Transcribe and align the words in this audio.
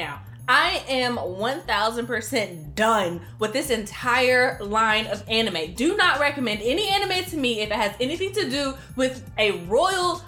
now. 0.00 0.22
I 0.48 0.82
am 0.88 1.16
1000% 1.16 2.74
done 2.74 3.20
with 3.38 3.52
this 3.52 3.70
entire 3.70 4.58
line 4.60 5.06
of 5.06 5.22
anime. 5.28 5.74
Do 5.74 5.96
not 5.96 6.18
recommend 6.18 6.60
any 6.62 6.88
anime 6.88 7.24
to 7.26 7.36
me 7.36 7.60
if 7.60 7.70
it 7.70 7.76
has 7.76 7.94
anything 8.00 8.32
to 8.32 8.50
do 8.50 8.74
with 8.96 9.30
a 9.38 9.52
royal 9.66 10.22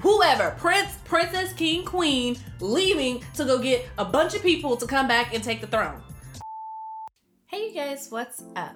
whoever, 0.00 0.56
prince, 0.58 0.96
princess, 1.04 1.52
king, 1.52 1.84
queen, 1.84 2.36
leaving 2.60 3.22
to 3.34 3.44
go 3.44 3.58
get 3.58 3.86
a 3.98 4.04
bunch 4.04 4.34
of 4.34 4.42
people 4.42 4.76
to 4.76 4.86
come 4.86 5.06
back 5.06 5.34
and 5.34 5.44
take 5.44 5.60
the 5.60 5.66
throne. 5.66 6.02
Hey 7.46 7.68
you 7.68 7.74
guys, 7.74 8.08
what's 8.10 8.42
up? 8.56 8.74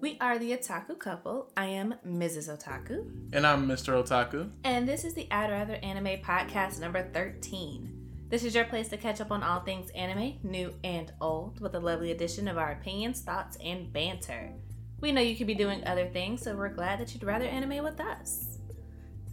We 0.00 0.16
are 0.20 0.38
the 0.38 0.52
Otaku 0.52 0.98
couple. 0.98 1.50
I 1.56 1.66
am 1.66 1.94
Mrs. 2.06 2.48
Otaku. 2.48 3.10
And 3.32 3.46
I'm 3.46 3.66
Mr. 3.66 3.94
Otaku. 4.02 4.50
And 4.64 4.88
this 4.88 5.04
is 5.04 5.14
the 5.14 5.26
I'd 5.30 5.50
Rather 5.50 5.74
Anime 5.74 6.22
podcast 6.22 6.80
number 6.80 7.02
13. 7.02 7.99
This 8.30 8.44
is 8.44 8.54
your 8.54 8.64
place 8.64 8.86
to 8.90 8.96
catch 8.96 9.20
up 9.20 9.32
on 9.32 9.42
all 9.42 9.58
things 9.58 9.90
anime, 9.90 10.38
new 10.44 10.72
and 10.84 11.12
old, 11.20 11.58
with 11.58 11.74
a 11.74 11.80
lovely 11.80 12.12
addition 12.12 12.46
of 12.46 12.58
our 12.58 12.70
opinions, 12.70 13.22
thoughts, 13.22 13.58
and 13.60 13.92
banter. 13.92 14.52
We 15.00 15.10
know 15.10 15.20
you 15.20 15.34
could 15.34 15.48
be 15.48 15.54
doing 15.56 15.84
other 15.84 16.06
things, 16.06 16.42
so 16.42 16.54
we're 16.54 16.68
glad 16.68 17.00
that 17.00 17.12
you'd 17.12 17.24
rather 17.24 17.44
anime 17.46 17.82
with 17.82 17.98
us. 17.98 18.58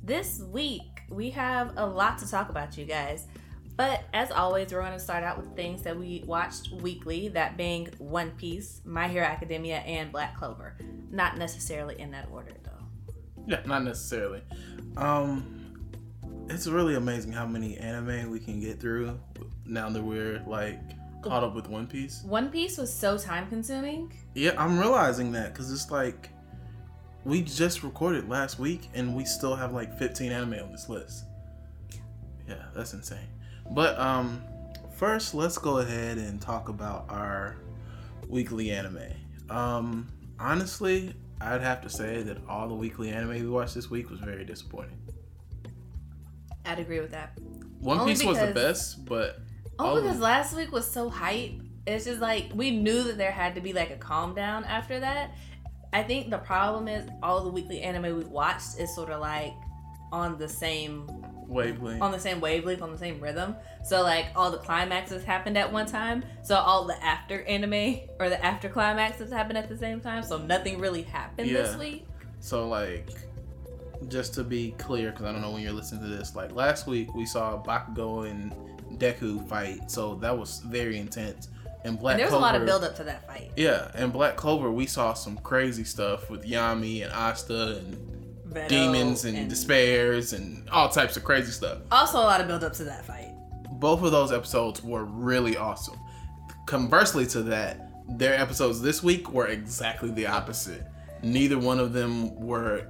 This 0.03 0.41
week, 0.41 1.03
we 1.09 1.29
have 1.29 1.73
a 1.77 1.85
lot 1.85 2.17
to 2.17 2.27
talk 2.27 2.49
about, 2.49 2.75
you 2.75 2.85
guys. 2.85 3.27
But 3.75 4.03
as 4.15 4.31
always, 4.31 4.73
we're 4.73 4.81
going 4.81 4.93
to 4.93 4.99
start 4.99 5.23
out 5.23 5.37
with 5.37 5.55
things 5.55 5.83
that 5.83 5.95
we 5.95 6.23
watched 6.25 6.71
weekly, 6.71 7.27
that 7.27 7.55
being 7.55 7.89
One 7.99 8.31
Piece, 8.31 8.81
My 8.83 9.07
Hero 9.07 9.27
Academia, 9.27 9.77
and 9.77 10.11
Black 10.11 10.35
Clover. 10.35 10.75
Not 11.11 11.37
necessarily 11.37 11.99
in 11.99 12.09
that 12.11 12.29
order, 12.31 12.53
though. 12.63 13.13
Yeah, 13.45 13.61
not 13.63 13.83
necessarily. 13.83 14.41
Um, 14.95 15.56
it's 16.49 16.67
really 16.67 16.95
amazing 16.95 17.31
how 17.31 17.45
many 17.45 17.77
anime 17.77 18.31
we 18.31 18.39
can 18.39 18.59
get 18.59 18.79
through 18.79 19.19
now 19.65 19.89
that 19.89 20.01
we're 20.01 20.41
like 20.47 20.79
caught 21.21 21.43
up 21.43 21.55
with 21.55 21.67
One 21.67 21.87
Piece. 21.87 22.23
One 22.23 22.49
Piece 22.49 22.77
was 22.77 22.93
so 22.93 23.17
time 23.17 23.47
consuming. 23.47 24.13
Yeah, 24.33 24.53
I'm 24.57 24.79
realizing 24.79 25.31
that 25.33 25.53
because 25.53 25.71
it's 25.71 25.91
like 25.91 26.29
we 27.25 27.41
just 27.41 27.83
recorded 27.83 28.29
last 28.29 28.59
week 28.59 28.89
and 28.93 29.15
we 29.15 29.25
still 29.25 29.55
have 29.55 29.73
like 29.73 29.97
15 29.97 30.31
anime 30.31 30.53
on 30.53 30.71
this 30.71 30.87
list. 30.87 31.25
Yeah, 32.47 32.63
that's 32.73 32.93
insane. 32.93 33.27
But 33.71 33.99
um, 33.99 34.41
first, 34.95 35.33
let's 35.33 35.57
go 35.57 35.79
ahead 35.79 36.17
and 36.17 36.41
talk 36.41 36.69
about 36.69 37.05
our 37.09 37.57
weekly 38.29 38.71
anime. 38.71 38.99
Um, 39.49 40.07
honestly, 40.39 41.13
I'd 41.41 41.61
have 41.61 41.81
to 41.81 41.89
say 41.89 42.23
that 42.23 42.37
all 42.47 42.69
the 42.69 42.75
weekly 42.75 43.09
anime 43.09 43.31
we 43.31 43.47
watched 43.47 43.75
this 43.75 43.89
week 43.89 44.09
was 44.09 44.21
very 44.21 44.45
disappointing. 44.45 44.97
I'd 46.67 46.79
agree 46.79 46.99
with 46.99 47.11
that. 47.11 47.37
One 47.79 47.99
Only 47.99 48.13
Piece 48.13 48.23
was 48.25 48.39
the 48.39 48.51
best, 48.53 49.05
but 49.05 49.39
all 49.79 49.93
Oh, 49.93 49.97
of 49.97 50.03
because 50.03 50.19
last 50.19 50.55
week 50.55 50.71
was 50.71 50.89
so 50.89 51.09
hype. 51.09 51.53
It's 51.85 52.05
just 52.05 52.19
like 52.19 52.51
we 52.53 52.71
knew 52.71 53.03
that 53.03 53.17
there 53.17 53.31
had 53.31 53.55
to 53.55 53.61
be 53.61 53.71
like 53.73 53.91
a 53.91 53.95
calm 53.95 54.35
down 54.35 54.63
after 54.65 54.99
that. 54.99 55.31
I 55.93 56.03
think 56.03 56.29
the 56.29 56.39
problem 56.39 56.87
is 56.87 57.07
all 57.23 57.43
the 57.43 57.49
weekly 57.49 57.81
anime 57.81 58.17
we 58.17 58.23
watched 58.25 58.77
is 58.79 58.93
sort 58.93 59.09
of 59.09 59.21
like 59.21 59.53
on 60.11 60.37
the 60.37 60.47
same 60.49 61.07
wavelength. 61.47 62.01
on 62.01 62.11
the 62.11 62.19
same 62.19 62.41
wavelength, 62.41 62.81
on 62.81 62.91
the 62.91 62.97
same 62.97 63.21
rhythm. 63.21 63.55
So 63.85 64.01
like 64.03 64.27
all 64.35 64.51
the 64.51 64.57
climaxes 64.57 65.23
happened 65.23 65.57
at 65.57 65.71
one 65.71 65.85
time. 65.85 66.23
So 66.43 66.55
all 66.55 66.85
the 66.85 67.01
after 67.03 67.43
anime 67.43 67.99
or 68.19 68.27
the 68.29 68.43
after 68.43 68.67
climaxes 68.67 69.31
happened 69.31 69.57
at 69.57 69.69
the 69.69 69.77
same 69.77 70.01
time. 70.01 70.23
So 70.23 70.37
nothing 70.37 70.79
really 70.79 71.03
happened 71.03 71.49
this 71.49 71.77
week. 71.77 72.05
So 72.41 72.67
like, 72.67 73.09
just 74.07 74.33
to 74.35 74.43
be 74.43 74.71
clear, 74.77 75.11
because 75.11 75.25
I 75.25 75.31
don't 75.31 75.41
know 75.41 75.51
when 75.51 75.61
you're 75.61 75.73
listening 75.73 76.01
to 76.01 76.07
this. 76.07 76.35
Like 76.35 76.53
last 76.53 76.87
week, 76.87 77.13
we 77.13 77.25
saw 77.25 77.61
Bakugo 77.61 78.29
and 78.29 78.53
Deku 78.99 79.47
fight, 79.47 79.89
so 79.91 80.15
that 80.15 80.37
was 80.37 80.59
very 80.59 80.97
intense. 80.97 81.49
And 81.83 81.99
Black 81.99 82.13
And 82.13 82.19
there 82.19 82.25
was 82.27 82.31
Clover, 82.31 82.45
a 82.45 82.51
lot 82.51 82.55
of 82.55 82.65
build 82.65 82.83
up 82.83 82.95
to 82.97 83.03
that 83.03 83.27
fight. 83.27 83.51
Yeah, 83.55 83.91
and 83.93 84.11
Black 84.11 84.35
Clover, 84.35 84.71
we 84.71 84.85
saw 84.85 85.13
some 85.13 85.37
crazy 85.37 85.83
stuff 85.83 86.29
with 86.29 86.45
Yami 86.45 87.03
and 87.03 87.13
Asta 87.13 87.77
and 87.77 87.97
Vetto 88.47 88.69
demons 88.69 89.25
and, 89.25 89.49
despairs 89.49 90.33
and 90.33 90.67
all 90.69 90.89
types 90.89 91.17
of 91.17 91.23
crazy 91.23 91.51
stuff. 91.51 91.79
Also 91.91 92.17
a 92.17 92.19
lot 92.19 92.41
of 92.41 92.47
build 92.47 92.63
up 92.63 92.73
to 92.73 92.83
that 92.85 93.05
fight. 93.05 93.33
Both 93.79 94.03
of 94.03 94.11
those 94.11 94.31
episodes 94.31 94.83
were 94.83 95.05
really 95.05 95.55
awesome. 95.57 95.99
Conversely 96.65 97.25
to 97.27 97.43
that, 97.43 97.91
their 98.17 98.33
episodes 98.39 98.81
this 98.81 99.03
week 99.03 99.31
were 99.31 99.47
exactly 99.47 100.09
the 100.11 100.27
opposite. 100.27 100.83
Neither 101.23 101.59
one 101.59 101.79
of 101.79 101.93
them 101.93 102.35
were 102.39 102.87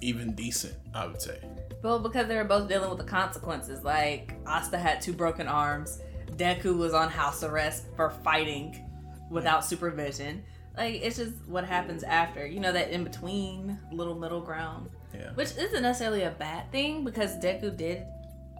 even 0.00 0.34
decent, 0.34 0.74
I 0.94 1.06
would 1.06 1.20
say. 1.20 1.38
Well, 1.82 1.98
because 1.98 2.26
they 2.28 2.36
were 2.36 2.44
both 2.44 2.68
dealing 2.68 2.90
with 2.90 2.98
the 2.98 3.04
consequences. 3.04 3.82
Like 3.84 4.34
Asta 4.46 4.78
had 4.78 5.00
two 5.00 5.12
broken 5.12 5.46
arms. 5.46 6.00
Deku 6.32 6.76
was 6.76 6.94
on 6.94 7.08
house 7.10 7.42
arrest 7.42 7.84
for 7.96 8.10
fighting 8.10 8.86
without 9.30 9.64
supervision. 9.64 10.42
Like 10.76 10.96
it's 11.02 11.16
just 11.16 11.34
what 11.46 11.64
happens 11.64 12.02
after. 12.02 12.46
You 12.46 12.60
know 12.60 12.72
that 12.72 12.90
in 12.90 13.04
between 13.04 13.78
little 13.92 14.14
middle 14.14 14.40
ground, 14.40 14.90
Yeah. 15.14 15.32
which 15.34 15.56
isn't 15.56 15.82
necessarily 15.82 16.22
a 16.22 16.30
bad 16.30 16.70
thing 16.72 17.04
because 17.04 17.36
Deku 17.38 17.76
did 17.76 18.04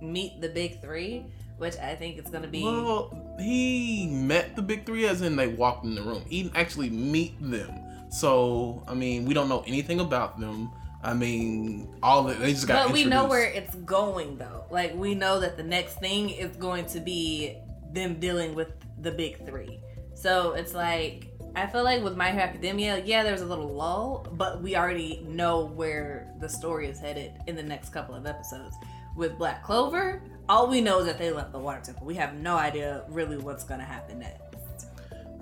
meet 0.02 0.40
the 0.40 0.48
big 0.48 0.80
three, 0.80 1.26
which 1.58 1.76
I 1.76 1.94
think 1.94 2.18
it's 2.18 2.30
gonna 2.30 2.48
be. 2.48 2.62
Well, 2.64 3.36
he 3.38 4.08
met 4.10 4.56
the 4.56 4.62
big 4.62 4.84
three 4.86 5.06
as 5.06 5.22
in 5.22 5.36
they 5.36 5.48
walked 5.48 5.84
in 5.84 5.94
the 5.94 6.02
room. 6.02 6.22
He 6.28 6.42
didn't 6.42 6.56
actually 6.56 6.90
meet 6.90 7.34
them. 7.40 7.70
So, 8.10 8.82
I 8.88 8.94
mean, 8.94 9.24
we 9.24 9.34
don't 9.34 9.48
know 9.48 9.62
anything 9.66 10.00
about 10.00 10.40
them. 10.40 10.72
I 11.02 11.14
mean, 11.14 11.88
all 12.02 12.24
the, 12.24 12.34
they 12.34 12.52
just 12.52 12.66
got 12.66 12.86
but 12.86 12.92
we 12.92 13.04
know 13.04 13.26
where 13.26 13.44
it's 13.44 13.74
going 13.74 14.36
though. 14.36 14.64
Like 14.70 14.94
we 14.94 15.14
know 15.14 15.40
that 15.40 15.56
the 15.56 15.62
next 15.62 15.94
thing 15.94 16.30
is 16.30 16.54
going 16.56 16.86
to 16.86 17.00
be 17.00 17.56
them 17.92 18.20
dealing 18.20 18.54
with 18.54 18.68
the 19.00 19.10
big 19.10 19.44
three. 19.46 19.80
So 20.14 20.52
it's 20.52 20.74
like 20.74 21.30
I 21.56 21.66
feel 21.66 21.82
like 21.82 22.02
with 22.04 22.16
My 22.16 22.30
Hero 22.30 22.44
Academia, 22.44 23.02
yeah, 23.04 23.22
there's 23.22 23.40
a 23.40 23.46
little 23.46 23.68
lull, 23.68 24.26
but 24.32 24.62
we 24.62 24.76
already 24.76 25.24
know 25.26 25.64
where 25.64 26.32
the 26.38 26.48
story 26.48 26.86
is 26.86 27.00
headed 27.00 27.32
in 27.46 27.56
the 27.56 27.62
next 27.62 27.90
couple 27.90 28.14
of 28.14 28.26
episodes. 28.26 28.76
With 29.16 29.36
Black 29.38 29.64
Clover, 29.64 30.22
all 30.48 30.68
we 30.68 30.80
know 30.80 31.00
is 31.00 31.06
that 31.06 31.18
they 31.18 31.30
left 31.30 31.52
the 31.52 31.58
Water 31.58 31.80
Temple. 31.82 32.06
We 32.06 32.14
have 32.14 32.34
no 32.34 32.56
idea 32.56 33.04
really 33.08 33.38
what's 33.38 33.64
gonna 33.64 33.84
happen 33.84 34.20
next. 34.20 34.86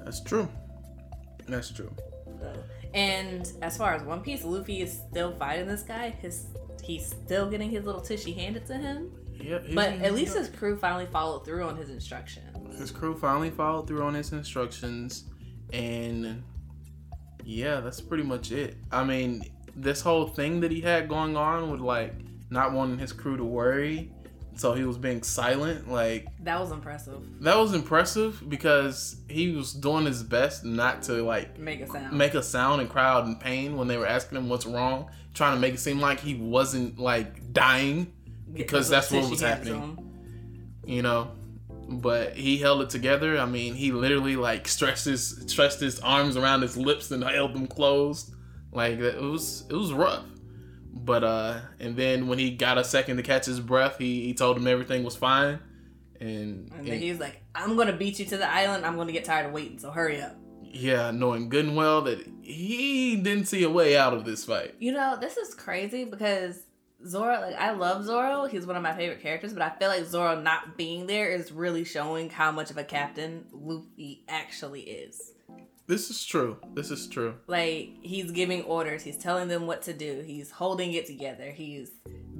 That's 0.04 0.20
true. 0.20 0.48
That's 1.46 1.70
true. 1.70 1.94
So, 2.40 2.52
and 2.94 3.52
as 3.62 3.76
far 3.76 3.94
as 3.94 4.02
One 4.02 4.20
Piece, 4.20 4.44
Luffy 4.44 4.80
is 4.80 5.00
still 5.10 5.32
fighting 5.32 5.66
this 5.66 5.82
guy. 5.82 6.10
His 6.10 6.46
he's 6.82 7.06
still 7.06 7.50
getting 7.50 7.70
his 7.70 7.84
little 7.84 8.00
tushy 8.00 8.32
handed 8.32 8.66
to 8.66 8.74
him. 8.74 9.10
But 9.74 9.92
at 10.00 10.14
least 10.14 10.36
his 10.36 10.48
crew 10.48 10.76
finally 10.76 11.06
followed 11.06 11.44
through 11.44 11.64
on 11.64 11.76
his 11.76 11.90
instructions. 11.90 12.78
his 12.78 12.90
crew 12.90 13.16
finally 13.16 13.50
followed 13.50 13.86
through 13.86 14.02
on 14.02 14.14
his 14.14 14.32
instructions, 14.32 15.24
and 15.72 16.42
yeah, 17.44 17.80
that's 17.80 18.00
pretty 18.00 18.24
much 18.24 18.50
it. 18.52 18.76
I 18.90 19.04
mean, 19.04 19.44
this 19.76 20.00
whole 20.00 20.26
thing 20.26 20.60
that 20.60 20.72
he 20.72 20.80
had 20.80 21.08
going 21.08 21.36
on 21.36 21.70
with 21.70 21.80
like 21.80 22.14
not 22.50 22.72
wanting 22.72 22.98
his 22.98 23.12
crew 23.12 23.36
to 23.36 23.44
worry, 23.44 24.10
so 24.58 24.72
he 24.74 24.84
was 24.84 24.98
being 24.98 25.22
silent. 25.22 25.90
Like 25.90 26.26
That 26.44 26.60
was 26.60 26.72
impressive. 26.72 27.20
that 27.42 27.56
was 27.56 27.74
impressive 27.74 28.42
because 28.48 29.16
he 29.28 29.52
was 29.52 29.72
doing 29.72 30.04
his 30.06 30.22
best 30.22 30.64
not 30.64 31.02
to 31.04 31.22
like 31.22 31.58
Make 31.58 31.80
a 31.80 31.86
sound. 31.86 32.16
make 32.18 32.34
a 32.34 32.42
sound 32.42 32.80
and 32.80 32.90
crowd 32.90 33.26
in 33.26 33.36
pain 33.36 33.76
when 33.76 33.88
they 33.88 33.96
were 33.96 34.06
asking 34.06 34.38
him 34.38 34.48
what's 34.48 34.66
wrong, 34.66 35.10
trying 35.34 35.54
to 35.54 35.60
make 35.60 35.74
it 35.74 35.80
seem 35.80 36.00
like 36.00 36.20
he 36.20 36.34
wasn't 36.34 36.98
like 36.98 37.52
dying, 37.52 38.12
because 38.52 38.88
that's 38.88 39.10
what 39.10 39.30
was 39.30 39.40
happening. 39.40 39.98
you 40.84 41.02
know. 41.02 41.30
But 41.90 42.36
he 42.36 42.58
held 42.58 42.82
it 42.82 42.90
together. 42.90 43.38
I 43.38 43.46
mean, 43.46 43.72
he 43.74 43.92
literally 43.92 44.36
like 44.36 44.68
stretched 44.68 45.06
his 45.06 45.42
stretched 45.46 45.80
his 45.80 45.98
arms 46.00 46.36
around 46.36 46.60
his 46.60 46.76
lips 46.76 47.10
and 47.10 47.24
held 47.24 47.54
them 47.54 47.66
closed. 47.66 48.34
Like 48.72 48.98
it 48.98 49.18
was 49.22 49.64
it 49.70 49.74
was 49.74 49.92
rough. 49.94 50.24
But 50.92 51.24
uh 51.24 51.60
and 51.80 51.96
then 51.96 52.28
when 52.28 52.38
he 52.38 52.50
got 52.50 52.78
a 52.78 52.84
second 52.84 53.16
to 53.18 53.22
catch 53.22 53.46
his 53.46 53.60
breath, 53.60 53.98
he, 53.98 54.22
he 54.24 54.34
told 54.34 54.56
him 54.56 54.66
everything 54.66 55.04
was 55.04 55.16
fine. 55.16 55.60
And, 56.20 56.70
And 56.76 56.86
then 56.86 56.94
and 56.94 57.02
he 57.02 57.10
was 57.10 57.20
like, 57.20 57.42
I'm 57.54 57.76
gonna 57.76 57.92
beat 57.96 58.18
you 58.18 58.24
to 58.26 58.36
the 58.36 58.50
island. 58.50 58.84
I'm 58.84 58.96
gonna 58.96 59.12
get 59.12 59.24
tired 59.24 59.46
of 59.46 59.52
waiting, 59.52 59.78
so 59.78 59.90
hurry 59.90 60.20
up. 60.20 60.36
yeah, 60.62 61.10
knowing 61.12 61.48
good 61.48 61.64
and 61.66 61.76
well 61.76 62.02
that 62.02 62.26
he 62.42 63.16
didn't 63.16 63.46
see 63.46 63.62
a 63.62 63.70
way 63.70 63.96
out 63.96 64.12
of 64.14 64.24
this 64.24 64.44
fight. 64.44 64.74
You 64.78 64.92
know, 64.92 65.16
this 65.20 65.36
is 65.36 65.54
crazy 65.54 66.04
because 66.04 66.60
Zoro, 67.06 67.40
like, 67.40 67.54
I 67.54 67.70
love 67.70 68.04
Zoro. 68.04 68.46
He's 68.46 68.66
one 68.66 68.74
of 68.76 68.82
my 68.82 68.94
favorite 68.96 69.22
characters, 69.22 69.52
but 69.52 69.62
I 69.62 69.70
feel 69.78 69.88
like 69.88 70.04
Zoro 70.06 70.40
not 70.40 70.76
being 70.76 71.06
there 71.06 71.30
is 71.30 71.52
really 71.52 71.84
showing 71.84 72.28
how 72.28 72.50
much 72.50 72.70
of 72.70 72.76
a 72.76 72.84
captain 72.84 73.46
Luffy 73.52 74.24
actually 74.28 74.80
is. 74.82 75.32
This 75.88 76.10
is 76.10 76.24
true. 76.24 76.58
This 76.74 76.90
is 76.90 77.08
true. 77.08 77.34
Like, 77.46 77.96
he's 78.02 78.30
giving 78.30 78.62
orders, 78.64 79.02
he's 79.02 79.16
telling 79.16 79.48
them 79.48 79.66
what 79.66 79.82
to 79.82 79.94
do, 79.94 80.22
he's 80.24 80.50
holding 80.50 80.92
it 80.92 81.06
together, 81.06 81.50
he's 81.50 81.90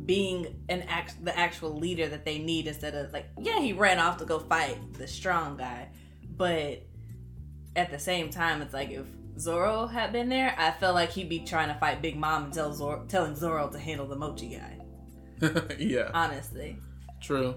being 0.08 0.64
an 0.70 0.82
act 0.88 1.22
the 1.22 1.38
actual 1.38 1.78
leader 1.78 2.08
that 2.08 2.24
they 2.24 2.38
need 2.38 2.66
instead 2.66 2.94
of 2.94 3.12
like 3.12 3.26
yeah 3.38 3.60
he 3.60 3.74
ran 3.74 3.98
off 3.98 4.16
to 4.16 4.24
go 4.24 4.38
fight 4.38 4.78
the 4.94 5.06
strong 5.06 5.56
guy. 5.56 5.88
But 6.34 6.82
at 7.76 7.90
the 7.90 7.98
same 7.98 8.30
time 8.30 8.62
it's 8.62 8.72
like 8.72 8.90
if 8.90 9.04
Zoro 9.38 9.86
had 9.86 10.12
been 10.12 10.30
there 10.30 10.54
I 10.56 10.70
felt 10.70 10.94
like 10.94 11.10
he'd 11.10 11.28
be 11.28 11.40
trying 11.40 11.68
to 11.68 11.74
fight 11.74 12.00
Big 12.00 12.16
Mom 12.16 12.44
and 12.44 12.52
tell 12.54 12.72
Zoro 12.72 13.04
telling 13.06 13.36
Zoro 13.36 13.68
to 13.68 13.78
handle 13.78 14.06
the 14.06 14.16
mochi 14.16 14.56
guy. 14.56 14.78
Yeah, 15.78 16.10
honestly. 16.14 16.78
True. 17.20 17.56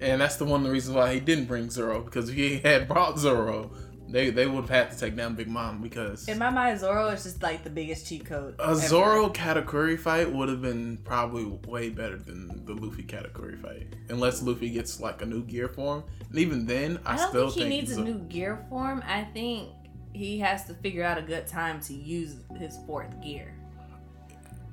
And 0.00 0.20
that's 0.20 0.36
the 0.36 0.44
one 0.44 0.60
of 0.60 0.66
the 0.66 0.72
reasons 0.72 0.96
why 0.96 1.14
he 1.14 1.20
didn't 1.20 1.44
bring 1.44 1.70
Zoro 1.70 2.02
because 2.02 2.28
if 2.28 2.34
he 2.34 2.58
had 2.58 2.88
brought 2.88 3.20
Zoro, 3.20 3.70
they 4.10 4.30
they 4.30 4.46
would 4.46 4.62
have 4.62 4.70
had 4.70 4.90
to 4.90 4.98
take 4.98 5.16
down 5.16 5.34
Big 5.34 5.48
Mom 5.48 5.82
because 5.82 6.26
in 6.28 6.38
my 6.38 6.50
mind 6.50 6.80
Zoro 6.80 7.08
is 7.08 7.22
just 7.24 7.42
like 7.42 7.62
the 7.62 7.70
biggest 7.70 8.06
cheat 8.06 8.24
code. 8.24 8.54
A 8.58 8.70
ever. 8.70 8.74
Zoro 8.74 9.28
Katakuri 9.28 9.98
fight 9.98 10.30
would 10.30 10.48
have 10.48 10.62
been 10.62 10.98
probably 11.04 11.44
way 11.70 11.90
better 11.90 12.16
than 12.16 12.64
the 12.64 12.74
Luffy 12.74 13.02
Katakuri 13.02 13.60
fight, 13.60 13.94
unless 14.08 14.42
Luffy 14.42 14.70
gets 14.70 15.00
like 15.00 15.22
a 15.22 15.26
new 15.26 15.42
gear 15.44 15.68
form. 15.68 16.04
And 16.30 16.38
even 16.38 16.66
then, 16.66 16.98
I, 17.04 17.14
I 17.14 17.16
don't 17.16 17.28
still 17.28 17.50
think 17.50 17.72
he 17.72 17.80
think 17.80 17.88
needs 17.88 17.98
a 17.98 18.04
new 18.04 18.18
gear 18.28 18.64
form. 18.68 19.02
I 19.06 19.24
think 19.24 19.68
he 20.12 20.38
has 20.38 20.64
to 20.66 20.74
figure 20.74 21.04
out 21.04 21.18
a 21.18 21.22
good 21.22 21.46
time 21.46 21.80
to 21.82 21.94
use 21.94 22.36
his 22.58 22.78
fourth 22.86 23.20
gear 23.22 23.54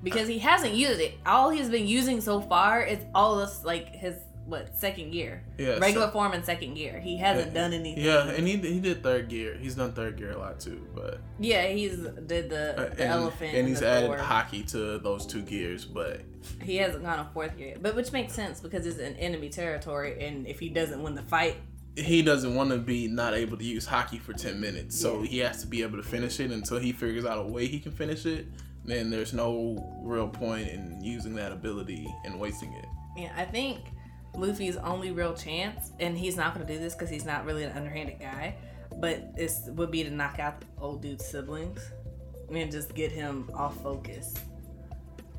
because 0.03 0.27
he 0.27 0.39
hasn't 0.39 0.73
used 0.73 1.01
it. 1.01 1.17
All 1.25 1.49
he's 1.49 1.69
been 1.69 1.87
using 1.87 2.21
so 2.21 2.39
far 2.39 2.83
is 2.83 2.99
all 3.13 3.37
this 3.37 3.63
like 3.65 3.93
his 3.95 4.15
what 4.45 4.77
second 4.77 5.11
gear? 5.11 5.43
Yeah, 5.57 5.77
regular 5.77 6.07
so, 6.07 6.11
form 6.11 6.33
and 6.33 6.45
second 6.45 6.75
gear. 6.75 6.99
He 6.99 7.17
hasn't 7.17 7.53
yeah, 7.53 7.61
done 7.61 7.73
anything. 7.73 8.03
Yeah, 8.03 8.29
and 8.29 8.47
he 8.47 8.57
he 8.57 8.79
did 8.79 9.01
third 9.01 9.27
gear. 9.27 9.57
He's 9.59 9.75
done 9.75 9.93
third 9.93 10.17
gear 10.17 10.31
a 10.31 10.37
lot 10.37 10.59
too, 10.59 10.85
but 10.93 11.19
yeah, 11.39 11.67
he's 11.67 11.97
did 11.97 12.49
the, 12.49 12.73
uh, 12.73 12.75
the 12.75 12.91
and, 12.91 13.01
elephant 13.01 13.55
and 13.55 13.67
he's 13.67 13.81
added 13.81 14.11
haki 14.11 14.69
to 14.71 14.99
those 14.99 15.25
two 15.25 15.41
gears, 15.41 15.85
but 15.85 16.21
he 16.61 16.77
hasn't 16.77 17.03
gone 17.03 17.19
a 17.19 17.29
fourth 17.33 17.57
gear. 17.57 17.75
But 17.81 17.95
which 17.95 18.11
makes 18.11 18.33
sense 18.33 18.59
because 18.59 18.85
it's 18.85 18.99
an 18.99 19.15
enemy 19.15 19.49
territory, 19.49 20.25
and 20.25 20.47
if 20.47 20.59
he 20.59 20.69
doesn't 20.69 21.01
win 21.01 21.15
the 21.15 21.23
fight. 21.23 21.57
He 21.97 22.21
doesn't 22.21 22.55
want 22.55 22.71
to 22.71 22.77
be 22.77 23.07
not 23.07 23.33
able 23.33 23.55
to 23.55 23.63
use 23.63 23.87
haki 23.87 24.19
for 24.19 24.33
10 24.33 24.59
minutes. 24.59 24.99
So 24.99 25.21
yeah. 25.21 25.29
he 25.29 25.37
has 25.37 25.61
to 25.61 25.67
be 25.67 25.81
able 25.81 25.95
to 25.95 26.03
finish 26.03 26.41
it 26.41 26.51
until 26.51 26.77
he 26.77 26.91
figures 26.91 27.23
out 27.23 27.37
a 27.37 27.43
way 27.43 27.67
he 27.67 27.79
can 27.79 27.93
finish 27.93 28.25
it. 28.25 28.47
Then 28.83 29.09
there's 29.09 29.33
no 29.33 29.81
real 30.03 30.27
point 30.27 30.67
in 30.67 31.01
using 31.01 31.35
that 31.35 31.53
ability 31.53 32.13
and 32.25 32.37
wasting 32.37 32.73
it. 32.73 32.85
Yeah, 33.15 33.31
I 33.37 33.45
think 33.45 33.79
Luffy's 34.37 34.77
only 34.77 35.11
real 35.11 35.33
chance, 35.33 35.91
and 35.99 36.17
he's 36.17 36.37
not 36.37 36.53
going 36.53 36.65
to 36.65 36.73
do 36.73 36.79
this 36.79 36.93
because 36.93 37.09
he's 37.09 37.25
not 37.25 37.45
really 37.45 37.63
an 37.63 37.71
underhanded 37.75 38.19
guy, 38.19 38.55
but 38.97 39.31
it 39.35 39.51
would 39.69 39.91
be 39.91 40.03
to 40.03 40.09
knock 40.09 40.39
out 40.39 40.61
the 40.61 40.67
old 40.79 41.01
dude's 41.01 41.25
siblings 41.25 41.81
and 42.51 42.71
just 42.71 42.93
get 42.95 43.11
him 43.11 43.49
off 43.53 43.81
focus. 43.81 44.33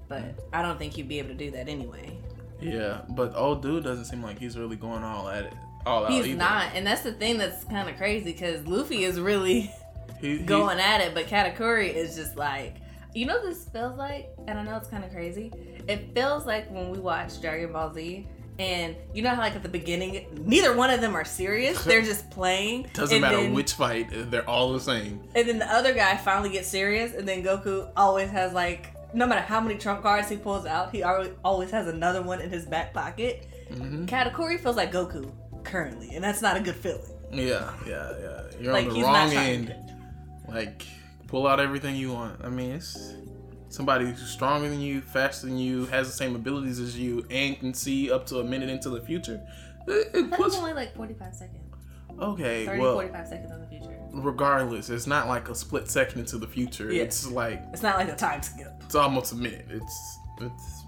But 0.08 0.48
I 0.52 0.62
don't 0.62 0.78
think 0.78 0.94
he'd 0.94 1.08
be 1.08 1.18
able 1.18 1.30
to 1.30 1.34
do 1.34 1.50
that 1.52 1.68
anyway. 1.68 2.16
Yeah, 2.60 3.02
but 3.10 3.34
old 3.36 3.62
dude 3.62 3.84
doesn't 3.84 4.06
seem 4.06 4.22
like 4.22 4.38
he's 4.38 4.56
really 4.56 4.76
going 4.76 5.02
all 5.02 5.28
at 5.28 5.44
it. 5.44 5.52
All 5.84 6.06
he's 6.06 6.26
either. 6.26 6.38
not, 6.38 6.74
and 6.74 6.86
that's 6.86 7.02
the 7.02 7.12
thing 7.12 7.38
that's 7.38 7.64
kind 7.64 7.88
of 7.88 7.96
crazy 7.96 8.32
because 8.32 8.66
Luffy 8.66 9.04
is 9.04 9.20
really 9.20 9.70
he, 10.20 10.38
going 10.38 10.78
at 10.78 11.00
it, 11.00 11.14
but 11.14 11.26
Katakuri 11.26 11.92
is 11.94 12.16
just 12.16 12.36
like, 12.36 12.76
you 13.14 13.24
know, 13.24 13.44
this 13.44 13.64
feels 13.68 13.96
like, 13.96 14.30
and 14.46 14.58
I 14.58 14.62
know 14.62 14.76
it's 14.76 14.88
kind 14.88 15.04
of 15.04 15.12
crazy. 15.12 15.52
It 15.86 16.12
feels 16.14 16.44
like 16.44 16.70
when 16.70 16.90
we 16.90 16.98
watch 16.98 17.40
Dragon 17.40 17.72
Ball 17.72 17.94
Z 17.94 18.26
and 18.58 18.96
you 19.12 19.22
know 19.22 19.30
how 19.30 19.40
like 19.40 19.54
at 19.54 19.62
the 19.62 19.68
beginning, 19.68 20.26
neither 20.46 20.74
one 20.74 20.90
of 20.90 21.00
them 21.00 21.14
are 21.14 21.24
serious. 21.24 21.82
They're 21.84 22.02
just 22.14 22.30
playing. 22.30 22.88
Doesn't 22.92 23.20
matter 23.20 23.36
then, 23.36 23.52
which 23.52 23.74
fight, 23.74 24.08
they're 24.30 24.48
all 24.48 24.72
the 24.72 24.80
same. 24.80 25.22
And 25.34 25.48
then 25.48 25.58
the 25.58 25.72
other 25.72 25.92
guy 25.92 26.16
finally 26.16 26.50
gets 26.50 26.68
serious, 26.68 27.14
and 27.14 27.28
then 27.28 27.42
Goku 27.42 27.90
always 27.96 28.30
has 28.30 28.52
like 28.52 28.92
no 29.14 29.26
matter 29.26 29.40
how 29.40 29.60
many 29.60 29.78
trump 29.78 30.02
cards 30.02 30.28
he 30.28 30.36
pulls 30.36 30.66
out, 30.66 30.92
he 30.92 31.02
always 31.02 31.70
has 31.70 31.88
another 31.88 32.22
one 32.22 32.40
in 32.40 32.50
his 32.50 32.66
back 32.66 32.92
pocket. 32.92 33.48
Mm-hmm. 33.70 34.04
Katakuri 34.04 34.60
feels 34.60 34.76
like 34.76 34.92
Goku 34.92 35.32
currently, 35.64 36.14
and 36.14 36.22
that's 36.22 36.42
not 36.42 36.56
a 36.56 36.60
good 36.60 36.76
feeling. 36.76 37.02
Yeah, 37.32 37.72
yeah, 37.86 38.12
yeah. 38.20 38.42
You're 38.60 38.72
like, 38.72 38.86
on 38.86 38.94
the 38.94 39.02
wrong 39.02 39.32
end. 39.32 39.74
Like, 40.48 40.86
pull 41.26 41.46
out 41.46 41.60
everything 41.60 41.96
you 41.96 42.12
want. 42.12 42.44
I 42.44 42.48
mean, 42.50 42.72
it's 42.72 43.14
somebody 43.76 44.06
who's 44.06 44.28
stronger 44.28 44.68
than 44.68 44.80
you, 44.80 45.02
faster 45.02 45.46
than 45.46 45.58
you, 45.58 45.84
has 45.86 46.08
the 46.08 46.12
same 46.12 46.34
abilities 46.34 46.80
as 46.80 46.98
you, 46.98 47.24
and 47.30 47.58
can 47.60 47.74
see 47.74 48.10
up 48.10 48.26
to 48.26 48.40
a 48.40 48.44
minute 48.44 48.70
into 48.70 48.88
the 48.88 49.00
future. 49.00 49.40
It, 49.86 50.10
it 50.14 50.30
puts, 50.32 50.56
only 50.56 50.72
like 50.72 50.96
45 50.96 51.34
seconds. 51.34 51.62
Okay, 52.18 52.64
30, 52.64 52.80
well, 52.80 52.94
45 52.94 53.28
seconds 53.28 53.50
in 53.52 53.60
the 53.60 53.66
future. 53.66 53.98
Regardless, 54.14 54.88
it's 54.88 55.06
not 55.06 55.28
like 55.28 55.50
a 55.50 55.54
split 55.54 55.88
second 55.90 56.20
into 56.20 56.38
the 56.38 56.46
future. 56.46 56.90
Yeah. 56.90 57.02
It's 57.02 57.30
like 57.30 57.62
it's 57.72 57.82
not 57.82 57.96
like 57.96 58.08
a 58.08 58.16
time 58.16 58.42
skip. 58.42 58.72
It's 58.82 58.94
almost 58.94 59.32
a 59.32 59.36
minute. 59.36 59.66
It's 59.68 60.18
it's 60.40 60.84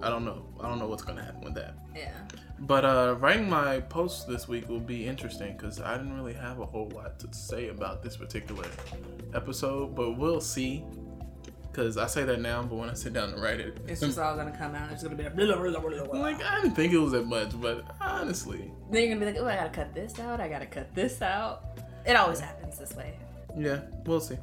I 0.00 0.08
don't 0.08 0.24
know. 0.24 0.46
I 0.60 0.68
don't 0.68 0.78
know 0.78 0.86
what's 0.86 1.02
gonna 1.02 1.24
happen 1.24 1.42
with 1.42 1.54
that. 1.54 1.74
Yeah. 1.94 2.12
But 2.60 2.84
uh, 2.84 3.16
writing 3.18 3.48
my 3.48 3.80
post 3.80 4.28
this 4.28 4.46
week 4.46 4.68
will 4.68 4.80
be 4.80 5.06
interesting 5.06 5.56
because 5.56 5.80
I 5.80 5.96
didn't 5.96 6.14
really 6.14 6.34
have 6.34 6.60
a 6.60 6.66
whole 6.66 6.90
lot 6.90 7.18
to 7.20 7.32
say 7.32 7.68
about 7.68 8.02
this 8.02 8.16
particular 8.16 8.66
episode, 9.34 9.96
but 9.96 10.12
we'll 10.12 10.40
see. 10.42 10.84
Because 11.70 11.96
I 11.96 12.06
say 12.06 12.24
that 12.24 12.40
now, 12.40 12.62
but 12.62 12.74
when 12.74 12.90
I 12.90 12.94
sit 12.94 13.12
down 13.12 13.30
and 13.30 13.40
write 13.40 13.60
it, 13.60 13.78
it's 13.86 14.00
just 14.00 14.18
all 14.18 14.36
gonna 14.36 14.56
come 14.56 14.74
out. 14.74 14.90
It's 14.90 15.02
gonna 15.02 15.14
be 15.14 15.24
like, 15.24 15.36
blah, 15.36 15.56
blah, 15.56 15.80
blah, 15.80 16.20
like 16.20 16.42
I 16.42 16.60
didn't 16.60 16.74
think 16.74 16.92
it 16.92 16.98
was 16.98 17.12
that 17.12 17.26
much, 17.26 17.58
but 17.60 17.84
honestly, 18.00 18.72
then 18.90 19.02
you're 19.02 19.14
gonna 19.14 19.20
be 19.20 19.26
like, 19.32 19.40
oh, 19.40 19.46
I 19.46 19.56
gotta 19.56 19.70
cut 19.70 19.94
this 19.94 20.18
out. 20.18 20.40
I 20.40 20.48
gotta 20.48 20.66
cut 20.66 20.94
this 20.94 21.22
out. 21.22 21.78
It 22.04 22.16
always 22.16 22.40
happens 22.40 22.78
this 22.78 22.94
way. 22.96 23.16
Yeah, 23.56 23.80
we'll 24.04 24.20
see. 24.20 24.38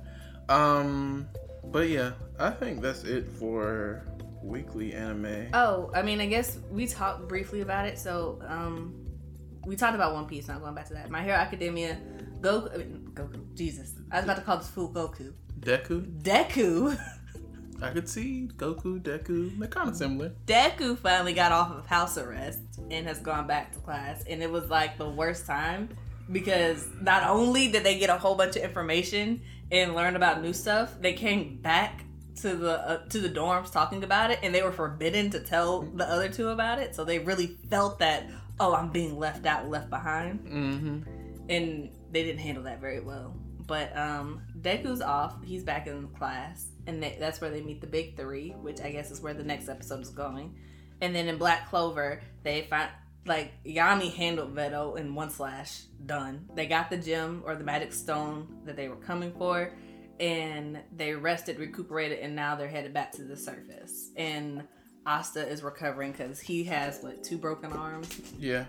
Um, 0.47 1.27
but 1.65 1.89
yeah, 1.89 2.11
I 2.39 2.49
think 2.51 2.81
that's 2.81 3.03
it 3.03 3.27
for 3.27 4.05
weekly 4.41 4.93
anime. 4.93 5.49
Oh, 5.53 5.91
I 5.93 6.01
mean, 6.01 6.21
I 6.21 6.27
guess 6.27 6.59
we 6.71 6.87
talked 6.87 7.27
briefly 7.27 7.61
about 7.61 7.87
it. 7.87 7.99
So, 7.99 8.39
um, 8.47 8.95
we 9.65 9.75
talked 9.75 9.95
about 9.95 10.13
One 10.13 10.27
Piece. 10.27 10.47
Not 10.47 10.61
going 10.61 10.75
back 10.75 10.87
to 10.87 10.93
that. 10.93 11.09
My 11.09 11.23
Hero 11.23 11.35
Academia, 11.35 11.97
Goku. 12.39 12.73
I 12.73 12.77
mean, 12.77 13.09
Goku. 13.13 13.53
Jesus, 13.53 13.93
I 14.11 14.17
was 14.17 14.23
about 14.23 14.37
to 14.37 14.43
call 14.43 14.57
this 14.57 14.69
fool 14.69 14.91
Goku. 14.93 15.33
Deku. 15.59 16.21
Deku. 16.21 16.97
I 17.81 17.91
could 17.91 18.09
see 18.09 18.49
Goku, 18.57 19.01
Deku. 19.01 19.57
They're 19.57 19.67
kind 19.67 19.89
of 19.89 19.95
similar. 19.95 20.31
Deku 20.45 20.97
finally 20.97 21.33
got 21.33 21.51
off 21.51 21.71
of 21.71 21.85
house 21.85 22.17
arrest 22.17 22.59
and 22.89 23.05
has 23.07 23.19
gone 23.19 23.47
back 23.47 23.73
to 23.73 23.79
class, 23.79 24.23
and 24.27 24.41
it 24.41 24.51
was 24.51 24.69
like 24.69 24.97
the 24.97 25.09
worst 25.09 25.45
time 25.45 25.89
because 26.31 26.89
not 27.01 27.23
only 27.23 27.71
did 27.71 27.83
they 27.83 27.97
get 27.97 28.09
a 28.09 28.17
whole 28.17 28.35
bunch 28.35 28.55
of 28.55 28.63
information 28.63 29.41
and 29.71 29.95
learn 29.95 30.15
about 30.15 30.41
new 30.41 30.53
stuff, 30.53 30.95
they 30.99 31.13
came 31.13 31.57
back 31.57 32.03
to 32.37 32.55
the 32.55 32.87
uh, 32.87 32.97
to 33.07 33.19
the 33.19 33.29
dorms 33.29 33.71
talking 33.71 34.03
about 34.03 34.31
it, 34.31 34.39
and 34.43 34.53
they 34.53 34.61
were 34.61 34.71
forbidden 34.71 35.29
to 35.31 35.39
tell 35.39 35.81
the 35.81 36.09
other 36.09 36.29
two 36.29 36.49
about 36.49 36.79
it. 36.79 36.95
So 36.95 37.03
they 37.03 37.19
really 37.19 37.57
felt 37.69 37.99
that 37.99 38.29
oh, 38.59 38.73
I'm 38.73 38.89
being 38.89 39.17
left 39.17 39.45
out, 39.45 39.69
left 39.69 39.89
behind, 39.89 40.39
mm-hmm. 40.39 41.49
and 41.49 41.89
they 42.11 42.23
didn't 42.23 42.39
handle 42.39 42.63
that 42.63 42.81
very 42.81 43.01
well. 43.01 43.35
But 43.65 43.95
um, 43.97 44.41
Deku's 44.61 45.01
off; 45.01 45.35
he's 45.43 45.63
back 45.63 45.87
in 45.87 46.07
class, 46.09 46.67
and 46.87 47.03
they, 47.03 47.17
that's 47.19 47.39
where 47.39 47.49
they 47.49 47.61
meet 47.61 47.81
the 47.81 47.87
big 47.87 48.17
three, 48.17 48.51
which 48.51 48.81
I 48.81 48.91
guess 48.91 49.11
is 49.11 49.21
where 49.21 49.33
the 49.33 49.43
next 49.43 49.69
episode 49.69 50.01
is 50.01 50.09
going. 50.09 50.57
And 51.01 51.15
then 51.15 51.27
in 51.27 51.37
Black 51.37 51.69
Clover, 51.69 52.21
they 52.43 52.63
find 52.63 52.89
like 53.25 53.51
Yami 53.65 54.13
handled 54.13 54.55
Vetto 54.55 54.97
in 54.97 55.13
one 55.13 55.29
slash 55.29 55.81
done. 56.05 56.47
They 56.55 56.65
got 56.65 56.89
the 56.89 56.97
gem 56.97 57.43
or 57.45 57.55
the 57.55 57.63
magic 57.63 57.93
stone 57.93 58.61
that 58.65 58.75
they 58.75 58.87
were 58.87 58.95
coming 58.95 59.33
for 59.37 59.73
and 60.19 60.79
they 60.95 61.13
rested, 61.13 61.59
recuperated, 61.59 62.19
and 62.19 62.35
now 62.35 62.55
they're 62.55 62.67
headed 62.67 62.93
back 62.93 63.11
to 63.13 63.23
the 63.23 63.37
surface. 63.37 64.09
And 64.15 64.63
Asta 65.05 65.47
is 65.47 65.61
recovering 65.61 66.11
because 66.11 66.39
he 66.39 66.63
has 66.65 67.01
what 67.01 67.23
two 67.23 67.37
broken 67.37 67.71
arms. 67.71 68.19
Yeah. 68.39 68.65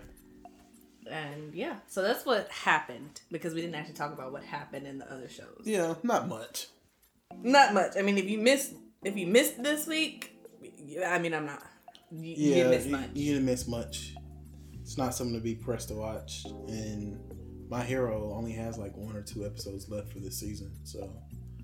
And 1.10 1.54
yeah, 1.54 1.76
so 1.86 2.02
that's 2.02 2.26
what 2.26 2.50
happened 2.50 3.22
because 3.30 3.54
we 3.54 3.62
didn't 3.62 3.76
actually 3.76 3.94
talk 3.94 4.12
about 4.12 4.30
what 4.30 4.44
happened 4.44 4.86
in 4.86 4.98
the 4.98 5.10
other 5.10 5.28
shows. 5.28 5.62
Yeah, 5.64 5.94
not 6.02 6.28
much. 6.28 6.66
Not 7.42 7.74
much. 7.74 7.92
I 7.98 8.02
mean, 8.02 8.18
if 8.18 8.28
you 8.28 8.38
missed 8.38 8.74
if 9.04 9.16
you 9.16 9.26
missed 9.26 9.62
this 9.62 9.86
week, 9.86 10.38
I 11.06 11.18
mean, 11.18 11.34
I'm 11.34 11.46
not. 11.46 11.62
You, 12.10 12.34
yeah, 12.36 12.46
you 12.48 12.54
didn't 12.54 12.70
miss 12.70 12.86
much. 12.86 13.10
You 13.14 13.32
didn't 13.34 13.46
miss 13.46 13.68
much. 13.68 14.14
It's 14.82 14.96
not 14.96 15.14
something 15.14 15.36
to 15.36 15.42
be 15.42 15.54
pressed 15.54 15.88
to 15.88 15.94
watch, 15.94 16.44
and 16.66 17.18
my 17.68 17.82
hero 17.82 18.32
only 18.32 18.52
has 18.52 18.78
like 18.78 18.96
one 18.96 19.14
or 19.14 19.22
two 19.22 19.44
episodes 19.44 19.88
left 19.88 20.10
for 20.12 20.18
this 20.18 20.38
season, 20.38 20.72
so 20.84 21.12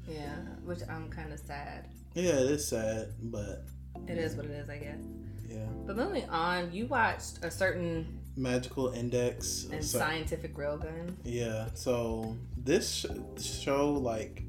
yeah, 0.07 0.37
which 0.65 0.81
I'm 0.89 1.09
kind 1.09 1.33
of 1.33 1.41
sad. 1.41 1.89
Yeah, 2.15 2.33
it 2.33 2.51
is 2.51 2.69
sad, 2.69 3.09
but 3.23 3.65
it 4.07 4.19
is 4.19 4.37
what 4.37 4.45
it 4.45 4.53
is, 4.53 4.69
I 4.69 4.77
guess. 4.77 5.03
Yeah. 5.49 5.67
But 5.87 5.97
moving 5.97 6.29
on, 6.29 6.73
you 6.73 6.87
watched 6.87 7.45
a 7.45 7.51
certain 7.51 8.21
magical 8.37 8.89
index 8.89 9.69
and 9.73 9.85
so, 9.85 9.99
scientific 9.99 10.55
railgun. 10.57 11.15
Yeah. 11.25 11.69
So 11.75 12.37
this 12.57 13.07
sh- 13.07 13.43
show, 13.43 13.93
like, 13.93 14.43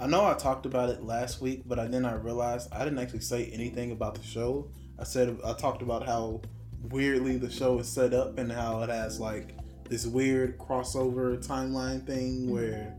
I 0.00 0.06
know 0.06 0.24
I 0.24 0.32
talked 0.32 0.64
about 0.64 0.88
it 0.88 1.04
last 1.04 1.42
week, 1.42 1.64
but 1.66 1.78
I, 1.78 1.86
then 1.86 2.06
I 2.06 2.14
realized 2.14 2.72
I 2.72 2.84
didn't 2.84 2.98
actually 2.98 3.20
say 3.20 3.50
anything 3.52 3.92
about 3.92 4.14
the 4.14 4.22
show. 4.22 4.70
I 4.98 5.04
said 5.04 5.38
I 5.44 5.52
talked 5.52 5.82
about 5.82 6.06
how 6.06 6.40
weirdly 6.88 7.36
the 7.36 7.50
show 7.50 7.78
is 7.78 7.86
set 7.86 8.14
up 8.14 8.38
and 8.38 8.50
how 8.50 8.82
it 8.82 8.88
has 8.88 9.20
like 9.20 9.54
this 9.90 10.06
weird 10.06 10.56
crossover 10.58 11.46
timeline 11.46 12.06
thing 12.06 12.50
where 12.50 12.96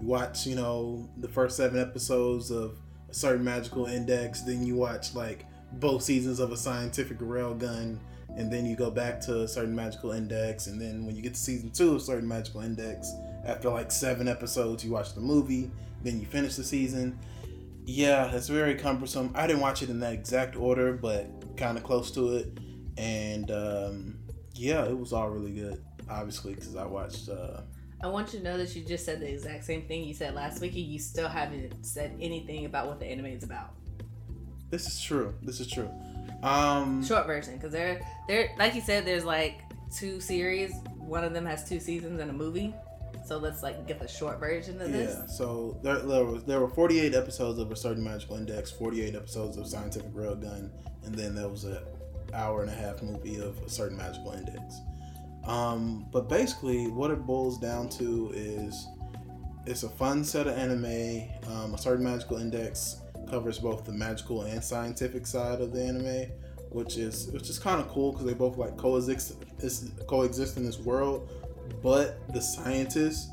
you 0.00 0.08
watch, 0.08 0.44
you 0.44 0.56
know, 0.56 1.08
the 1.18 1.28
first 1.28 1.56
seven 1.56 1.80
episodes 1.80 2.50
of 2.50 2.76
a 3.08 3.14
certain 3.14 3.44
magical 3.44 3.86
index, 3.86 4.40
then 4.40 4.66
you 4.66 4.74
watch 4.74 5.14
like 5.14 5.46
both 5.74 6.02
seasons 6.02 6.40
of 6.40 6.50
a 6.50 6.56
scientific 6.56 7.18
railgun, 7.18 7.98
and 8.36 8.52
then 8.52 8.66
you 8.66 8.74
go 8.74 8.90
back 8.90 9.20
to 9.20 9.42
a 9.42 9.48
certain 9.48 9.76
magical 9.76 10.10
index, 10.10 10.66
and 10.66 10.80
then 10.80 11.06
when 11.06 11.14
you 11.14 11.22
get 11.22 11.34
to 11.34 11.40
season 11.40 11.70
two 11.70 11.90
of 11.90 11.96
a 11.96 12.00
certain 12.00 12.26
magical 12.26 12.62
index, 12.62 13.12
after 13.44 13.70
like 13.70 13.90
seven 13.90 14.28
episodes, 14.28 14.84
you 14.84 14.92
watch 14.92 15.14
the 15.14 15.20
movie, 15.20 15.70
then 16.02 16.20
you 16.20 16.26
finish 16.26 16.56
the 16.56 16.64
season. 16.64 17.18
Yeah, 17.84 18.30
it's 18.32 18.48
very 18.48 18.74
cumbersome. 18.76 19.32
I 19.34 19.46
didn't 19.46 19.60
watch 19.62 19.82
it 19.82 19.90
in 19.90 19.98
that 20.00 20.12
exact 20.12 20.56
order, 20.56 20.92
but 20.92 21.56
kind 21.56 21.76
of 21.76 21.82
close 21.84 22.10
to 22.12 22.36
it. 22.36 22.58
And 22.96 23.50
um, 23.50 24.18
Yeah, 24.54 24.84
it 24.84 24.96
was 24.96 25.12
all 25.12 25.30
really 25.30 25.52
good. 25.52 25.82
Obviously, 26.08 26.54
because 26.54 26.76
I 26.76 26.84
watched. 26.86 27.28
uh 27.28 27.62
I 28.02 28.08
want 28.08 28.32
you 28.32 28.40
to 28.40 28.44
know 28.44 28.58
that 28.58 28.74
you 28.74 28.84
just 28.84 29.04
said 29.04 29.20
the 29.20 29.32
exact 29.32 29.64
same 29.64 29.82
thing 29.82 30.02
you 30.04 30.12
said 30.12 30.34
last 30.34 30.60
week, 30.60 30.72
and 30.74 30.82
you 30.84 30.98
still 30.98 31.28
haven't 31.28 31.86
said 31.86 32.12
anything 32.20 32.64
about 32.64 32.88
what 32.88 32.98
the 32.98 33.06
anime 33.06 33.26
is 33.26 33.44
about. 33.44 33.70
This 34.70 34.86
is 34.88 35.00
true. 35.00 35.34
This 35.42 35.60
is 35.60 35.68
true. 35.68 35.88
Um 36.42 37.04
Short 37.04 37.26
version, 37.26 37.56
because 37.56 37.72
they're 37.72 38.04
they're 38.28 38.50
like 38.58 38.74
you 38.74 38.80
said, 38.80 39.04
there's 39.04 39.24
like 39.24 39.60
two 39.94 40.20
series. 40.20 40.72
One 40.98 41.22
of 41.24 41.32
them 41.32 41.46
has 41.46 41.68
two 41.68 41.78
seasons 41.78 42.20
and 42.20 42.30
a 42.30 42.34
movie. 42.34 42.74
So 43.24 43.38
let's 43.38 43.62
like 43.62 43.86
get 43.86 44.00
the 44.00 44.08
short 44.08 44.40
version 44.40 44.80
of 44.80 44.92
this. 44.92 45.16
Yeah. 45.18 45.26
So 45.26 45.78
there, 45.82 45.98
there 46.00 46.24
was 46.24 46.44
there 46.44 46.60
were 46.60 46.68
48 46.68 47.14
episodes 47.14 47.58
of 47.58 47.70
a 47.70 47.76
certain 47.76 48.02
magical 48.02 48.36
index, 48.36 48.70
48 48.70 49.14
episodes 49.14 49.56
of 49.56 49.66
scientific 49.66 50.12
railgun, 50.12 50.70
and 51.04 51.14
then 51.14 51.34
there 51.34 51.48
was 51.48 51.64
an 51.64 51.78
hour 52.34 52.62
and 52.62 52.70
a 52.70 52.74
half 52.74 53.02
movie 53.02 53.40
of 53.40 53.58
a 53.58 53.68
certain 53.68 53.96
magical 53.96 54.32
index. 54.32 54.80
Um, 55.44 56.06
but 56.12 56.28
basically, 56.28 56.88
what 56.88 57.10
it 57.10 57.26
boils 57.26 57.58
down 57.58 57.88
to 57.90 58.32
is 58.34 58.86
it's 59.66 59.82
a 59.82 59.88
fun 59.88 60.24
set 60.24 60.46
of 60.46 60.56
anime. 60.56 61.28
Um, 61.48 61.74
a 61.74 61.78
certain 61.78 62.04
magical 62.04 62.38
index 62.38 63.00
covers 63.28 63.58
both 63.58 63.84
the 63.84 63.92
magical 63.92 64.42
and 64.42 64.62
scientific 64.62 65.26
side 65.26 65.60
of 65.60 65.72
the 65.72 65.82
anime, 65.82 66.30
which 66.70 66.96
is 66.96 67.28
which 67.28 67.48
is 67.48 67.58
kind 67.58 67.80
of 67.80 67.88
cool 67.88 68.12
because 68.12 68.26
they 68.26 68.34
both 68.34 68.56
like 68.56 68.76
coexist 68.76 69.34
coexist 70.06 70.56
in 70.56 70.64
this 70.64 70.78
world. 70.78 71.30
But 71.82 72.32
the 72.32 72.40
scientists, 72.40 73.30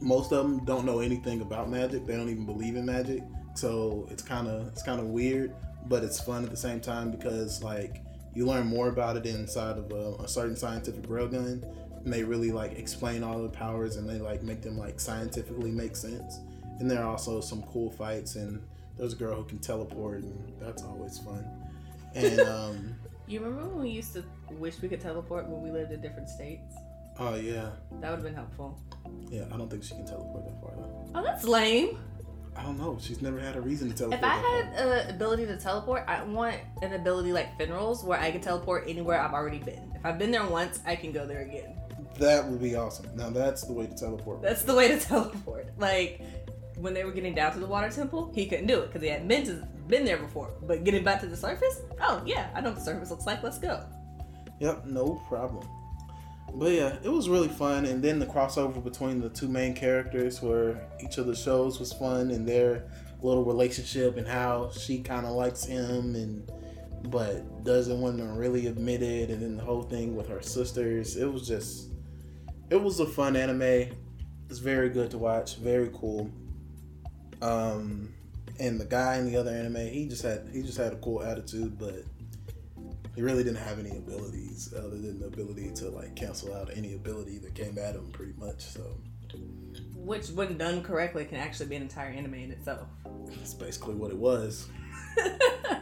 most 0.00 0.32
of 0.32 0.44
them 0.44 0.64
don't 0.64 0.84
know 0.84 1.00
anything 1.00 1.40
about 1.40 1.70
magic. 1.70 2.06
They 2.06 2.16
don't 2.16 2.28
even 2.28 2.46
believe 2.46 2.76
in 2.76 2.86
magic. 2.86 3.22
So 3.54 4.06
it's 4.10 4.22
kind 4.22 4.48
of 4.48 4.68
it's 4.68 4.82
kind 4.82 5.00
of 5.00 5.06
weird, 5.06 5.54
but 5.86 6.02
it's 6.02 6.20
fun 6.20 6.44
at 6.44 6.50
the 6.50 6.56
same 6.56 6.80
time 6.80 7.10
because 7.10 7.62
like 7.62 8.02
you 8.34 8.46
learn 8.46 8.66
more 8.66 8.88
about 8.88 9.16
it 9.16 9.26
inside 9.26 9.78
of 9.78 9.90
a, 9.92 10.22
a 10.22 10.28
certain 10.28 10.56
scientific 10.56 11.04
railgun 11.04 11.62
and 12.04 12.12
they 12.12 12.22
really 12.22 12.50
like 12.50 12.72
explain 12.72 13.22
all 13.22 13.42
the 13.42 13.48
powers 13.48 13.96
and 13.96 14.08
they 14.08 14.18
like 14.18 14.42
make 14.42 14.60
them 14.60 14.76
like 14.76 15.00
scientifically 15.00 15.70
make 15.70 15.96
sense 15.96 16.40
and 16.78 16.90
there 16.90 17.02
are 17.02 17.10
also 17.10 17.40
some 17.40 17.62
cool 17.62 17.90
fights 17.90 18.36
and 18.36 18.62
there's 18.98 19.12
a 19.12 19.16
girl 19.16 19.36
who 19.36 19.44
can 19.44 19.58
teleport 19.58 20.22
and 20.22 20.52
that's 20.60 20.82
always 20.82 21.18
fun 21.18 21.46
and 22.14 22.40
um 22.48 22.94
you 23.26 23.40
remember 23.40 23.66
when 23.68 23.82
we 23.82 23.90
used 23.90 24.12
to 24.12 24.24
wish 24.52 24.80
we 24.82 24.88
could 24.88 25.00
teleport 25.00 25.48
when 25.48 25.62
we 25.62 25.70
lived 25.70 25.92
in 25.92 26.00
different 26.00 26.28
states 26.28 26.74
oh 27.18 27.34
yeah 27.34 27.70
that 28.00 28.10
would 28.10 28.16
have 28.16 28.22
been 28.22 28.34
helpful 28.34 28.80
yeah 29.30 29.44
i 29.52 29.56
don't 29.56 29.70
think 29.70 29.82
she 29.82 29.94
can 29.94 30.06
teleport 30.06 30.44
that 30.44 30.60
far 30.60 30.72
though 30.76 31.10
oh 31.14 31.22
that's 31.22 31.44
lame 31.44 31.98
I 32.56 32.62
don't 32.62 32.78
know. 32.78 32.96
She's 33.00 33.20
never 33.20 33.40
had 33.40 33.56
a 33.56 33.60
reason 33.60 33.90
to 33.90 33.96
teleport. 33.96 34.20
If 34.20 34.24
I 34.24 34.36
had 34.36 34.66
an 34.74 35.10
ability 35.10 35.46
to 35.46 35.56
teleport, 35.56 36.04
I 36.06 36.22
want 36.22 36.56
an 36.82 36.92
ability 36.92 37.32
like 37.32 37.58
Finral's 37.58 38.04
where 38.04 38.20
I 38.20 38.30
can 38.30 38.40
teleport 38.40 38.84
anywhere 38.86 39.20
I've 39.20 39.32
already 39.32 39.58
been. 39.58 39.92
If 39.94 40.06
I've 40.06 40.18
been 40.18 40.30
there 40.30 40.46
once, 40.46 40.80
I 40.86 40.94
can 40.94 41.10
go 41.10 41.26
there 41.26 41.42
again. 41.42 41.76
That 42.18 42.46
would 42.46 42.62
be 42.62 42.76
awesome. 42.76 43.06
Now 43.16 43.30
that's 43.30 43.62
the 43.62 43.72
way 43.72 43.86
to 43.86 43.94
teleport. 43.94 44.40
That's 44.40 44.62
the 44.62 44.74
way 44.74 44.88
to 44.88 45.00
teleport. 45.00 45.68
Like 45.78 46.20
when 46.76 46.94
they 46.94 47.04
were 47.04 47.12
getting 47.12 47.34
down 47.34 47.52
to 47.52 47.58
the 47.58 47.66
water 47.66 47.90
temple, 47.90 48.30
he 48.34 48.46
couldn't 48.46 48.66
do 48.66 48.80
it 48.80 48.86
because 48.86 49.02
he 49.02 49.08
hadn't 49.08 49.28
been 49.28 49.44
to 49.46 49.66
been 49.88 50.04
there 50.04 50.18
before. 50.18 50.52
But 50.62 50.84
getting 50.84 51.04
back 51.04 51.20
to 51.20 51.26
the 51.26 51.36
surface, 51.36 51.80
oh 52.00 52.22
yeah, 52.24 52.50
I 52.54 52.60
know 52.60 52.70
what 52.70 52.78
the 52.78 52.84
surface 52.84 53.10
looks 53.10 53.26
like. 53.26 53.42
Let's 53.42 53.58
go. 53.58 53.84
Yep, 54.60 54.86
no 54.86 55.20
problem. 55.28 55.66
But 56.52 56.72
yeah, 56.72 56.96
it 57.02 57.08
was 57.08 57.28
really 57.28 57.48
fun. 57.48 57.84
And 57.84 58.02
then 58.02 58.18
the 58.18 58.26
crossover 58.26 58.82
between 58.82 59.20
the 59.20 59.28
two 59.28 59.48
main 59.48 59.74
characters, 59.74 60.40
where 60.42 60.88
each 61.02 61.18
of 61.18 61.26
the 61.26 61.34
shows 61.34 61.78
was 61.80 61.92
fun, 61.92 62.30
and 62.30 62.46
their 62.46 62.90
little 63.22 63.44
relationship, 63.44 64.16
and 64.16 64.26
how 64.26 64.70
she 64.70 65.00
kind 65.00 65.26
of 65.26 65.32
likes 65.32 65.64
him, 65.64 66.14
and 66.14 66.50
but 67.10 67.64
doesn't 67.64 68.00
want 68.00 68.18
to 68.18 68.24
really 68.24 68.66
admit 68.66 69.02
it, 69.02 69.30
and 69.30 69.42
then 69.42 69.56
the 69.56 69.62
whole 69.62 69.82
thing 69.82 70.16
with 70.16 70.28
her 70.28 70.40
sisters. 70.40 71.16
It 71.16 71.30
was 71.30 71.46
just, 71.46 71.90
it 72.70 72.80
was 72.80 73.00
a 73.00 73.06
fun 73.06 73.36
anime. 73.36 73.96
It's 74.48 74.58
very 74.58 74.90
good 74.90 75.10
to 75.10 75.18
watch. 75.18 75.56
Very 75.56 75.90
cool. 75.92 76.30
Um, 77.42 78.14
and 78.58 78.80
the 78.80 78.84
guy 78.84 79.16
in 79.16 79.26
the 79.26 79.36
other 79.36 79.50
anime, 79.50 79.88
he 79.88 80.06
just 80.06 80.22
had 80.22 80.48
he 80.52 80.62
just 80.62 80.78
had 80.78 80.92
a 80.92 80.96
cool 80.96 81.22
attitude, 81.22 81.78
but 81.78 82.04
he 83.14 83.22
really 83.22 83.44
didn't 83.44 83.58
have 83.58 83.78
any 83.78 83.96
abilities 83.96 84.72
other 84.76 84.90
than 84.90 85.20
the 85.20 85.26
ability 85.26 85.70
to 85.76 85.90
like 85.90 86.14
cancel 86.16 86.54
out 86.54 86.70
any 86.74 86.94
ability 86.94 87.38
that 87.38 87.54
came 87.54 87.78
at 87.78 87.94
him 87.94 88.10
pretty 88.12 88.34
much 88.38 88.60
so. 88.60 88.82
Which 89.94 90.28
when 90.28 90.58
done 90.58 90.82
correctly 90.82 91.24
can 91.24 91.38
actually 91.38 91.66
be 91.66 91.76
an 91.76 91.82
entire 91.82 92.10
anime 92.10 92.34
in 92.34 92.50
itself. 92.52 92.86
That's 93.26 93.54
basically 93.54 93.94
what 93.94 94.10
it 94.10 94.18
was. 94.18 94.68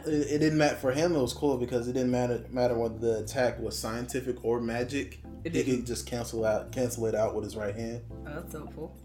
It, 0.05 0.31
it, 0.31 0.39
didn't 0.39 0.57
matter 0.57 0.75
for 0.75 0.91
him 0.91 1.15
it 1.15 1.21
was 1.21 1.33
cool 1.33 1.57
because 1.57 1.87
it 1.87 1.93
didn't 1.93 2.11
matter 2.11 2.43
matter 2.49 2.77
whether 2.77 2.97
the 2.97 3.19
attack 3.19 3.57
was 3.59 3.77
scientific 3.77 4.43
or 4.43 4.59
magic. 4.59 5.21
It 5.45 5.55
he 5.55 5.63
could 5.63 5.85
just 5.85 6.05
cancel 6.05 6.43
out 6.45 6.73
cancel 6.73 7.05
it 7.05 7.15
out 7.15 7.35
with 7.35 7.45
his 7.45 7.55
right 7.55 7.73
hand. 7.73 8.01
Oh, 8.27 8.33
that's 8.33 8.51
helpful 8.51 8.97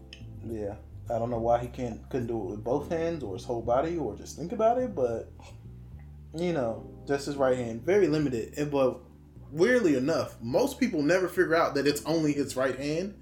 yeah. 0.45 0.75
I 1.09 1.17
don't 1.17 1.29
know 1.29 1.39
why 1.39 1.59
he 1.59 1.67
can't 1.67 2.07
couldn't 2.09 2.27
do 2.27 2.39
it 2.39 2.45
with 2.51 2.63
both 2.63 2.91
hands 2.91 3.23
or 3.23 3.33
his 3.33 3.43
whole 3.43 3.61
body 3.61 3.97
or 3.97 4.15
just 4.15 4.37
think 4.37 4.51
about 4.51 4.77
it 4.77 4.93
but 4.93 5.31
you 6.35 6.53
know, 6.53 6.88
just 7.07 7.25
his 7.25 7.35
right 7.35 7.57
hand, 7.57 7.83
very 7.83 8.07
limited. 8.07 8.53
And 8.57 8.71
but 8.71 8.99
weirdly 9.51 9.95
enough, 9.95 10.37
most 10.41 10.79
people 10.79 11.01
never 11.01 11.27
figure 11.27 11.55
out 11.55 11.75
that 11.75 11.87
it's 11.87 12.03
only 12.05 12.33
his 12.33 12.55
right 12.55 12.77
hand. 12.77 13.15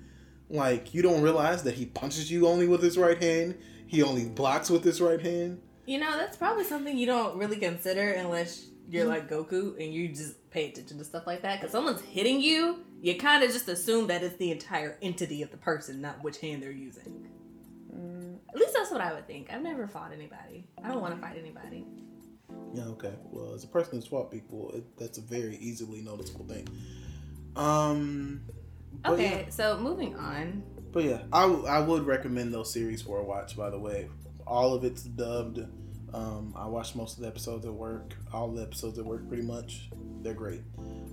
Like 0.50 0.93
you 0.93 1.01
don't 1.01 1.22
realize 1.22 1.63
that 1.63 1.75
he 1.75 1.86
punches 1.86 2.31
you 2.31 2.48
only 2.48 2.67
with 2.67 2.81
his 2.81 2.98
right 2.98 3.22
hand. 3.22 3.57
He 3.88 4.03
only 4.03 4.25
blocks 4.25 4.69
with 4.69 4.84
his 4.84 5.01
right 5.01 5.22
hand. 5.22 5.62
You 5.86 6.00
know, 6.00 6.17
that's 6.17 6.36
probably 6.36 6.65
something 6.65 6.98
you 6.98 7.05
don't 7.05 7.38
really 7.38 7.57
consider 7.57 8.12
unless 8.12 8.67
you're 8.89 9.05
mm-hmm. 9.05 9.13
like 9.13 9.29
Goku 9.29 9.81
and 9.81 9.93
you 9.93 10.10
just 10.10 10.50
pay 10.50 10.69
attention 10.69 10.98
to 10.98 11.05
stuff 11.05 11.25
like 11.25 11.41
that. 11.41 11.60
Because 11.60 11.72
someone's 11.72 12.01
hitting 12.01 12.41
you, 12.41 12.79
you 13.01 13.17
kind 13.17 13.43
of 13.43 13.51
just 13.51 13.67
assume 13.69 14.07
that 14.07 14.24
it's 14.24 14.36
the 14.38 14.51
entire 14.51 14.98
entity 15.01 15.41
of 15.41 15.51
the 15.51 15.57
person, 15.57 16.01
not 16.01 16.24
which 16.24 16.39
hand 16.39 16.62
they're 16.62 16.72
using. 16.72 17.27
Mm. 17.93 18.38
At 18.50 18.57
least 18.57 18.74
that's 18.74 18.91
what 18.91 19.01
I 19.01 19.13
would 19.13 19.27
think. 19.27 19.51
I've 19.51 19.62
never 19.62 19.88
fought 19.88 20.12
anybody. 20.13 20.67
I 20.84 20.89
don't 20.89 21.01
want 21.01 21.15
to 21.15 21.22
fight 21.22 21.38
anybody. 21.38 21.86
Yeah, 22.73 22.83
okay. 22.83 23.13
Well, 23.31 23.53
as 23.53 23.63
a 23.63 23.67
person 23.67 23.99
who 23.99 24.05
swap 24.05 24.31
people, 24.31 24.71
it, 24.73 24.97
that's 24.97 25.17
a 25.17 25.21
very 25.21 25.57
easily 25.57 26.01
noticeable 26.01 26.45
thing. 26.45 26.67
Um. 27.55 28.41
Okay, 29.05 29.43
yeah. 29.45 29.49
so 29.49 29.77
moving 29.77 30.15
on. 30.15 30.63
But 30.91 31.03
yeah, 31.03 31.21
I, 31.31 31.41
w- 31.41 31.65
I 31.65 31.79
would 31.79 32.05
recommend 32.05 32.53
those 32.53 32.71
series 32.71 33.01
for 33.01 33.19
a 33.19 33.23
watch. 33.23 33.55
By 33.55 33.69
the 33.69 33.77
way, 33.79 34.07
all 34.45 34.73
of 34.73 34.83
it's 34.83 35.03
dubbed. 35.03 35.59
Um, 36.13 36.53
I 36.55 36.65
watched 36.67 36.95
most 36.95 37.17
of 37.17 37.21
the 37.21 37.27
episodes 37.27 37.65
at 37.65 37.73
work. 37.73 38.15
All 38.33 38.49
the 38.49 38.63
episodes 38.63 38.97
at 38.97 39.05
work, 39.05 39.27
pretty 39.27 39.43
much. 39.43 39.89
They're 40.21 40.33
great. 40.33 40.61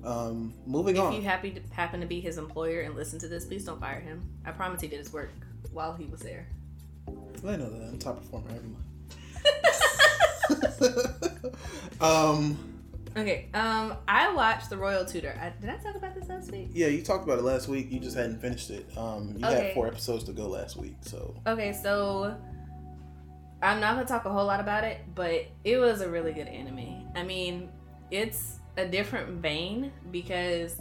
Um, 0.05 0.55
moving 0.67 0.97
if 0.97 1.03
on. 1.03 1.13
If 1.13 1.23
you 1.23 1.29
happy 1.29 1.51
to 1.51 1.61
happen 1.75 2.01
to 2.01 2.07
be 2.07 2.21
his 2.21 2.39
employer 2.39 2.81
and 2.81 2.95
listen 2.95 3.19
to 3.21 3.29
this, 3.29 3.45
please 3.45 3.65
don't 3.65 3.81
fire 3.81 4.01
him. 4.01 4.23
I 4.45 4.53
promise 4.53 4.81
he 4.81 4.89
did 4.89 4.99
his 4.99 5.13
work 5.13 5.33
while 5.73 5.95
he 5.95 6.07
was 6.07 6.21
there. 6.21 6.47
I 7.09 7.57
know 7.57 7.69
that. 7.69 7.89
I'm 7.89 7.99
top 7.99 8.23
performer 8.23 8.51
every 8.51 8.69
month. 8.69 8.85
um. 12.01 12.59
Okay. 13.17 13.49
Um. 13.55 13.97
I 14.09 14.33
watched 14.33 14.71
The 14.71 14.77
Royal 14.77 15.05
Tutor. 15.05 15.39
I, 15.41 15.53
did 15.61 15.71
I 15.71 15.77
talk 15.77 15.95
about 15.95 16.15
this 16.15 16.29
last 16.29 16.51
week? 16.51 16.71
Yeah, 16.73 16.89
you 16.89 17.03
talked 17.03 17.25
about 17.25 17.39
it 17.39 17.45
last 17.45 17.69
week. 17.69 17.91
You 17.91 18.01
just 18.01 18.17
hadn't 18.17 18.41
finished 18.41 18.71
it. 18.71 18.87
Um. 18.97 19.35
You 19.39 19.47
okay. 19.47 19.67
had 19.67 19.75
four 19.75 19.87
episodes 19.87 20.25
to 20.25 20.33
go 20.33 20.49
last 20.49 20.77
week, 20.77 20.97
so. 21.03 21.35
Okay, 21.47 21.73
so. 21.73 22.37
I'm 23.63 23.81
not 23.81 23.95
gonna 23.95 24.07
talk 24.07 24.27
a 24.27 24.31
whole 24.31 24.45
lot 24.45 24.61
about 24.61 24.85
it, 24.85 25.01
but 25.15 25.47
it 25.65 25.79
was 25.79 26.03
a 26.03 26.09
really 26.09 26.35
good 26.35 26.49
anime. 26.49 27.09
I 27.15 27.23
mean, 27.23 27.71
it's 28.11 28.59
a 28.77 28.87
different 28.87 29.41
vein 29.41 29.91
because 30.11 30.77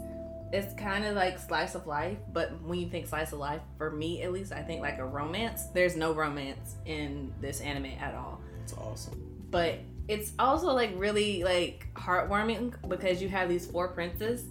it's 0.52 0.74
kind 0.74 1.06
of 1.06 1.16
like 1.16 1.40
slice 1.40 1.76
of 1.76 1.88
life, 1.88 2.18
but 2.34 2.62
when 2.62 2.80
you 2.80 2.90
think 2.90 3.08
slice 3.08 3.32
of 3.32 3.40
life, 3.40 3.62
for 3.78 3.90
me 3.90 4.22
at 4.22 4.34
least, 4.34 4.52
I 4.52 4.62
think 4.62 4.82
like 4.82 4.98
a 4.98 5.06
romance. 5.06 5.68
There's 5.68 5.96
no 5.96 6.12
romance 6.12 6.76
in 6.86 7.34
this 7.40 7.62
anime 7.62 7.94
at 8.02 8.16
all. 8.16 8.42
It's 8.62 8.74
awesome 8.74 9.33
but 9.54 9.78
it's 10.08 10.34
also 10.40 10.74
like 10.74 10.92
really 10.96 11.44
like 11.44 11.88
heartwarming 11.94 12.74
because 12.90 13.22
you 13.22 13.30
have 13.30 13.48
these 13.48 13.68
four 13.68 13.88
princes, 13.88 14.46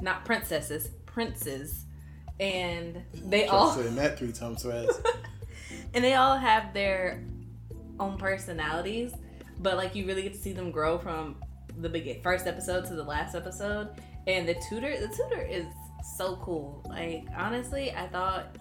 not 0.00 0.24
princesses, 0.24 0.88
princes, 1.04 1.84
and 2.40 3.02
they 3.26 3.46
all 3.46 3.70
saying 3.72 3.94
that 3.96 4.18
three 4.18 4.32
times 4.32 4.62
fast. 4.64 5.06
and 5.94 6.02
they 6.02 6.14
all 6.14 6.38
have 6.38 6.72
their 6.72 7.22
own 8.00 8.16
personalities, 8.16 9.12
but 9.58 9.76
like 9.76 9.94
you 9.94 10.06
really 10.06 10.22
get 10.22 10.32
to 10.32 10.40
see 10.40 10.52
them 10.52 10.70
grow 10.70 10.96
from 10.96 11.36
the 11.78 11.90
begin 11.90 12.22
first 12.22 12.46
episode 12.46 12.86
to 12.86 12.94
the 12.94 13.04
last 13.04 13.34
episode. 13.34 13.90
And 14.26 14.48
the 14.48 14.56
tutor, 14.70 14.98
the 14.98 15.08
tutor 15.08 15.42
is 15.42 15.66
so 16.16 16.36
cool. 16.36 16.82
Like 16.88 17.26
honestly, 17.36 17.92
I 17.92 18.06
thought 18.06 18.56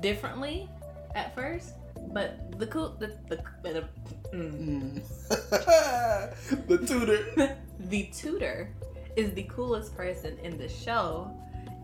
differently 0.00 0.68
at 1.16 1.34
first 1.34 1.74
but 2.14 2.58
the 2.58 2.66
cool, 2.68 2.96
the 2.98 3.08
the 3.28 3.42
the, 3.62 3.84
mm. 4.32 5.02
the 6.68 6.78
tutor, 6.78 7.56
the 7.80 8.04
tutor, 8.14 8.70
is 9.16 9.34
the 9.34 9.42
coolest 9.44 9.94
person 9.96 10.38
in 10.38 10.56
the 10.56 10.68
show, 10.68 11.30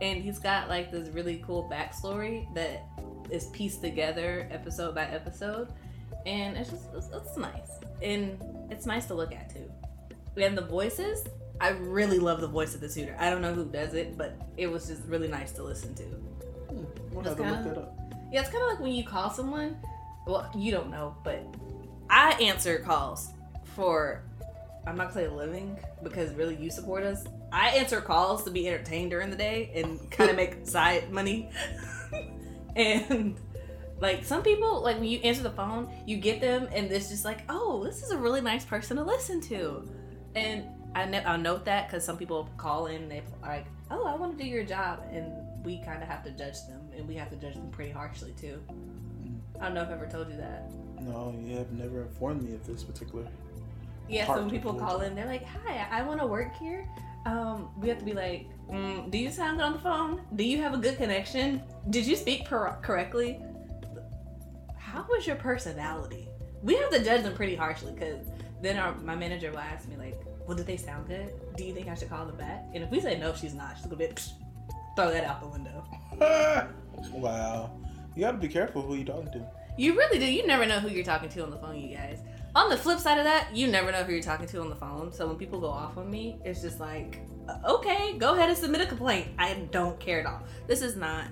and 0.01 0.23
he's 0.23 0.39
got 0.39 0.69
like 0.69 0.91
this 0.91 1.09
really 1.09 1.43
cool 1.45 1.69
backstory 1.71 2.53
that 2.55 2.87
is 3.29 3.47
pieced 3.49 3.83
together 3.83 4.49
episode 4.51 4.95
by 4.95 5.05
episode, 5.05 5.69
and 6.25 6.57
it's 6.57 6.71
just 6.71 6.87
it's, 6.95 7.09
it's 7.13 7.37
nice 7.37 7.81
and 8.03 8.39
it's 8.71 8.87
nice 8.87 9.07
to 9.07 9.15
look 9.15 9.33
at 9.33 9.53
too. 9.53 9.71
And 10.37 10.57
the 10.57 10.63
voices, 10.63 11.25
I 11.61 11.71
really 11.71 12.19
love 12.19 12.41
the 12.41 12.49
voice 12.49 12.75
of 12.75 12.81
the 12.81 12.89
tutor. 12.89 13.17
I 13.19 13.31
don't 13.31 13.43
know 13.43 13.53
who 13.53 13.65
does 13.65 13.95
it, 13.95 14.17
but 14.17 14.41
it 14.57 14.67
was 14.69 14.87
just 14.87 15.03
really 15.07 15.29
nice 15.29 15.53
to 15.53 15.63
listen 15.63 15.95
to. 15.97 16.03
Hmm, 16.05 16.85
we'll 17.13 17.25
have 17.25 17.37
to 17.37 17.43
look 17.43 17.65
that 17.65 17.79
up. 17.79 17.97
Yeah, 18.33 18.41
it's 18.41 18.51
kind 18.51 18.63
of 18.63 18.71
like 18.71 18.81
when 18.81 18.93
you 18.93 19.05
call 19.05 19.31
someone. 19.31 19.77
Well, 20.31 20.49
you 20.55 20.71
don't 20.71 20.93
know, 20.93 21.17
but 21.25 21.45
I 22.09 22.33
answer 22.35 22.79
calls 22.79 23.31
for. 23.75 24.23
I'm 24.87 24.97
not 24.97 25.13
gonna 25.13 25.15
say 25.15 25.25
a 25.27 25.35
living 25.35 25.77
because 26.05 26.33
really 26.35 26.55
you 26.55 26.71
support 26.71 27.03
us. 27.03 27.25
I 27.51 27.71
answer 27.71 28.01
calls 28.01 28.45
to 28.45 28.51
be 28.53 28.69
entertained 28.69 29.11
during 29.11 29.31
the 29.31 29.37
day 29.37 29.73
and 29.75 30.09
kind 30.13 30.31
of 30.31 30.37
make 30.37 30.59
side 30.69 31.11
money. 31.11 31.51
and 32.77 33.41
like 33.99 34.25
some 34.25 34.45
people, 34.45 34.81
like 34.83 34.97
when 35.01 35.09
you 35.09 35.19
answer 35.19 35.43
the 35.43 35.51
phone, 35.51 35.93
you 36.07 36.17
get 36.17 36.41
them, 36.41 36.69
and 36.73 36.93
it's 36.93 37.09
just 37.09 37.25
like, 37.25 37.41
oh, 37.49 37.83
this 37.83 38.05
is 38.05 38.13
a 38.13 38.17
really 38.17 38.41
nice 38.41 38.65
person 38.65 38.97
to 38.99 39.03
listen 39.03 39.41
to. 39.43 39.83
And 40.37 40.65
I 40.95 41.07
ne- 41.07 41.25
I'll 41.25 41.39
note 41.39 41.65
that 41.65 41.89
because 41.89 42.05
some 42.05 42.17
people 42.17 42.49
call 42.57 42.87
in, 42.87 43.09
they 43.09 43.23
like, 43.43 43.67
oh, 43.91 44.07
I 44.07 44.15
want 44.15 44.39
to 44.39 44.45
do 44.45 44.49
your 44.49 44.65
job, 44.65 45.03
and 45.11 45.33
we 45.65 45.83
kind 45.85 46.05
of 46.05 46.09
have 46.09 46.23
to 46.23 46.31
judge 46.31 46.67
them, 46.69 46.89
and 46.97 47.09
we 47.09 47.17
have 47.17 47.31
to 47.31 47.37
judge 47.37 47.55
them 47.55 47.69
pretty 47.71 47.91
harshly 47.91 48.33
too. 48.41 48.61
I 49.61 49.65
don't 49.65 49.75
know 49.75 49.83
if 49.83 49.89
I've 49.89 49.95
ever 49.95 50.07
told 50.07 50.31
you 50.31 50.37
that. 50.39 50.71
No, 51.01 51.35
you 51.39 51.57
have 51.57 51.71
never 51.73 52.03
informed 52.03 52.43
me 52.43 52.55
of 52.55 52.67
this 52.67 52.83
particular. 52.83 53.27
Yeah, 54.09 54.27
so 54.27 54.41
when 54.41 54.51
people 54.51 54.75
call 54.75 55.03
in, 55.03 55.15
they're 55.15 55.27
like, 55.27 55.45
"Hi, 55.45 55.87
I 55.91 56.03
want 56.03 56.21
to 56.21 56.27
work 56.27 56.57
here." 56.57 56.89
Um, 57.27 57.71
we 57.79 57.89
have 57.89 57.99
to 57.99 58.05
be 58.05 58.13
like, 58.13 58.49
mm, 58.71 59.11
"Do 59.11 59.19
you 59.19 59.31
sound 59.31 59.59
good 59.59 59.65
on 59.65 59.73
the 59.75 59.79
phone? 59.79 60.23
Do 60.35 60.45
you 60.45 60.61
have 60.63 60.75
a 60.75 60.79
good 60.79 60.97
connection? 60.97 61.63
Did 61.91 62.07
you 62.07 62.17
speak 62.17 62.47
per- 62.47 62.77
correctly? 62.83 63.41
How 64.77 65.07
was 65.09 65.27
your 65.27 65.37
personality?" 65.37 66.29
We 66.63 66.75
have 66.77 66.91
to 66.91 67.05
judge 67.05 67.23
them 67.23 67.35
pretty 67.35 67.55
harshly 67.55 67.93
because 67.93 68.27
then 68.61 68.79
our 68.79 68.95
my 68.97 69.15
manager 69.15 69.51
will 69.51 69.59
ask 69.59 69.87
me 69.89 69.97
like, 69.97 70.21
"Well, 70.47 70.57
did 70.57 70.67
they 70.67 70.77
sound 70.77 71.07
good? 71.07 71.33
Do 71.57 71.65
you 71.65 71.75
think 71.75 71.89
I 71.89 71.95
should 71.95 72.09
call 72.09 72.27
them 72.27 72.37
back?" 72.37 72.65
And 72.75 72.83
if 72.83 72.91
we 72.91 73.01
say 73.01 73.19
no, 73.19 73.35
she's 73.35 73.55
not. 73.55 73.77
She's 73.77 73.87
gonna 73.87 73.97
be 73.97 74.09
throw 74.97 75.11
that 75.11 75.25
out 75.25 75.41
the 75.41 75.49
window. 75.49 75.85
wow, 77.13 77.71
you 78.15 78.21
got 78.23 78.33
to 78.33 78.39
be 78.39 78.49
careful 78.49 78.83
who 78.83 78.95
you're 78.95 79.07
talking 79.07 79.31
to. 79.33 79.47
You 79.79 79.97
really 79.97 80.19
do. 80.19 80.27
You 80.27 80.47
never 80.47 80.67
know 80.67 80.81
who 80.81 80.89
you're 80.89 81.05
talking 81.05 81.29
to 81.31 81.43
on 81.43 81.51
the 81.51 81.57
phone, 81.57 81.79
you 81.79 81.97
guys. 81.97 82.21
On 82.55 82.69
the 82.69 82.77
flip 82.77 82.99
side 82.99 83.19
of 83.19 83.25
that, 83.25 83.55
you 83.55 83.69
never 83.69 83.93
know 83.93 84.03
who 84.03 84.13
you're 84.13 84.23
talking 84.23 84.47
to 84.49 84.61
on 84.61 84.69
the 84.69 84.77
phone. 84.77 85.13
So 85.13 85.27
when 85.27 85.37
people 85.37 85.61
go 85.61 85.69
off 85.69 85.97
on 85.97 86.11
me, 86.11 86.39
it's 86.45 86.61
just 86.61 86.81
like, 86.81 87.21
uh, 87.49 87.59
okay, 87.77 88.19
go 88.19 88.35
ahead 88.35 88.49
and 88.49 88.59
submit 88.59 88.81
a 88.81 88.87
complaint. 88.87 89.29
I 89.39 89.55
don't 89.71 89.99
care 90.01 90.21
at 90.21 90.27
all. 90.27 90.43
This 90.67 90.83
is 90.83 90.97
not 90.97 91.27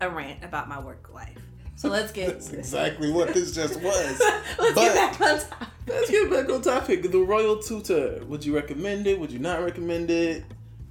a 0.00 0.08
rant 0.08 0.42
about 0.42 0.68
my 0.68 0.80
work 0.80 1.10
life. 1.12 1.38
So 1.76 1.88
let's 1.88 2.12
get 2.12 2.28
That's 2.32 2.50
exactly 2.52 3.10
what 3.10 3.34
this 3.34 3.54
just 3.54 3.80
was. 3.82 4.20
let's 4.58 4.74
but 4.74 4.74
get 4.74 4.94
back 4.94 5.20
on 5.20 5.38
topic. 5.38 5.68
Let's 5.86 6.10
get 6.10 6.30
back 6.30 6.48
on 6.48 6.62
topic. 6.62 7.10
The 7.10 7.18
Royal 7.18 7.58
Tutor. 7.58 8.24
Would 8.26 8.44
you 8.44 8.54
recommend 8.54 9.06
it? 9.06 9.18
Would 9.20 9.30
you 9.30 9.38
not 9.38 9.62
recommend 9.62 10.10
it? 10.10 10.44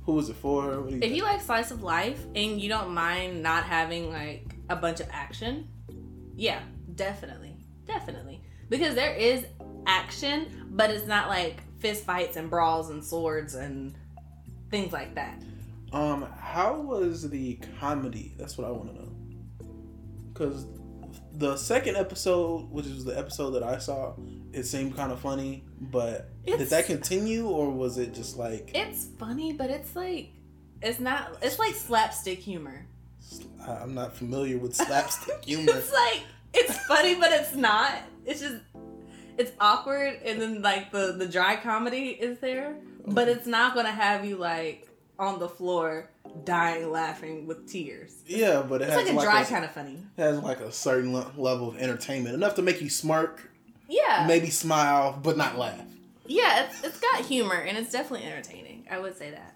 Who 0.06 0.20
is 0.20 0.30
it 0.30 0.36
for? 0.36 0.66
You 0.90 0.96
if 0.96 1.00
think? 1.00 1.16
you 1.16 1.24
like 1.24 1.42
slice 1.42 1.72
of 1.72 1.82
life 1.84 2.24
and 2.36 2.60
you 2.62 2.70
don't 2.70 2.92
mind 2.92 3.42
not 3.42 3.64
having 3.64 4.12
like 4.12 4.51
a 4.72 4.76
bunch 4.76 5.00
of 5.00 5.08
action, 5.12 5.68
yeah, 6.36 6.62
definitely, 6.96 7.56
definitely 7.86 8.42
because 8.72 8.96
there 8.96 9.14
is 9.14 9.46
action, 9.86 10.48
but 10.72 10.90
it's 10.90 11.06
not 11.06 11.28
like 11.28 11.62
fist 11.80 12.06
fights 12.06 12.38
and 12.38 12.50
brawls 12.50 12.90
and 12.90 13.04
swords 13.04 13.54
and 13.54 13.94
things 14.72 14.94
like 14.94 15.14
that. 15.16 15.44
Um, 15.92 16.26
how 16.40 16.80
was 16.80 17.30
the 17.30 17.60
comedy? 17.80 18.34
That's 18.38 18.58
what 18.58 18.66
I 18.66 18.72
want 18.72 18.96
to 18.96 19.02
know. 19.02 19.12
Because 20.32 20.66
the 21.34 21.58
second 21.58 21.98
episode, 21.98 22.72
which 22.72 22.86
is 22.86 23.04
the 23.04 23.18
episode 23.18 23.52
that 23.52 23.64
I 23.64 23.78
saw, 23.78 24.14
it 24.54 24.64
seemed 24.64 24.96
kind 24.96 25.12
of 25.12 25.20
funny. 25.20 25.66
But 25.82 26.30
it's, 26.46 26.58
did 26.58 26.70
that 26.70 26.86
continue, 26.86 27.48
or 27.48 27.70
was 27.70 27.98
it 27.98 28.14
just 28.14 28.38
like? 28.38 28.72
It's 28.74 29.10
funny, 29.20 29.52
but 29.52 29.70
it's 29.70 29.98
like 29.98 30.30
it's 30.82 31.02
not. 31.02 31.38
It's 31.42 31.60
like 31.60 31.76
slapstick 31.76 32.40
humor. 32.40 32.88
I'm 33.68 33.94
not 33.94 34.16
familiar 34.16 34.58
with 34.58 34.76
slapstick 34.86 35.46
humor. 35.46 35.72
it's 35.76 35.92
like 35.92 36.22
it's 36.54 36.78
funny, 36.86 37.16
but 37.16 37.32
it's 37.32 37.56
not. 37.56 37.94
It's 38.26 38.42
just 38.42 38.58
it's 39.38 39.52
awkward, 39.60 40.20
and 40.24 40.42
then 40.42 40.62
like 40.62 40.92
the 40.92 41.14
the 41.18 41.28
dry 41.28 41.56
comedy 41.56 42.10
is 42.10 42.40
there, 42.40 42.76
but 43.08 43.28
it's 43.28 43.48
not 43.48 43.76
gonna 43.76 43.92
have 43.92 44.26
you 44.26 44.38
like 44.38 44.88
on 45.20 45.40
the 45.40 45.48
floor 45.48 46.10
dying 46.44 46.92
laughing 46.92 47.46
with 47.46 47.72
tears. 47.72 48.24
Yeah, 48.26 48.64
but 48.68 48.82
it 48.82 48.86
it's 48.86 48.94
has 48.94 49.08
like 49.08 49.18
a 49.18 49.22
dry 49.22 49.44
kind 49.44 49.66
of 49.66 49.72
funny. 49.72 49.98
It 50.18 50.22
has 50.22 50.40
like 50.40 50.60
a 50.60 50.72
certain 50.72 51.14
level 51.14 51.70
of 51.70 51.78
entertainment, 51.78 52.36
enough 52.36 52.56
to 52.56 52.62
make 52.62 52.82
you 52.82 52.90
smirk. 52.90 53.50
Yeah. 53.88 54.26
Maybe 54.28 54.50
smile, 54.50 55.20
but 55.22 55.38
not 55.38 55.58
laugh. 55.58 55.86
Yeah, 56.26 56.66
it's, 56.66 56.84
it's 56.84 57.00
got 57.00 57.26
humor 57.26 57.56
and 57.56 57.78
it's 57.78 57.92
definitely 57.92 58.26
entertaining. 58.26 58.86
I 58.90 59.00
would 59.00 59.18
say 59.18 59.32
that. 59.32 59.51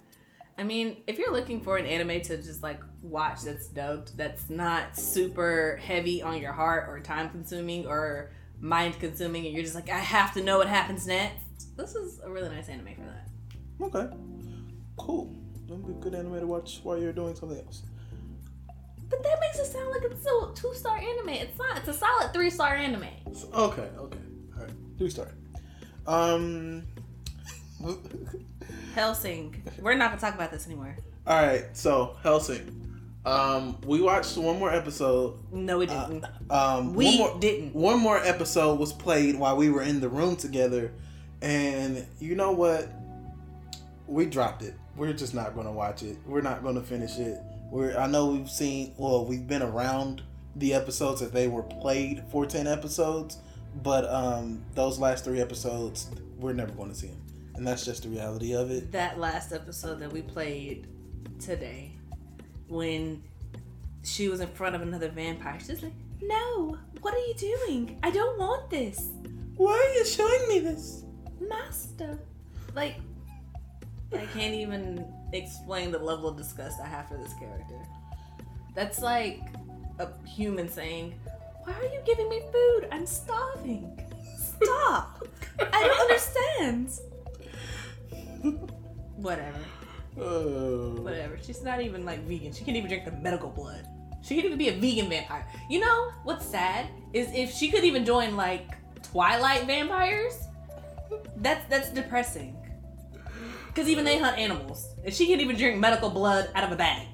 I 0.58 0.64
mean, 0.64 0.98
if 1.06 1.20
you're 1.20 1.34
looking 1.34 1.60
for 1.62 1.78
an 1.78 1.86
anime 1.86 2.22
to 2.22 2.38
just 2.38 2.64
like 2.64 2.82
watch 3.02 3.42
that's 3.42 3.68
dubbed, 3.68 4.18
that's 4.18 4.50
not 4.50 4.98
super 4.98 5.80
heavy 5.84 6.22
on 6.22 6.40
your 6.42 6.54
heart 6.54 6.88
or 6.90 7.00
time 7.02 7.30
consuming 7.30 7.86
or 7.86 8.32
mind 8.62 8.98
consuming, 9.00 9.46
and 9.46 9.54
you're 9.54 9.64
just 9.64 9.76
like, 9.76 9.90
I 9.90 10.00
have 10.00 10.34
to 10.36 10.44
know 10.44 10.58
what 10.58 10.68
happens 10.68 11.06
next. 11.06 11.76
This 11.76 11.96
is 11.96 12.22
a 12.24 12.32
really 12.32 12.50
nice 12.50 12.70
anime 12.70 12.96
for 12.96 13.02
that. 13.02 13.28
Okay, 13.82 14.16
cool. 14.98 15.36
That'll 15.68 15.84
be 15.84 15.92
a 15.92 15.96
good 15.96 16.16
anime 16.16 16.40
to 16.40 16.48
watch 16.48 16.80
while 16.84 16.98
you're 16.98 17.12
doing 17.12 17.36
something 17.36 17.58
else. 17.58 17.84
But 19.10 19.24
that 19.24 19.40
makes 19.42 19.60
it 19.60 19.66
sound 19.66 19.92
like 19.92 20.04
it's 20.04 20.26
a 20.26 20.54
two 20.56 20.74
star 20.74 20.98
anime. 20.98 21.30
It's 21.30 21.58
not. 21.58 21.78
It's 21.80 21.90
a 21.90 21.94
solid 21.94 22.34
three 22.34 22.50
star 22.50 22.76
anime. 22.76 23.04
Okay, 23.54 23.90
okay, 23.98 24.20
all 24.56 24.62
right, 24.62 24.72
three 24.98 25.10
star. 25.10 25.28
Um. 26.08 26.84
Hellsing. 28.96 29.62
We're 29.82 29.96
not 29.96 30.10
gonna 30.12 30.22
talk 30.22 30.36
about 30.36 30.52
this 30.52 30.66
anymore. 30.66 30.96
All 31.28 31.46
right, 31.46 31.66
so 31.74 32.16
Helsing. 32.24 32.82
Um, 33.26 33.82
we 33.86 34.02
watched 34.02 34.38
one 34.38 34.60
more 34.60 34.72
episode. 34.72 35.38
No, 35.52 35.80
we 35.80 35.88
didn't. 35.88 36.24
Uh, 36.50 36.78
um, 36.80 36.94
we 36.94 37.06
one 37.06 37.18
more, 37.18 37.40
didn't. 37.40 37.76
One 37.76 38.00
more 38.00 38.20
episode 38.20 38.80
was 38.80 38.94
played 38.94 39.36
while 39.36 39.58
we 39.58 39.70
were 39.70 39.82
in 39.82 40.00
the 40.00 40.08
room 40.08 40.36
together, 40.36 40.94
and 41.42 42.06
you 42.20 42.36
know 42.36 42.52
what? 42.52 42.88
We 44.08 44.28
dropped 44.28 44.62
it. 44.62 44.76
We're 44.96 45.12
just 45.14 45.34
not 45.34 45.56
going 45.56 45.66
to 45.66 45.74
watch 45.74 46.04
it. 46.04 46.18
We're 46.26 46.42
not 46.42 46.62
going 46.62 46.76
to 46.76 46.82
finish 46.82 47.18
it. 47.18 47.40
We're. 47.72 47.98
I 47.98 48.06
know 48.06 48.28
we've 48.28 48.50
seen. 48.50 48.94
Well, 48.98 49.26
we've 49.26 49.48
been 49.48 49.64
around 49.64 50.22
the 50.56 50.74
episodes 50.76 51.20
that 51.20 51.34
they 51.34 51.48
were 51.48 51.64
played 51.64 52.24
for 52.30 52.46
ten 52.46 52.68
episodes, 52.68 53.40
but 53.82 54.08
um, 54.08 54.64
those 54.76 55.00
last 55.00 55.26
three 55.26 55.42
episodes, 55.42 56.12
we're 56.38 56.54
never 56.54 56.72
going 56.74 56.90
to 56.90 56.96
see 56.96 57.08
them, 57.08 57.22
and 57.56 57.66
that's 57.66 57.86
just 57.86 58.04
the 58.04 58.10
reality 58.10 58.54
of 58.54 58.72
it. 58.72 58.92
That 58.92 59.20
last 59.20 59.54
episode 59.54 60.00
that 60.00 60.12
we 60.12 60.22
played 60.22 60.88
today 61.40 61.92
when 62.68 63.24
she 64.04 64.30
was 64.30 64.40
in 64.40 64.48
front 64.50 64.76
of 64.76 64.82
another 64.82 65.10
vampire. 65.10 65.60
She's 65.60 65.82
like, 65.82 65.94
No, 66.22 66.78
what 67.02 67.14
are 67.14 67.20
you 67.20 67.34
doing? 67.36 68.00
I 68.04 68.12
don't 68.12 68.38
want 68.38 68.70
this. 68.70 69.10
Why 69.58 69.72
are 69.72 69.98
you 69.98 70.06
showing 70.06 70.48
me 70.48 70.60
this? 70.60 71.04
Master. 71.40 72.20
Like, 72.74 72.96
I 74.14 74.26
can't 74.28 74.54
even 74.54 75.06
explain 75.34 75.92
the 75.92 76.00
level 76.00 76.28
of 76.28 76.38
disgust 76.38 76.80
I 76.82 76.88
have 76.88 77.08
for 77.08 77.18
this 77.18 77.34
character. 77.40 77.80
That's 78.74 79.02
like 79.02 79.42
a 80.00 80.10
human 80.28 80.70
saying, 80.70 81.16
Why 81.64 81.74
are 81.74 81.86
you 81.86 82.02
giving 82.06 82.30
me 82.30 82.42
food? 82.52 82.88
I'm 82.92 83.06
starving. 83.06 84.00
Stop. 84.38 85.28
I 85.60 85.88
don't 85.88 86.00
understand. 86.00 87.00
Whatever. 89.16 89.60
Oh. 90.20 90.96
Whatever. 91.02 91.38
She's 91.42 91.64
not 91.64 91.82
even 91.82 92.06
like 92.06 92.22
vegan. 92.22 92.54
She 92.54 92.64
can't 92.64 92.78
even 92.78 92.90
drink 92.90 93.06
the 93.06 93.12
medical 93.12 93.50
blood. 93.50 93.88
She 94.22 94.36
could 94.36 94.46
even 94.46 94.58
be 94.58 94.70
a 94.70 94.74
vegan 94.74 95.10
vampire. 95.10 95.48
You 95.70 95.80
know 95.80 96.12
what's 96.24 96.46
sad 96.46 96.88
is 97.14 97.30
if 97.34 97.52
she 97.52 97.70
could 97.70 97.84
even 97.84 98.06
join 98.06 98.36
like 98.36 98.72
Twilight 99.04 99.66
vampires. 99.66 100.48
That's 101.38 101.68
that's 101.70 101.90
depressing. 101.90 102.56
Because 103.68 103.90
even 103.90 104.06
they 104.06 104.18
hunt 104.18 104.38
animals. 104.38 104.96
and 105.04 105.14
she 105.14 105.28
can't 105.28 105.42
even 105.42 105.58
drink 105.58 105.78
medical 105.78 106.10
blood 106.10 106.50
out 106.56 106.64
of 106.64 106.72
a 106.72 106.76
bag. 106.76 107.08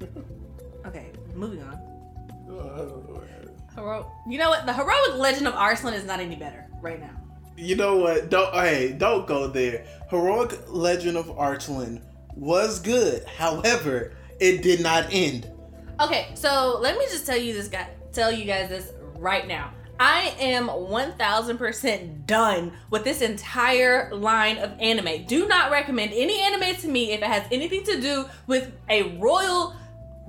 okay, 0.86 1.12
moving 1.34 1.62
on. 1.62 1.78
Hero- 3.74 4.12
you 4.28 4.38
know 4.38 4.50
what? 4.50 4.66
The 4.66 4.72
heroic 4.72 5.14
legend 5.16 5.46
of 5.46 5.54
Arslan 5.54 5.94
is 5.94 6.04
not 6.04 6.18
any 6.18 6.34
better 6.34 6.66
right 6.82 7.00
now 7.00 7.29
you 7.60 7.76
know 7.76 7.96
what? 7.96 8.30
Don't 8.30 8.52
hey, 8.54 8.92
don't 8.92 9.26
go 9.26 9.46
there. 9.46 9.86
Heroic 10.08 10.58
Legend 10.68 11.16
of 11.16 11.30
Arslan 11.38 12.02
was 12.34 12.80
good. 12.80 13.24
However, 13.36 14.12
it 14.38 14.62
did 14.62 14.80
not 14.80 15.06
end. 15.12 15.50
Okay, 16.00 16.28
so 16.34 16.78
let 16.80 16.96
me 16.96 17.04
just 17.06 17.26
tell 17.26 17.36
you 17.36 17.52
this 17.52 17.68
guy 17.68 17.88
tell 18.12 18.32
you 18.32 18.44
guys 18.44 18.68
this 18.68 18.92
right 19.16 19.46
now. 19.46 19.72
I 20.00 20.34
am 20.40 20.68
1000% 20.68 22.26
done 22.26 22.72
with 22.88 23.04
this 23.04 23.20
entire 23.20 24.10
line 24.14 24.56
of 24.56 24.72
anime. 24.80 25.26
Do 25.26 25.46
not 25.46 25.70
recommend 25.70 26.14
any 26.14 26.40
anime 26.40 26.74
to 26.76 26.88
me 26.88 27.12
if 27.12 27.20
it 27.20 27.26
has 27.26 27.44
anything 27.52 27.84
to 27.84 28.00
do 28.00 28.24
with 28.46 28.72
a 28.88 29.18
royal 29.18 29.76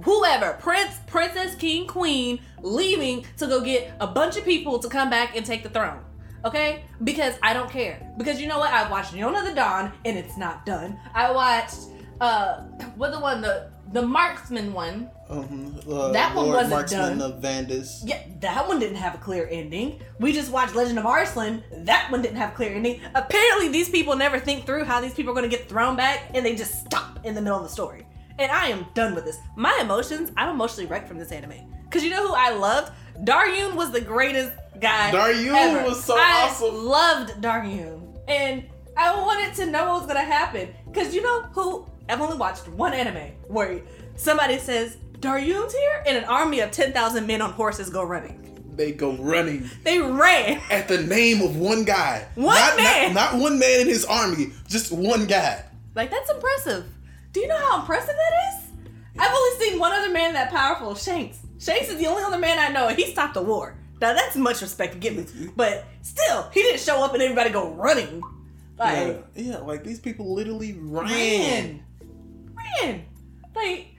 whoever, 0.04 0.54
prince, 0.60 1.00
princess, 1.08 1.56
king, 1.56 1.88
queen, 1.88 2.42
leaving 2.62 3.26
to 3.38 3.48
go 3.48 3.62
get 3.62 3.94
a 4.00 4.08
bunch 4.08 4.36
of 4.36 4.44
people 4.44 4.80
to 4.80 4.90
come 4.90 5.10
back 5.10 5.36
and 5.36 5.46
take 5.46 5.64
the 5.64 5.70
throne. 5.70 6.04
Okay? 6.46 6.84
Because 7.04 7.36
I 7.42 7.54
don't 7.54 7.70
care. 7.70 8.12
Because 8.18 8.42
you 8.42 8.48
know 8.48 8.60
what? 8.60 8.72
I 8.72 8.90
watched 8.90 9.14
Yona 9.14 9.48
the 9.48 9.54
Dawn 9.54 9.92
and 10.06 10.18
it's 10.18 10.38
not 10.38 10.66
done. 10.66 11.00
I 11.14 11.32
watched 11.32 11.76
uh 12.20 12.62
what 12.96 13.12
the 13.12 13.20
one 13.20 13.42
the 13.42 13.72
the 13.94 14.02
marksman 14.02 14.74
one. 14.74 15.10
Um, 15.30 15.80
uh, 15.90 16.12
that 16.12 16.36
one 16.36 16.46
Lord 16.46 16.56
wasn't 16.58 16.72
marksman 16.72 17.18
done. 17.20 17.22
of 17.22 17.42
Vanadis. 17.42 18.02
Yeah, 18.06 18.22
that 18.40 18.68
one 18.68 18.80
didn't 18.80 18.98
have 18.98 19.16
a 19.16 19.18
clear 19.18 19.48
ending. 19.52 20.02
We 20.20 20.34
just 20.34 20.52
watched 20.52 20.76
Legend 20.76 21.00
of 21.00 21.06
Arslan. 21.06 21.64
That 21.86 22.12
one 22.12 22.22
didn't 22.22 22.38
have 22.38 22.54
a 22.54 22.56
clear 22.56 22.74
ending. 22.74 23.02
Apparently, 23.16 23.70
these 23.70 23.90
people 23.90 24.16
never 24.16 24.40
think 24.40 24.66
through 24.66 24.86
how 24.86 25.02
these 25.02 25.14
people 25.14 25.32
are 25.32 25.36
going 25.36 25.50
to 25.50 25.56
get 25.56 25.68
thrown 25.70 25.96
back, 25.96 26.32
and 26.34 26.46
they 26.46 26.56
just 26.56 26.86
stop 26.86 27.20
in 27.26 27.36
the 27.36 27.42
middle 27.42 27.58
of 27.58 27.64
the 27.64 27.70
story. 27.70 28.06
And 28.40 28.52
I 28.52 28.68
am 28.68 28.86
done 28.94 29.14
with 29.14 29.26
this. 29.26 29.38
My 29.56 29.78
emotions, 29.82 30.32
I'm 30.38 30.50
emotionally 30.50 30.88
wrecked 30.88 31.08
from 31.08 31.18
this 31.18 31.32
anime. 31.32 31.72
Cause 31.92 32.04
you 32.04 32.10
know 32.10 32.28
who 32.28 32.34
I 32.34 32.52
loved? 32.52 32.92
Daryun 33.24 33.76
was 33.76 33.92
the 33.92 34.02
greatest 34.02 34.54
guy. 34.80 35.12
Daryun 35.12 35.54
ever. 35.54 35.88
was 35.90 36.04
so 36.04 36.16
I 36.18 36.48
awesome. 36.50 36.86
Loved 36.86 37.42
Daryun, 37.42 38.18
and 38.28 38.64
I 38.98 39.16
wanted 39.22 39.54
to 39.56 39.66
know 39.70 39.90
what 39.90 40.00
was 40.00 40.08
gonna 40.08 40.22
happen. 40.22 40.74
Cause 40.94 41.14
you 41.14 41.22
know 41.22 41.44
who? 41.54 41.86
I've 42.10 42.22
only 42.22 42.38
watched 42.38 42.68
one 42.70 42.94
anime 42.94 43.32
where 43.48 43.82
somebody 44.16 44.58
says 44.58 44.98
Daryun's 45.20 45.74
here, 45.74 46.04
and 46.08 46.18
an 46.18 46.24
army 46.26 46.62
of 46.62 46.72
ten 46.72 46.94
thousand 46.94 47.28
men 47.28 47.42
on 47.42 47.52
horses 47.52 47.90
go 47.90 48.04
running. 48.04 48.38
They 48.74 48.94
go 48.94 49.12
running 49.18 49.70
They 49.84 50.00
ran. 50.00 50.62
at 50.72 50.88
the 50.88 51.04
name 51.04 51.42
of 51.42 51.58
one 51.58 51.84
guy. 51.84 52.26
One 52.36 52.56
not, 52.56 52.78
man. 52.78 53.14
Not, 53.14 53.34
not 53.34 53.42
one 53.42 53.60
man 53.60 53.82
in 53.82 53.88
his 53.88 54.06
army, 54.06 54.54
just 54.70 54.94
one 54.94 55.26
guy. 55.28 55.66
Like 55.94 56.10
that's 56.10 56.32
impressive. 56.32 56.86
Do 57.34 57.42
you 57.42 57.48
know 57.48 57.58
how 57.58 57.82
impressive 57.82 58.16
that 58.16 58.56
is? 58.56 58.70
I've 59.20 59.32
only 59.34 59.60
seen 59.66 59.78
one 59.78 59.92
other 59.92 60.12
man 60.12 60.34
that 60.34 60.52
powerful, 60.52 60.96
Shanks. 60.96 61.40
Shanks 61.62 61.90
is 61.90 62.00
the 62.00 62.08
only 62.08 62.24
other 62.24 62.40
man 62.40 62.58
I 62.58 62.70
know, 62.70 62.88
and 62.88 62.98
he 62.98 63.12
stopped 63.12 63.36
the 63.36 63.42
war. 63.42 63.78
Now 64.02 64.14
that's 64.14 64.36
much 64.36 64.62
respect 64.62 64.94
to 64.94 65.00
give 65.00 65.16
me, 65.16 65.52
but 65.56 65.86
still, 66.02 66.50
he 66.52 66.64
didn't 66.64 66.80
show 66.80 67.04
up 67.04 67.14
and 67.14 67.22
everybody 67.22 67.52
go 67.52 67.72
running. 67.74 68.24
Like 68.80 69.24
yeah, 69.36 69.44
yeah, 69.44 69.58
like 69.60 69.84
these 69.84 70.00
people 70.00 70.34
literally 70.34 70.74
ran. 70.80 71.06
ran, 71.06 71.84
ran. 72.82 73.06
Like 73.56 73.90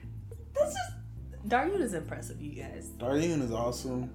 that's 0.53 0.73
just 0.73 1.47
Daryun 1.47 1.79
is 1.79 1.93
impressive, 1.93 2.41
you 2.41 2.61
guys. 2.61 2.91
Daryun 2.97 3.41
is 3.41 3.53
awesome. 3.53 4.09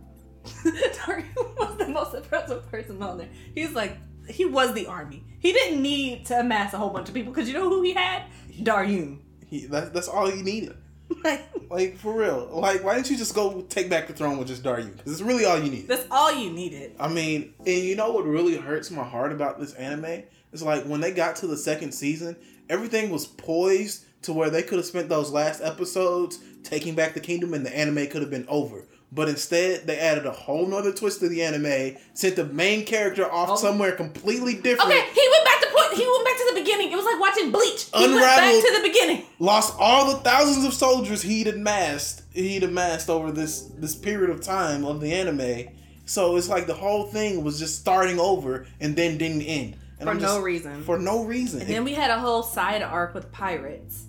Daryun 0.44 1.56
was 1.56 1.78
the 1.78 1.88
most 1.88 2.14
impressive 2.14 2.70
person 2.70 3.02
on 3.02 3.16
there. 3.16 3.30
He's 3.54 3.72
like 3.72 3.96
he 4.28 4.44
was 4.44 4.74
the 4.74 4.86
army. 4.86 5.24
He 5.38 5.54
didn't 5.54 5.80
need 5.80 6.26
to 6.26 6.40
amass 6.40 6.74
a 6.74 6.78
whole 6.78 6.90
bunch 6.90 7.08
of 7.08 7.14
people 7.14 7.32
because 7.32 7.48
you 7.48 7.54
know 7.54 7.70
who 7.70 7.80
he 7.80 7.94
had? 7.94 8.24
Daryun. 8.60 9.20
He, 9.46 9.64
that, 9.66 9.94
that's 9.94 10.08
all 10.08 10.30
he 10.30 10.42
needed. 10.42 10.76
Like 11.24 11.48
Like 11.70 11.96
for 11.98 12.12
real. 12.12 12.48
Like 12.52 12.84
why 12.84 12.94
didn't 12.94 13.10
you 13.10 13.16
just 13.16 13.34
go 13.34 13.62
take 13.62 13.90
back 13.90 14.06
the 14.06 14.12
throne 14.12 14.38
with 14.38 14.48
just 14.48 14.62
Daryun? 14.62 14.96
Because 14.96 15.12
it's 15.12 15.22
really 15.22 15.44
all 15.44 15.58
you 15.58 15.70
need. 15.70 15.88
that's 15.88 16.06
all 16.10 16.32
you 16.32 16.50
needed. 16.50 16.94
I 17.00 17.08
mean, 17.08 17.54
and 17.58 17.68
you 17.68 17.96
know 17.96 18.10
what 18.12 18.24
really 18.24 18.56
hurts 18.56 18.90
my 18.90 19.04
heart 19.04 19.32
about 19.32 19.58
this 19.58 19.74
anime? 19.74 20.22
It's 20.52 20.62
like 20.62 20.84
when 20.84 21.00
they 21.00 21.12
got 21.12 21.36
to 21.36 21.46
the 21.46 21.56
second 21.56 21.92
season, 21.92 22.36
everything 22.68 23.10
was 23.10 23.26
poised 23.26 24.04
to 24.22 24.32
where 24.32 24.50
they 24.50 24.62
could 24.62 24.78
have 24.78 24.86
spent 24.86 25.08
those 25.08 25.30
last 25.30 25.60
episodes 25.62 26.38
taking 26.62 26.94
back 26.94 27.14
the 27.14 27.20
kingdom 27.20 27.54
and 27.54 27.64
the 27.64 27.76
anime 27.76 28.06
could 28.08 28.22
have 28.22 28.30
been 28.30 28.46
over. 28.48 28.86
But 29.10 29.28
instead, 29.30 29.86
they 29.86 29.98
added 29.98 30.26
a 30.26 30.30
whole 30.32 30.66
nother 30.66 30.92
twist 30.92 31.20
to 31.20 31.28
the 31.28 31.42
anime, 31.42 31.96
sent 32.12 32.36
the 32.36 32.44
main 32.44 32.84
character 32.84 33.30
off 33.30 33.48
Oh. 33.52 33.56
somewhere 33.56 33.92
completely 33.92 34.54
different, 34.54 34.90
Okay, 34.90 35.06
he 35.14 35.28
went 35.32 35.44
back 35.46 35.60
to 35.62 35.68
point. 35.68 35.92
He 35.94 36.06
went 36.06 36.24
back 36.26 36.36
to 36.36 36.52
the 36.54 36.60
beginning. 36.60 36.92
It 36.92 36.96
was 36.96 37.06
like 37.06 37.18
watching 37.18 37.50
Bleach. 37.50 37.88
He 37.94 38.06
went 38.06 38.20
back 38.20 38.52
to 38.52 38.80
the 38.82 38.86
beginning. 38.86 39.22
lost 39.38 39.74
all 39.78 40.12
the 40.12 40.18
thousands 40.18 40.64
of 40.66 40.74
soldiers 40.74 41.22
he'd 41.22 41.48
amassed 41.48 42.22
he'd 42.34 42.62
amassed 42.64 43.08
over 43.08 43.32
this 43.32 43.62
this 43.78 43.94
period 43.94 44.28
of 44.30 44.42
time 44.42 44.84
of 44.84 45.00
the 45.00 45.12
anime. 45.12 45.68
So 46.04 46.36
it's 46.36 46.48
like 46.48 46.66
the 46.66 46.74
whole 46.74 47.04
thing 47.04 47.42
was 47.42 47.58
just 47.58 47.78
starting 47.80 48.18
over 48.20 48.66
and 48.80 48.94
then 48.94 49.16
didn't 49.18 49.42
end. 49.42 49.76
And 50.00 50.06
For 50.06 50.10
I'm 50.10 50.18
no 50.18 50.26
just- 50.34 50.42
reason. 50.42 50.82
For 50.84 50.98
no 50.98 51.24
reason. 51.24 51.60
And 51.62 51.70
then 51.70 51.84
we 51.84 51.94
had 51.94 52.10
a 52.10 52.18
whole 52.18 52.42
side 52.42 52.82
arc 52.82 53.14
with 53.14 53.32
pirates, 53.32 54.02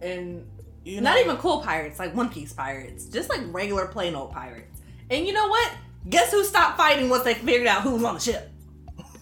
and 0.00 0.46
You 0.90 1.00
not 1.00 1.18
even 1.18 1.36
cool 1.36 1.60
pirates, 1.60 1.98
like 1.98 2.14
One 2.14 2.28
Piece 2.28 2.52
pirates, 2.52 3.06
just 3.06 3.28
like 3.28 3.40
regular 3.48 3.86
plain 3.86 4.14
old 4.14 4.32
pirates. 4.32 4.80
And 5.10 5.26
you 5.26 5.32
know 5.32 5.48
what? 5.48 5.72
Guess 6.08 6.32
who 6.32 6.44
stopped 6.44 6.76
fighting 6.76 7.08
once 7.08 7.24
they 7.24 7.34
figured 7.34 7.66
out 7.66 7.82
who 7.82 7.92
was 7.92 8.04
on 8.04 8.14
the 8.14 8.20
ship? 8.20 8.50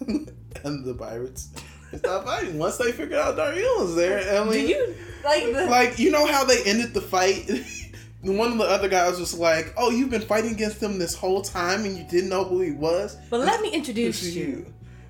and 0.06 0.84
the 0.84 0.94
pirates. 0.94 1.48
Stopped 1.96 2.26
fighting 2.26 2.58
once 2.58 2.76
they 2.76 2.92
figured 2.92 3.18
out 3.18 3.36
Daryun 3.36 3.80
was 3.80 3.96
there. 3.96 4.40
I 4.40 4.44
mean, 4.44 4.52
Do 4.52 4.60
you 4.60 4.94
like 5.24 5.44
the? 5.52 5.66
like 5.66 5.98
you 5.98 6.10
know 6.10 6.26
how 6.26 6.44
they 6.44 6.62
ended 6.64 6.94
the 6.94 7.00
fight? 7.00 7.50
One 8.22 8.52
of 8.52 8.58
the 8.58 8.64
other 8.64 8.88
guys 8.88 9.18
was 9.20 9.32
like, 9.38 9.72
"Oh, 9.76 9.90
you've 9.90 10.10
been 10.10 10.22
fighting 10.22 10.52
against 10.52 10.82
him 10.82 10.98
this 10.98 11.14
whole 11.14 11.40
time, 11.40 11.84
and 11.84 11.96
you 11.96 12.04
didn't 12.04 12.28
know 12.28 12.44
who 12.44 12.60
he 12.60 12.72
was." 12.72 13.16
but 13.30 13.40
let 13.40 13.60
me 13.62 13.70
introduce 13.70 14.22
is 14.22 14.36
you. 14.36 14.66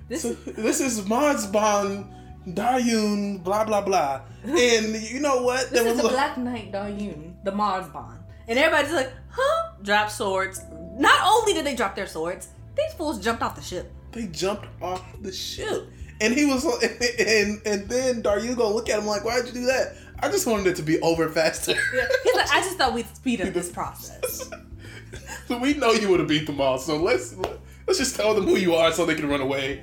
This 0.07 0.21
So, 0.21 0.29
is 0.29 0.55
this 0.55 0.79
is 0.79 1.01
Marsban 1.01 2.07
Daryun, 2.47 3.43
blah 3.43 3.63
blah 3.65 3.81
blah. 3.81 4.21
And 4.43 4.95
you 5.01 5.19
know 5.19 5.43
what? 5.43 5.69
this 5.69 5.81
is 5.81 5.85
the 5.85 5.93
little- 5.95 6.09
Black 6.11 6.37
Knight 6.37 6.71
Daryun, 6.71 7.35
the 7.43 7.51
Mars 7.51 7.87
Bond, 7.89 8.19
and 8.47 8.57
everybody's 8.57 8.93
like, 8.93 9.11
huh? 9.29 9.71
Drop 9.83 10.09
swords. 10.09 10.61
Not 10.97 11.19
only 11.25 11.53
did 11.53 11.65
they 11.65 11.75
drop 11.75 11.95
their 11.95 12.07
swords, 12.07 12.49
these 12.75 12.93
fools 12.93 13.19
jumped 13.19 13.41
off 13.43 13.55
the 13.55 13.61
ship. 13.61 13.91
they 14.11 14.27
jumped 14.27 14.67
off 14.81 15.03
the 15.21 15.31
ship. 15.31 15.87
And 16.21 16.33
he 16.33 16.45
was, 16.45 16.65
and 17.19 17.61
and 17.65 17.87
then 17.89 18.21
Daryun 18.23 18.57
gonna 18.57 18.73
look 18.73 18.89
at 18.89 18.99
him 18.99 19.05
like, 19.05 19.23
"Why'd 19.23 19.45
you 19.45 19.51
do 19.53 19.65
that?" 19.67 19.95
I 20.21 20.29
just 20.29 20.45
wanted 20.47 20.67
it 20.67 20.75
to 20.77 20.81
be 20.83 20.99
over 21.01 21.29
faster. 21.29 21.73
He's 22.23 22.35
like, 22.35 22.51
I 22.51 22.59
just 22.61 22.77
thought 22.77 22.93
we'd 22.93 23.07
speed 23.15 23.39
up 23.41 23.53
this 23.53 23.71
process. 23.71 24.49
so 25.47 25.57
we 25.59 25.75
know 25.75 25.91
you 25.93 26.09
would 26.09 26.19
have 26.19 26.27
beat 26.27 26.45
them 26.45 26.59
all. 26.59 26.77
So 26.77 26.97
let's 26.97 27.35
let's 27.87 27.99
just 27.99 28.15
tell 28.17 28.33
them 28.33 28.45
who 28.45 28.57
you 28.57 28.75
are 28.75 28.91
so 28.91 29.05
they 29.05 29.15
can 29.15 29.29
run 29.29 29.39
away. 29.39 29.81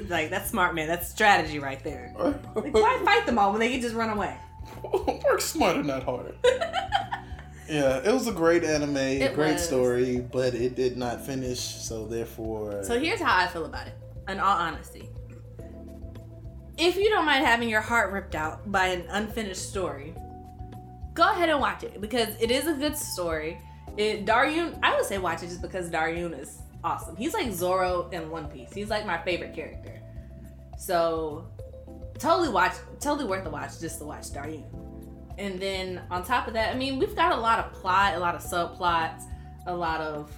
like 0.08 0.30
that's 0.30 0.50
smart, 0.50 0.74
man. 0.74 0.88
That's 0.88 1.08
strategy 1.08 1.58
right 1.58 1.82
there. 1.82 2.12
Like, 2.16 2.72
why 2.74 3.00
fight 3.04 3.26
them 3.26 3.38
all 3.38 3.50
when 3.52 3.60
they 3.60 3.70
can 3.70 3.80
just 3.80 3.94
run 3.94 4.10
away? 4.10 4.36
Work 5.24 5.40
smarter, 5.40 5.82
not 5.82 6.04
harder. 6.04 6.34
yeah, 7.68 7.98
it 8.04 8.12
was 8.12 8.26
a 8.26 8.32
great 8.32 8.64
anime, 8.64 8.96
It 8.96 9.34
great 9.34 9.54
was. 9.54 9.64
story, 9.66 10.20
but 10.20 10.54
it 10.54 10.74
did 10.74 10.96
not 10.96 11.24
finish. 11.24 11.58
So 11.60 12.06
therefore, 12.06 12.82
So 12.84 12.98
here's 12.98 13.20
how 13.20 13.36
I 13.36 13.46
feel 13.46 13.64
about 13.66 13.86
it. 13.86 13.94
In 14.28 14.40
all 14.40 14.56
honesty, 14.56 15.10
if 16.78 16.96
you 16.96 17.08
don't 17.10 17.26
mind 17.26 17.44
having 17.44 17.68
your 17.68 17.80
heart 17.82 18.12
ripped 18.12 18.34
out 18.34 18.70
by 18.72 18.86
an 18.86 19.04
unfinished 19.10 19.68
story, 19.68 20.14
go 21.12 21.30
ahead 21.30 21.48
and 21.48 21.60
watch 21.60 21.84
it 21.84 22.00
because 22.00 22.28
it 22.40 22.50
is 22.50 22.66
a 22.66 22.72
good 22.74 22.96
story. 22.96 23.60
It 23.96 24.26
Daryun, 24.26 24.78
I 24.82 24.96
would 24.96 25.04
say 25.04 25.18
watch 25.18 25.42
it 25.42 25.48
just 25.48 25.62
because 25.62 25.90
Daryun 25.90 26.38
is 26.38 26.58
awesome. 26.84 27.16
He's 27.16 27.34
like 27.34 27.50
Zoro 27.52 28.08
in 28.12 28.30
One 28.30 28.46
Piece. 28.48 28.72
He's 28.72 28.90
like 28.90 29.06
my 29.06 29.18
favorite 29.22 29.54
character. 29.54 30.00
So 30.78 31.46
totally 32.18 32.48
watch, 32.50 32.74
totally 33.00 33.26
worth 33.26 33.44
the 33.44 33.50
watch 33.50 33.80
just 33.80 33.98
to 33.98 34.04
watch 34.04 34.24
Daryun. 34.30 34.64
And 35.38 35.58
then 35.60 36.02
on 36.10 36.22
top 36.24 36.46
of 36.46 36.54
that, 36.54 36.74
I 36.74 36.78
mean, 36.78 36.98
we've 36.98 37.16
got 37.16 37.32
a 37.32 37.40
lot 37.40 37.58
of 37.58 37.72
plot, 37.72 38.14
a 38.14 38.18
lot 38.18 38.34
of 38.36 38.42
subplots, 38.42 39.22
a 39.66 39.74
lot 39.74 40.00
of 40.00 40.30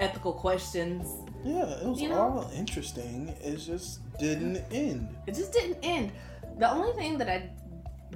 ethical 0.00 0.32
questions. 0.32 1.06
yeah, 1.44 1.64
it 1.80 1.86
was 1.86 2.00
You 2.00 2.08
know? 2.08 2.18
all 2.20 2.50
interesting. 2.54 3.28
It 3.40 3.56
just 3.58 4.00
didn't 4.18 4.64
end. 4.72 5.08
It 5.26 5.34
just 5.34 5.52
didn't 5.52 5.78
end. 5.82 6.12
The 6.58 6.68
only 6.70 6.92
thing 6.94 7.18
that 7.18 7.28
I 7.28 7.50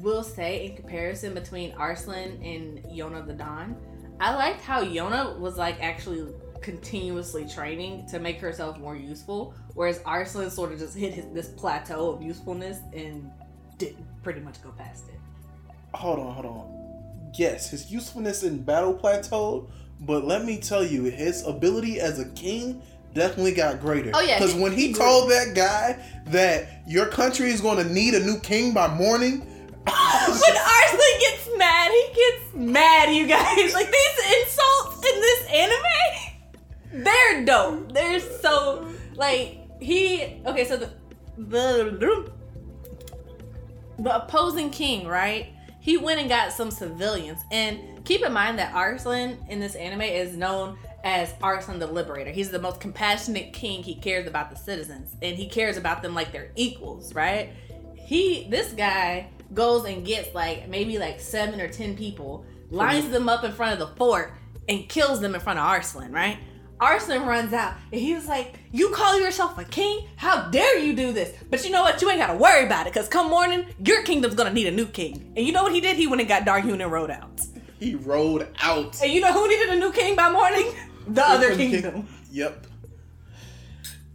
will 0.00 0.22
say 0.24 0.66
in 0.66 0.76
comparison 0.76 1.34
between 1.34 1.72
Arslan 1.74 2.42
and 2.42 2.82
Yona 2.84 3.24
the 3.26 3.34
Dawn, 3.34 3.76
I 4.18 4.34
liked 4.34 4.60
how 4.62 4.82
Yona 4.82 5.38
was 5.38 5.56
like 5.56 5.80
actually 5.80 6.26
continuously 6.62 7.46
training 7.46 8.07
to 8.07 8.18
make 8.18 8.40
herself 8.40 8.79
more 8.79 8.96
useful, 8.96 9.55
whereas 9.75 10.01
Arslan 10.05 10.51
sort 10.51 10.72
of 10.72 10.79
just 10.79 10.96
hit 10.96 11.12
his, 11.12 11.27
this 11.33 11.48
plateau 11.48 12.11
of 12.12 12.22
usefulness 12.22 12.79
and 12.94 13.31
didn't 13.79 14.07
pretty 14.22 14.40
much 14.40 14.62
go 14.62 14.70
past 14.70 15.09
it. 15.09 15.18
Hold 15.94 16.20
on, 16.20 16.35
hold 16.35 16.46
on. 16.46 17.33
Yes, 17.35 17.70
his 17.70 17.90
usefulness 17.90 18.42
in 18.42 18.62
battle 18.62 18.94
plateaued, 18.94 19.70
but 20.01 20.25
let 20.25 20.44
me 20.44 20.59
tell 20.59 20.85
you, 20.85 21.05
his 21.05 21.46
ability 21.46 22.01
as 22.01 22.18
a 22.18 22.29
king 22.31 22.83
definitely 23.14 23.53
got 23.53 23.81
greater. 23.81 24.11
Oh, 24.14 24.20
yeah, 24.20 24.38
because 24.38 24.55
when 24.55 24.72
he 24.72 24.88
he 24.88 24.94
told 24.94 25.31
that 25.31 25.55
guy 25.55 25.98
that 26.27 26.83
your 26.87 27.07
country 27.07 27.51
is 27.51 27.61
going 27.61 27.79
to 27.79 27.92
need 27.92 28.14
a 28.14 28.20
new 28.20 28.38
king 28.40 28.72
by 28.72 28.88
morning, 28.94 29.40
when 29.85 30.57
Arslan 30.57 31.20
gets 31.20 31.48
mad, 31.57 31.90
he 31.90 32.07
gets 32.14 32.55
mad, 32.55 33.14
you 33.14 33.27
guys. 33.27 33.75
Like 33.75 33.90
these 33.90 34.37
insults 34.38 34.96
in 35.07 35.20
this 35.20 35.46
anime, 35.48 35.81
they're 36.92 37.44
dope. 37.44 37.92
They're 37.92 38.20
so 38.20 38.88
like 39.14 39.59
he 39.81 40.40
okay, 40.46 40.64
so 40.64 40.76
the 40.76 40.90
the 41.38 42.33
the 43.98 44.16
opposing 44.16 44.70
king, 44.70 45.07
right? 45.07 45.55
He 45.81 45.96
went 45.96 46.20
and 46.20 46.28
got 46.28 46.52
some 46.52 46.70
civilians. 46.70 47.42
And 47.50 48.05
keep 48.05 48.22
in 48.22 48.33
mind 48.33 48.59
that 48.59 48.74
Arslan 48.74 49.38
in 49.48 49.59
this 49.59 49.74
anime 49.74 50.02
is 50.02 50.37
known 50.37 50.78
as 51.05 51.35
Arslan 51.42 51.78
the 51.78 51.87
Liberator. 51.87 52.31
He's 52.31 52.50
the 52.50 52.61
most 52.61 52.81
compassionate 52.81 53.52
king. 53.52 53.83
He 53.83 53.96
cares 53.96 54.26
about 54.28 54.50
the 54.50 54.57
citizens 54.57 55.14
and 55.20 55.37
he 55.37 55.48
cares 55.48 55.76
about 55.76 56.02
them 56.02 56.14
like 56.14 56.31
they're 56.31 56.52
equals, 56.55 57.14
right? 57.14 57.50
He 57.96 58.46
this 58.48 58.72
guy 58.72 59.28
goes 59.55 59.85
and 59.85 60.05
gets 60.07 60.35
like 60.35 60.68
maybe 60.68 60.98
like 60.98 61.20
seven 61.20 61.61
or 61.61 61.68
ten 61.68 61.96
people, 61.96 62.44
lines 62.70 63.07
hmm. 63.07 63.12
them 63.12 63.28
up 63.28 63.44
in 63.44 63.52
front 63.52 63.72
of 63.72 63.78
the 63.78 63.94
fort, 63.96 64.35
and 64.68 64.88
kills 64.88 65.20
them 65.20 65.35
in 65.35 65.40
front 65.40 65.59
of 65.59 65.66
Arslan, 65.66 66.12
right? 66.12 66.38
Arslan 66.82 67.24
runs 67.26 67.52
out 67.52 67.74
and 67.92 68.00
he 68.00 68.12
was 68.12 68.26
like, 68.26 68.58
You 68.72 68.90
call 68.90 69.20
yourself 69.20 69.56
a 69.56 69.64
king? 69.64 70.08
How 70.16 70.48
dare 70.50 70.78
you 70.78 70.94
do 70.94 71.12
this? 71.12 71.32
But 71.48 71.64
you 71.64 71.70
know 71.70 71.82
what? 71.82 72.02
You 72.02 72.10
ain't 72.10 72.18
gotta 72.18 72.36
worry 72.36 72.66
about 72.66 72.88
it 72.88 72.92
because 72.92 73.08
come 73.08 73.30
morning, 73.30 73.66
your 73.78 74.02
kingdom's 74.02 74.34
gonna 74.34 74.52
need 74.52 74.66
a 74.66 74.72
new 74.72 74.86
king. 74.86 75.32
And 75.36 75.46
you 75.46 75.52
know 75.52 75.62
what 75.62 75.72
he 75.72 75.80
did? 75.80 75.96
He 75.96 76.08
went 76.08 76.20
and 76.20 76.28
got 76.28 76.42
Daryun 76.42 76.82
and 76.82 76.90
rode 76.90 77.10
out. 77.10 77.40
He 77.78 77.94
rode 77.94 78.48
out. 78.60 79.00
And 79.00 79.12
you 79.12 79.20
know 79.20 79.32
who 79.32 79.48
needed 79.48 79.70
a 79.70 79.76
new 79.76 79.92
king 79.92 80.16
by 80.16 80.30
morning? 80.30 80.72
The 81.08 81.20
other 81.20 81.56
kingdom. 81.56 81.92
King. 81.94 82.08
Yep. 82.30 82.66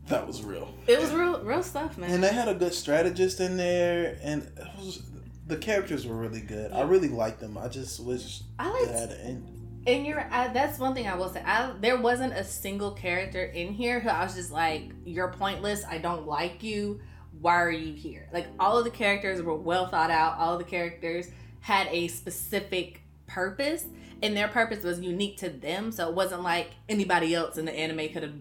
That 0.08 0.25
was 0.25 0.41
real. 0.41 0.73
It 0.88 1.01
was 1.01 1.12
real, 1.12 1.41
real 1.43 1.62
stuff, 1.62 1.97
man. 1.97 2.10
And 2.10 2.23
they 2.23 2.32
had 2.32 2.47
a 2.47 2.53
good 2.53 2.73
strategist 2.73 3.41
in 3.41 3.58
there, 3.58 4.17
and 4.23 4.49
was, 4.77 5.03
the 5.47 5.58
characters 5.58 6.08
were 6.08 6.15
really 6.15 6.39
good. 6.39 6.71
I 6.71 6.84
really 6.84 7.10
liked 7.10 7.41
them. 7.41 7.58
I 7.58 7.67
just 7.67 7.99
wish 7.99 8.41
I 8.58 8.69
liked, 8.71 8.88
they 8.88 8.99
had 8.99 9.12
an 9.12 9.19
end. 9.19 9.57
And 9.88 10.06
you're 10.06 10.28
I, 10.30 10.50
that's 10.50 10.78
one 10.78 10.93
thing 10.93 11.08
I 11.08 11.15
will 11.15 11.30
say. 11.30 11.41
I, 11.45 11.71
there 11.80 11.97
wasn't 11.97 12.34
a 12.34 12.43
single 12.43 12.91
character 12.91 13.45
in 13.45 13.71
here 13.71 14.02
who 14.02 14.10
I 14.10 14.23
was 14.26 14.36
just 14.36 14.52
like, 14.52 14.91
"You're 15.06 15.32
pointless. 15.32 15.86
I 15.86 15.97
don't 15.97 16.28
like 16.28 16.62
you. 16.62 17.00
Why 17.39 17.56
are 17.56 17.71
you 17.71 17.93
here?" 17.93 18.28
Like 18.34 18.47
all 18.60 18.78
of 18.78 18.84
the 18.84 18.91
characters 18.91 19.41
were 19.41 19.56
well 19.56 19.88
thought 19.88 20.12
out. 20.12 20.38
All 20.38 20.54
of 20.54 20.60
the 20.60 20.69
characters 20.69 21.30
had 21.62 21.88
a 21.89 22.10
specific 22.10 23.02
purpose, 23.28 23.86
and 24.21 24.36
their 24.36 24.50
purpose 24.50 24.84
was 24.84 25.00
unique 25.00 25.38
to 25.38 25.50
them. 25.50 25.93
So 25.93 26.10
it 26.10 26.15
wasn't 26.15 26.43
like 26.43 26.71
anybody 26.89 27.34
else 27.34 27.58
in 27.58 27.63
the 27.63 27.73
anime 27.73 28.10
could 28.10 28.23
have 28.23 28.36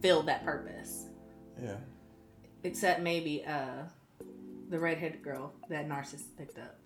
filled 0.00 0.26
that 0.26 0.44
purpose. 0.44 1.06
Yeah. 1.60 1.78
Except 2.62 3.00
maybe 3.00 3.44
uh, 3.44 3.86
the 4.68 4.78
redheaded 4.78 5.22
girl 5.22 5.52
that 5.68 5.88
Narcissus 5.88 6.28
picked 6.38 6.58
up 6.58 6.78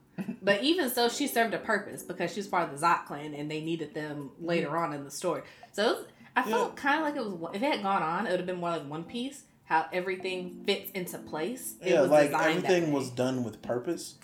but 0.42 0.62
even 0.62 0.90
so, 0.90 1.08
she 1.08 1.26
served 1.26 1.54
a 1.54 1.58
purpose 1.58 2.02
because 2.02 2.32
she's 2.32 2.46
part 2.46 2.70
of 2.70 2.78
the 2.78 2.86
Zott 2.86 3.06
clan, 3.06 3.34
and 3.34 3.50
they 3.50 3.60
needed 3.60 3.94
them 3.94 4.30
later 4.40 4.68
mm-hmm. 4.68 4.76
on 4.76 4.92
in 4.92 5.04
the 5.04 5.10
story. 5.10 5.42
So 5.72 5.94
was, 5.94 6.04
I 6.34 6.42
felt 6.42 6.74
yeah. 6.76 6.82
kind 6.82 6.98
of 6.98 7.02
like 7.02 7.16
it 7.16 7.38
was. 7.38 7.54
If 7.54 7.62
it 7.62 7.72
had 7.72 7.82
gone 7.82 8.02
on, 8.02 8.26
it 8.26 8.30
would 8.30 8.40
have 8.40 8.46
been 8.46 8.56
more 8.56 8.70
like 8.70 8.88
One 8.88 9.04
Piece, 9.04 9.44
how 9.64 9.86
everything 9.92 10.62
fits 10.66 10.90
into 10.92 11.18
place. 11.18 11.74
It 11.82 11.92
yeah, 11.92 12.02
like 12.02 12.32
everything 12.32 12.92
was 12.92 13.10
done 13.10 13.44
with 13.44 13.62
purpose. 13.62 14.16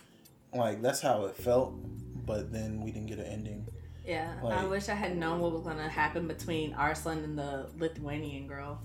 Like 0.54 0.82
that's 0.82 1.00
how 1.00 1.24
it 1.26 1.36
felt, 1.36 1.74
but 2.26 2.52
then 2.52 2.80
we 2.80 2.90
didn't 2.90 3.08
get 3.08 3.18
an 3.18 3.26
ending. 3.26 3.66
Yeah, 4.06 4.34
like, 4.42 4.58
I 4.58 4.64
wish 4.64 4.88
I 4.88 4.94
had 4.94 5.16
known 5.16 5.40
what 5.40 5.52
was 5.52 5.62
gonna 5.62 5.88
happen 5.88 6.26
between 6.26 6.74
Arslan 6.74 7.22
and 7.22 7.38
the 7.38 7.68
Lusitanian 7.78 8.48
girl. 8.48 8.80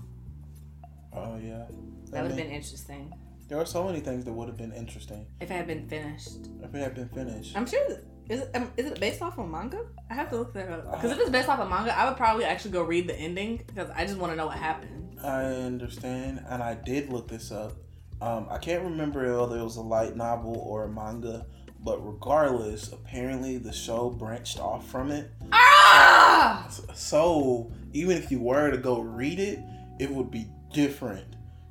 Oh 1.12 1.38
yeah, 1.38 1.66
that 2.10 2.22
would 2.22 2.30
have 2.30 2.36
been 2.36 2.50
interesting. 2.50 3.12
There 3.48 3.58
are 3.58 3.64
so 3.64 3.84
many 3.84 4.00
things 4.00 4.26
that 4.26 4.32
would 4.32 4.46
have 4.46 4.58
been 4.58 4.72
interesting 4.72 5.26
if 5.40 5.50
it 5.50 5.54
had 5.54 5.66
been 5.66 5.88
finished. 5.88 6.48
If 6.62 6.74
it 6.74 6.78
had 6.78 6.94
been 6.94 7.08
finished, 7.08 7.56
I'm 7.56 7.66
sure. 7.66 8.00
Is 8.28 8.42
it, 8.42 8.50
um, 8.54 8.70
is 8.76 8.84
it 8.84 9.00
based 9.00 9.22
off 9.22 9.38
of 9.38 9.48
manga? 9.48 9.86
I 10.10 10.14
have 10.14 10.28
to 10.30 10.36
look 10.36 10.52
that 10.52 10.68
up. 10.68 10.92
Because 10.92 11.12
if 11.12 11.18
it's 11.18 11.30
based 11.30 11.48
off 11.48 11.58
of 11.60 11.70
manga, 11.70 11.96
I 11.96 12.06
would 12.06 12.18
probably 12.18 12.44
actually 12.44 12.72
go 12.72 12.82
read 12.82 13.08
the 13.08 13.18
ending 13.18 13.62
because 13.66 13.88
I 13.96 14.04
just 14.04 14.18
want 14.18 14.32
to 14.32 14.36
know 14.36 14.46
what 14.46 14.58
happened. 14.58 15.18
I 15.24 15.44
understand, 15.44 16.44
and 16.46 16.62
I 16.62 16.74
did 16.74 17.10
look 17.10 17.26
this 17.26 17.50
up. 17.50 17.78
Um, 18.20 18.46
I 18.50 18.58
can't 18.58 18.84
remember 18.84 19.20
whether 19.40 19.58
it 19.58 19.64
was 19.64 19.76
a 19.76 19.82
light 19.82 20.14
novel 20.14 20.58
or 20.58 20.84
a 20.84 20.88
manga, 20.90 21.46
but 21.80 22.06
regardless, 22.06 22.92
apparently 22.92 23.56
the 23.56 23.72
show 23.72 24.10
branched 24.10 24.60
off 24.60 24.86
from 24.90 25.10
it. 25.10 25.30
Ah! 25.52 26.68
So 26.94 27.72
even 27.94 28.18
if 28.18 28.30
you 28.30 28.40
were 28.40 28.70
to 28.70 28.76
go 28.76 29.00
read 29.00 29.38
it, 29.38 29.60
it 29.98 30.10
would 30.10 30.30
be 30.30 30.48
different. 30.74 31.24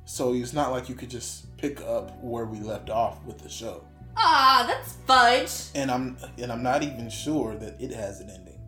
So 0.06 0.34
it's 0.34 0.52
not 0.54 0.72
like 0.72 0.88
you 0.88 0.96
could 0.96 1.10
just 1.10 1.46
pick 1.58 1.80
up 1.82 2.16
where 2.22 2.46
we 2.46 2.60
left 2.60 2.88
off 2.88 3.22
with 3.24 3.38
the 3.38 3.48
show. 3.48 3.84
Ah, 4.16 4.64
that's 4.66 4.94
fudge. 5.06 5.70
And 5.74 5.90
I'm 5.90 6.16
and 6.38 6.50
I'm 6.50 6.62
not 6.62 6.82
even 6.82 7.10
sure 7.10 7.56
that 7.56 7.80
it 7.80 7.92
has 7.92 8.20
an 8.20 8.30
ending. 8.30 8.60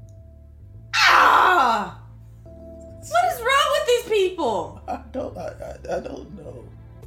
Ah! 0.95 2.03
What 2.45 3.33
is 3.33 3.41
wrong 3.41 3.79
with 3.79 3.87
these 3.87 4.19
people? 4.19 4.83
I 4.87 5.01
don't 5.13 5.37
I, 5.39 5.47
I, 5.49 5.97
I 5.97 6.01
don't 6.01 6.37
know. 6.37 6.65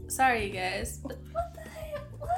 Sorry, 0.08 0.48
you 0.48 0.54
guys. 0.54 1.00
But 1.04 1.18
what 1.32 1.54
the 1.54 1.62
heck? 1.62 2.02
What? 2.20 2.30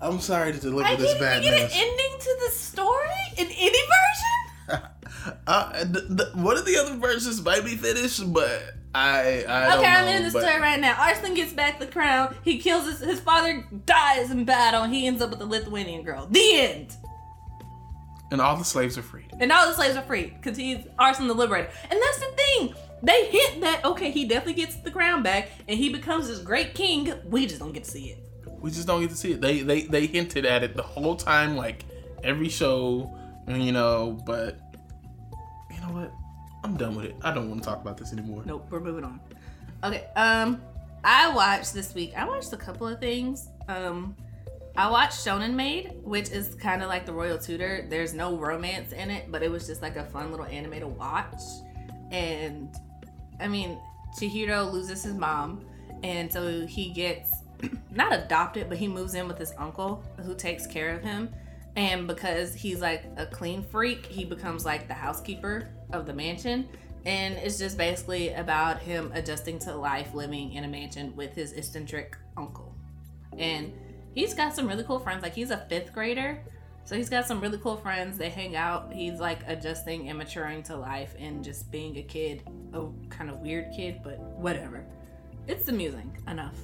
I'm 0.00 0.20
sorry 0.20 0.52
to 0.52 0.58
deliver 0.60 0.88
I 0.88 0.96
this 0.96 1.18
bad 1.18 1.42
news. 1.42 1.50
I 1.50 1.56
didn't 1.56 1.70
get 1.70 1.82
an 1.82 1.88
ending 1.88 2.20
to 2.20 2.36
the 2.44 2.50
story 2.52 3.08
in 3.38 3.46
any 3.46 3.78
version. 3.78 4.88
uh, 5.46 5.84
the, 5.84 6.00
the, 6.00 6.30
one 6.34 6.56
of 6.56 6.66
the 6.66 6.76
other 6.76 6.96
versions 6.96 7.42
might 7.42 7.64
be 7.64 7.76
finished, 7.76 8.32
but 8.32 8.74
I, 8.94 9.44
I 9.48 9.76
okay, 9.76 9.86
I'm 9.86 10.06
in 10.06 10.22
the 10.22 10.30
story 10.30 10.60
right 10.60 10.78
now. 10.78 10.94
Arslan 11.00 11.34
gets 11.34 11.52
back 11.52 11.80
the 11.80 11.86
crown. 11.86 12.34
He 12.44 12.58
kills 12.58 12.86
his 12.86 13.00
his 13.00 13.20
father, 13.20 13.66
dies 13.86 14.30
in 14.30 14.44
battle, 14.44 14.82
and 14.82 14.94
he 14.94 15.06
ends 15.06 15.20
up 15.20 15.30
with 15.30 15.40
the 15.40 15.46
Lusitanian 15.46 16.04
girl. 16.04 16.28
The 16.30 16.60
end. 16.60 16.96
And 18.30 18.40
all 18.40 18.56
the 18.56 18.64
slaves 18.64 18.96
are 18.96 19.02
freed. 19.02 19.32
And 19.38 19.50
all 19.50 19.66
the 19.68 19.74
slaves 19.74 19.96
are 19.96 20.02
freed 20.02 20.34
because 20.40 20.56
he's 20.56 20.86
Arslan 20.98 21.28
the 21.28 21.34
liberator. 21.34 21.70
And 21.90 22.00
that's 22.00 22.18
the 22.18 22.26
thing. 22.36 22.74
They 23.02 23.26
hint 23.26 23.60
that 23.62 23.84
okay, 23.84 24.10
he 24.12 24.26
definitely 24.26 24.54
gets 24.54 24.76
the 24.76 24.90
crown 24.90 25.22
back, 25.22 25.50
and 25.68 25.76
he 25.76 25.88
becomes 25.88 26.28
this 26.28 26.38
great 26.38 26.74
king. 26.74 27.12
We 27.26 27.46
just 27.46 27.58
don't 27.58 27.72
get 27.72 27.84
to 27.84 27.90
see 27.90 28.10
it. 28.10 28.18
We 28.60 28.70
just 28.70 28.86
don't 28.86 29.00
get 29.00 29.10
to 29.10 29.16
see 29.16 29.32
it. 29.32 29.40
They 29.40 29.62
they 29.62 29.82
they 29.82 30.06
hinted 30.06 30.46
at 30.46 30.62
it 30.62 30.76
the 30.76 30.82
whole 30.82 31.16
time, 31.16 31.56
like 31.56 31.84
every 32.22 32.48
show, 32.48 33.12
you 33.48 33.72
know. 33.72 34.22
But 34.24 34.58
you 35.70 35.80
know 35.80 35.92
what? 35.92 36.12
I'm 36.64 36.76
done 36.76 36.96
with 36.96 37.04
it. 37.04 37.16
I 37.22 37.32
don't 37.32 37.50
want 37.50 37.62
to 37.62 37.68
talk 37.68 37.82
about 37.82 37.98
this 37.98 38.12
anymore. 38.12 38.42
Nope, 38.46 38.66
we're 38.70 38.80
moving 38.80 39.04
on. 39.04 39.20
Okay, 39.84 40.06
um, 40.16 40.62
I 41.04 41.32
watched 41.34 41.74
this 41.74 41.94
week. 41.94 42.14
I 42.16 42.24
watched 42.24 42.54
a 42.54 42.56
couple 42.56 42.88
of 42.88 42.98
things. 42.98 43.48
Um, 43.68 44.16
I 44.74 44.90
watched 44.90 45.18
Shonen 45.24 45.52
Maid, 45.52 45.92
which 46.02 46.30
is 46.30 46.54
kind 46.54 46.82
of 46.82 46.88
like 46.88 47.04
the 47.04 47.12
Royal 47.12 47.38
Tutor. 47.38 47.86
There's 47.90 48.14
no 48.14 48.36
romance 48.36 48.92
in 48.92 49.10
it, 49.10 49.30
but 49.30 49.42
it 49.42 49.50
was 49.50 49.66
just 49.66 49.82
like 49.82 49.96
a 49.96 50.04
fun 50.06 50.30
little 50.30 50.46
anime 50.46 50.80
to 50.80 50.88
watch. 50.88 51.42
And 52.10 52.74
I 53.38 53.46
mean, 53.46 53.78
Chihiro 54.18 54.72
loses 54.72 55.04
his 55.04 55.14
mom, 55.14 55.66
and 56.02 56.32
so 56.32 56.66
he 56.66 56.90
gets 56.92 57.30
not 57.90 58.14
adopted, 58.14 58.70
but 58.70 58.78
he 58.78 58.88
moves 58.88 59.14
in 59.14 59.28
with 59.28 59.38
his 59.38 59.52
uncle 59.58 60.02
who 60.24 60.34
takes 60.34 60.66
care 60.66 60.96
of 60.96 61.02
him. 61.02 61.28
And 61.76 62.06
because 62.06 62.54
he's 62.54 62.80
like 62.80 63.04
a 63.16 63.26
clean 63.26 63.62
freak, 63.62 64.06
he 64.06 64.24
becomes 64.24 64.64
like 64.64 64.88
the 64.88 64.94
housekeeper 64.94 65.68
of 65.92 66.06
the 66.06 66.12
mansion. 66.12 66.68
And 67.06 67.34
it's 67.34 67.58
just 67.58 67.76
basically 67.76 68.32
about 68.32 68.78
him 68.78 69.12
adjusting 69.14 69.58
to 69.60 69.76
life 69.76 70.14
living 70.14 70.54
in 70.54 70.64
a 70.64 70.68
mansion 70.68 71.14
with 71.14 71.34
his 71.34 71.52
eccentric 71.52 72.16
uncle. 72.36 72.74
And 73.36 73.72
he's 74.14 74.32
got 74.32 74.54
some 74.54 74.66
really 74.66 74.84
cool 74.84 74.98
friends. 74.98 75.22
Like 75.22 75.34
he's 75.34 75.50
a 75.50 75.58
fifth 75.68 75.92
grader. 75.92 76.42
So 76.84 76.96
he's 76.96 77.08
got 77.08 77.26
some 77.26 77.40
really 77.40 77.58
cool 77.58 77.76
friends. 77.76 78.18
They 78.18 78.30
hang 78.30 78.56
out. 78.56 78.92
He's 78.92 79.18
like 79.18 79.40
adjusting 79.46 80.08
and 80.08 80.18
maturing 80.18 80.62
to 80.64 80.76
life 80.76 81.14
and 81.18 81.42
just 81.42 81.70
being 81.70 81.96
a 81.98 82.02
kid. 82.02 82.42
A 82.72 82.86
kind 83.10 83.30
of 83.30 83.38
weird 83.40 83.72
kid, 83.74 84.00
but 84.02 84.18
whatever. 84.18 84.84
It's 85.46 85.68
amusing 85.68 86.16
enough. 86.28 86.56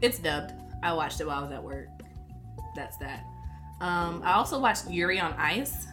It's 0.00 0.18
dubbed. 0.18 0.52
I 0.82 0.92
watched 0.92 1.20
it 1.20 1.26
while 1.26 1.40
I 1.40 1.42
was 1.42 1.52
at 1.52 1.62
work. 1.62 1.88
That's 2.76 2.96
that. 2.98 3.24
Um, 3.80 4.22
I 4.24 4.34
also 4.34 4.58
watched 4.58 4.88
Yuri 4.90 5.20
on 5.20 5.32
Ice. 5.34 5.86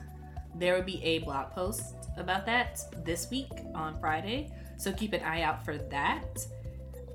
There 0.56 0.76
will 0.76 0.84
be 0.84 1.02
a 1.04 1.20
blog 1.20 1.52
post 1.52 1.96
about 2.17 2.45
that 2.45 2.80
this 3.04 3.30
week 3.30 3.52
on 3.74 4.00
Friday. 4.00 4.52
So 4.78 4.91
keep 4.91 5.13
an 5.13 5.21
eye 5.21 5.41
out 5.41 5.63
for 5.63 5.78
that. 5.78 6.45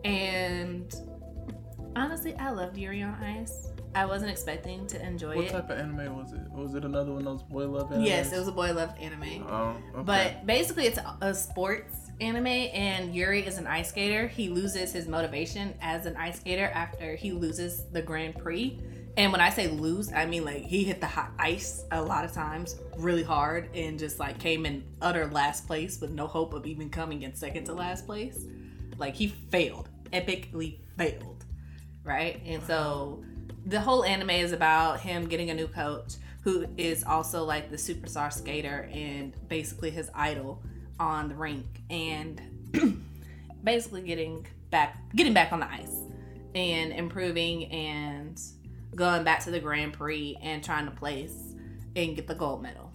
And 0.04 0.94
honestly, 1.96 2.34
I 2.36 2.50
loved 2.50 2.76
Yuri 2.76 3.02
on 3.02 3.14
Ice. 3.14 3.68
I 3.94 4.04
wasn't 4.04 4.30
expecting 4.30 4.86
to 4.88 5.02
enjoy 5.04 5.36
what 5.36 5.46
it. 5.46 5.52
What 5.52 5.62
type 5.62 5.70
of 5.70 5.78
anime 5.78 6.16
was 6.16 6.32
it? 6.32 6.40
Was 6.52 6.74
it 6.74 6.84
another 6.84 7.12
one 7.12 7.26
of 7.26 7.38
those 7.38 7.42
boy 7.42 7.66
love 7.66 7.90
anime? 7.90 8.04
Yes, 8.04 8.30
it 8.30 8.38
was 8.38 8.46
a 8.46 8.52
boy 8.52 8.74
love 8.74 8.92
anime. 9.00 9.46
Oh, 9.48 9.76
okay. 9.94 10.02
But 10.04 10.46
basically, 10.46 10.84
it's 10.84 10.98
a 11.22 11.34
sports 11.34 12.10
anime, 12.20 12.46
and 12.46 13.14
Yuri 13.14 13.46
is 13.46 13.56
an 13.56 13.66
ice 13.66 13.88
skater. 13.88 14.28
He 14.28 14.50
loses 14.50 14.92
his 14.92 15.08
motivation 15.08 15.74
as 15.80 16.04
an 16.04 16.14
ice 16.16 16.40
skater 16.40 16.70
after 16.74 17.16
he 17.16 17.32
loses 17.32 17.84
the 17.90 18.02
Grand 18.02 18.36
Prix 18.36 18.78
and 19.16 19.32
when 19.32 19.40
I 19.40 19.50
say 19.50 19.68
lose, 19.68 20.12
I 20.12 20.26
mean 20.26 20.44
like 20.44 20.62
he 20.62 20.84
hit 20.84 21.00
the 21.00 21.06
hot 21.06 21.30
ice 21.38 21.84
a 21.90 22.02
lot 22.02 22.24
of 22.24 22.32
times 22.32 22.76
really 22.98 23.22
hard 23.22 23.70
and 23.74 23.98
just 23.98 24.18
like 24.18 24.38
came 24.38 24.66
in 24.66 24.84
utter 25.00 25.26
last 25.26 25.66
place 25.66 26.00
with 26.00 26.10
no 26.10 26.26
hope 26.26 26.52
of 26.52 26.66
even 26.66 26.90
coming 26.90 27.22
in 27.22 27.34
second 27.34 27.64
to 27.64 27.72
last 27.72 28.06
place. 28.06 28.44
Like 28.98 29.14
he 29.14 29.28
failed, 29.28 29.88
epically 30.12 30.78
failed, 30.98 31.44
right? 32.04 32.40
And 32.44 32.62
so 32.64 33.24
the 33.64 33.80
whole 33.80 34.04
anime 34.04 34.30
is 34.30 34.52
about 34.52 35.00
him 35.00 35.26
getting 35.26 35.50
a 35.50 35.54
new 35.54 35.68
coach 35.68 36.14
who 36.42 36.66
is 36.76 37.02
also 37.02 37.42
like 37.42 37.70
the 37.70 37.76
superstar 37.76 38.32
skater 38.32 38.88
and 38.92 39.34
basically 39.48 39.90
his 39.90 40.10
idol 40.14 40.62
on 41.00 41.28
the 41.28 41.34
rink 41.34 41.66
and 41.90 42.40
basically 43.64 44.02
getting 44.02 44.46
back 44.70 44.98
getting 45.14 45.32
back 45.32 45.52
on 45.52 45.60
the 45.60 45.70
ice 45.70 46.02
and 46.54 46.92
improving 46.92 47.64
and 47.66 48.40
going 48.96 49.22
back 49.22 49.44
to 49.44 49.50
the 49.50 49.60
Grand 49.60 49.92
Prix 49.92 50.36
and 50.42 50.64
trying 50.64 50.86
to 50.86 50.90
place 50.90 51.54
and 51.94 52.16
get 52.16 52.26
the 52.26 52.34
gold 52.34 52.62
medal. 52.62 52.92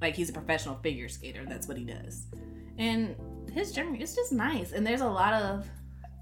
Like 0.00 0.14
he's 0.14 0.30
a 0.30 0.32
professional 0.32 0.76
figure 0.76 1.08
skater. 1.08 1.44
That's 1.44 1.68
what 1.68 1.76
he 1.76 1.84
does. 1.84 2.26
And 2.78 3.14
his 3.52 3.72
journey 3.72 4.00
is 4.00 4.14
just 4.14 4.32
nice. 4.32 4.72
And 4.72 4.86
there's 4.86 5.02
a 5.02 5.08
lot 5.08 5.34
of 5.34 5.68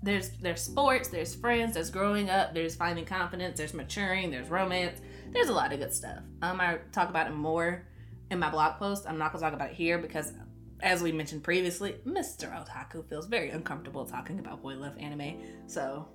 there's 0.03 0.31
there's 0.41 0.63
sports, 0.63 1.09
there's 1.09 1.35
friends, 1.35 1.75
there's 1.75 1.91
growing 1.91 2.31
up, 2.31 2.55
there's 2.55 2.75
finding 2.75 3.05
confidence, 3.05 3.59
there's 3.59 3.75
maturing, 3.75 4.31
there's 4.31 4.49
romance. 4.49 5.01
There's 5.31 5.49
a 5.49 5.53
lot 5.53 5.73
of 5.73 5.79
good 5.79 5.93
stuff. 5.93 6.21
Um, 6.43 6.61
I 6.61 6.79
talk 6.93 7.11
about 7.11 7.27
it 7.27 7.35
more 7.35 7.87
in 8.31 8.39
my 8.39 8.51
blog 8.51 8.79
post. 8.79 9.05
I'm 9.07 9.19
not 9.19 9.33
gonna 9.33 9.45
talk 9.45 9.53
about 9.53 9.71
it 9.71 9.77
here 9.77 9.99
because 9.99 10.33
as 10.81 11.03
we 11.03 11.13
mentioned 11.13 11.43
previously, 11.43 11.97
Mr. 12.07 12.53
Otaku 12.53 13.07
feels 13.09 13.27
very 13.27 13.51
uncomfortable 13.51 14.07
talking 14.07 14.39
about 14.39 14.63
boy 14.63 14.75
love 14.75 14.97
anime. 14.99 15.43
So 15.67 16.09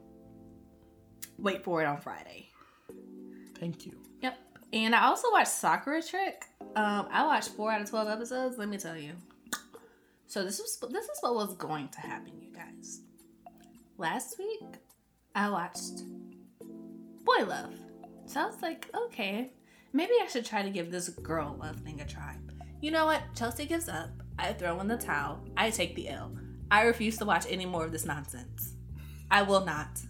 wait 1.38 1.63
for 1.63 1.82
it 1.82 1.86
on 1.86 1.99
Friday. 1.99 2.49
Thank 3.63 3.86
you. 3.86 3.93
Yep. 4.21 4.38
And 4.73 4.93
I 4.93 5.06
also 5.06 5.32
watched 5.32 5.47
Sakura 5.47 6.04
Trick. 6.04 6.43
Um, 6.76 7.08
I 7.10 7.26
watched 7.26 7.52
four 7.52 7.71
out 7.71 7.80
of 7.80 7.89
twelve 7.89 8.10
episodes. 8.10 8.58
Let 8.58 8.67
me 8.67 8.78
tell 8.78 8.97
you. 8.97 9.13
So 10.28 10.43
this 10.43 10.60
is 10.60 10.78
this 10.91 11.06
is 11.06 11.17
what 11.21 11.34
was 11.34 11.56
going 11.56 11.88
to 11.88 12.02
happen, 12.02 12.34
you 12.41 12.52
guys. 12.54 12.99
Last 13.97 14.38
week, 14.38 14.65
I 15.34 15.47
watched 15.47 16.04
Boy 17.23 17.45
Love. 17.47 17.73
So 18.26 18.41
I 18.41 18.45
was 18.47 18.62
like, 18.62 18.89
okay, 18.93 19.54
maybe 19.93 20.12
I 20.21 20.28
should 20.28 20.43
try 20.43 20.62
to 20.62 20.69
give 20.69 20.91
this 20.91 21.08
girl 21.08 21.56
love 21.58 21.78
thing 21.78 22.02
a 22.02 22.06
try. 22.06 22.36
You 22.82 22.91
know 22.91 23.06
what? 23.06 23.21
Chelsea 23.34 23.65
gives 23.65 23.88
up. 23.88 24.10
I 24.38 24.52
throw 24.52 24.78
in 24.82 24.89
the 24.89 24.97
towel. 24.97 25.39
I 25.56 25.69
take 25.69 25.95
the 25.95 26.10
L. 26.10 26.36
I 26.69 26.82
refuse 26.82 27.15
to 27.19 27.26
watch 27.26 27.45
any 27.49 27.65
more 27.65 27.86
of 27.86 27.93
this 27.93 28.04
nonsense. 28.04 28.73
I 29.32 29.41
will 29.41 29.63
not. 29.63 30.02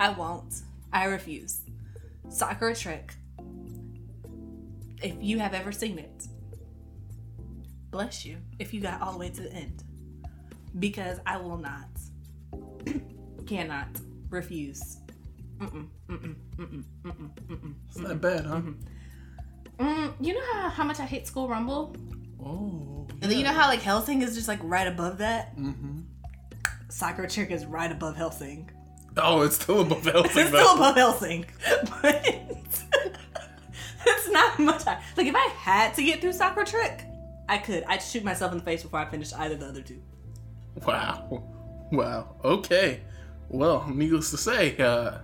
I 0.00 0.10
won't. 0.10 0.62
I 0.92 1.04
refuse. 1.04 1.60
Sakura 2.28 2.74
Trick. 2.74 3.14
If 5.02 5.14
you 5.20 5.38
have 5.38 5.54
ever 5.54 5.72
seen 5.72 5.98
it, 5.98 6.26
bless 7.90 8.24
you 8.24 8.38
if 8.58 8.74
you 8.74 8.80
got 8.80 9.00
all 9.00 9.12
the 9.12 9.18
way 9.18 9.30
to 9.30 9.42
the 9.42 9.52
end. 9.52 9.84
Because 10.78 11.18
I 11.26 11.38
will 11.38 11.58
not. 11.58 11.88
Cannot. 13.46 13.88
Refuse. 14.30 14.98
Mm-mm, 15.58 15.88
mm-mm, 16.08 16.34
mm-mm, 16.56 16.84
mm-mm, 17.04 17.30
mm-mm, 17.48 17.74
It's 17.88 17.98
not 17.98 18.20
bad, 18.20 18.44
huh? 18.44 18.60
Mm, 19.78 20.14
you 20.20 20.34
know 20.34 20.44
how, 20.52 20.68
how 20.68 20.84
much 20.84 21.00
I 21.00 21.04
hate 21.06 21.26
School 21.26 21.48
Rumble? 21.48 21.96
Oh. 22.40 23.06
And 23.22 23.30
then 23.30 23.38
you 23.38 23.44
know 23.44 23.52
how 23.52 23.68
like 23.68 23.80
Hellsing 23.80 24.22
is 24.22 24.34
just 24.36 24.46
like 24.48 24.60
right 24.62 24.86
above 24.86 25.18
that? 25.18 25.56
Mm-hmm. 25.56 26.00
Sakura 26.90 27.28
Trick 27.28 27.50
is 27.50 27.64
right 27.66 27.90
above 27.90 28.16
Hellsing. 28.16 28.70
Oh, 29.16 29.42
it's 29.42 29.56
still 29.56 29.80
above 29.80 30.04
Hellsing. 30.04 30.38
It's 30.38 30.48
still 30.48 30.74
above 30.76 30.96
Hellsing. 30.96 31.44
But 32.02 32.24
it's 34.06 34.28
not 34.30 34.58
much. 34.58 34.86
I, 34.86 35.02
like 35.16 35.26
if 35.26 35.34
I 35.34 35.48
had 35.56 35.94
to 35.94 36.02
get 36.02 36.20
through 36.20 36.32
Sakura 36.32 36.66
Trick, 36.66 37.02
I 37.48 37.58
could. 37.58 37.84
I'd 37.84 38.02
shoot 38.02 38.22
myself 38.24 38.52
in 38.52 38.58
the 38.58 38.64
face 38.64 38.82
before 38.82 39.00
I 39.00 39.06
finished 39.06 39.34
either 39.36 39.54
of 39.54 39.60
the 39.60 39.66
other 39.66 39.82
two. 39.82 40.00
Wow. 40.86 41.42
Wow. 41.90 42.36
Okay. 42.44 43.00
Well, 43.48 43.88
needless 43.88 44.30
to 44.30 44.36
say, 44.36 44.76
uh, 44.76 45.18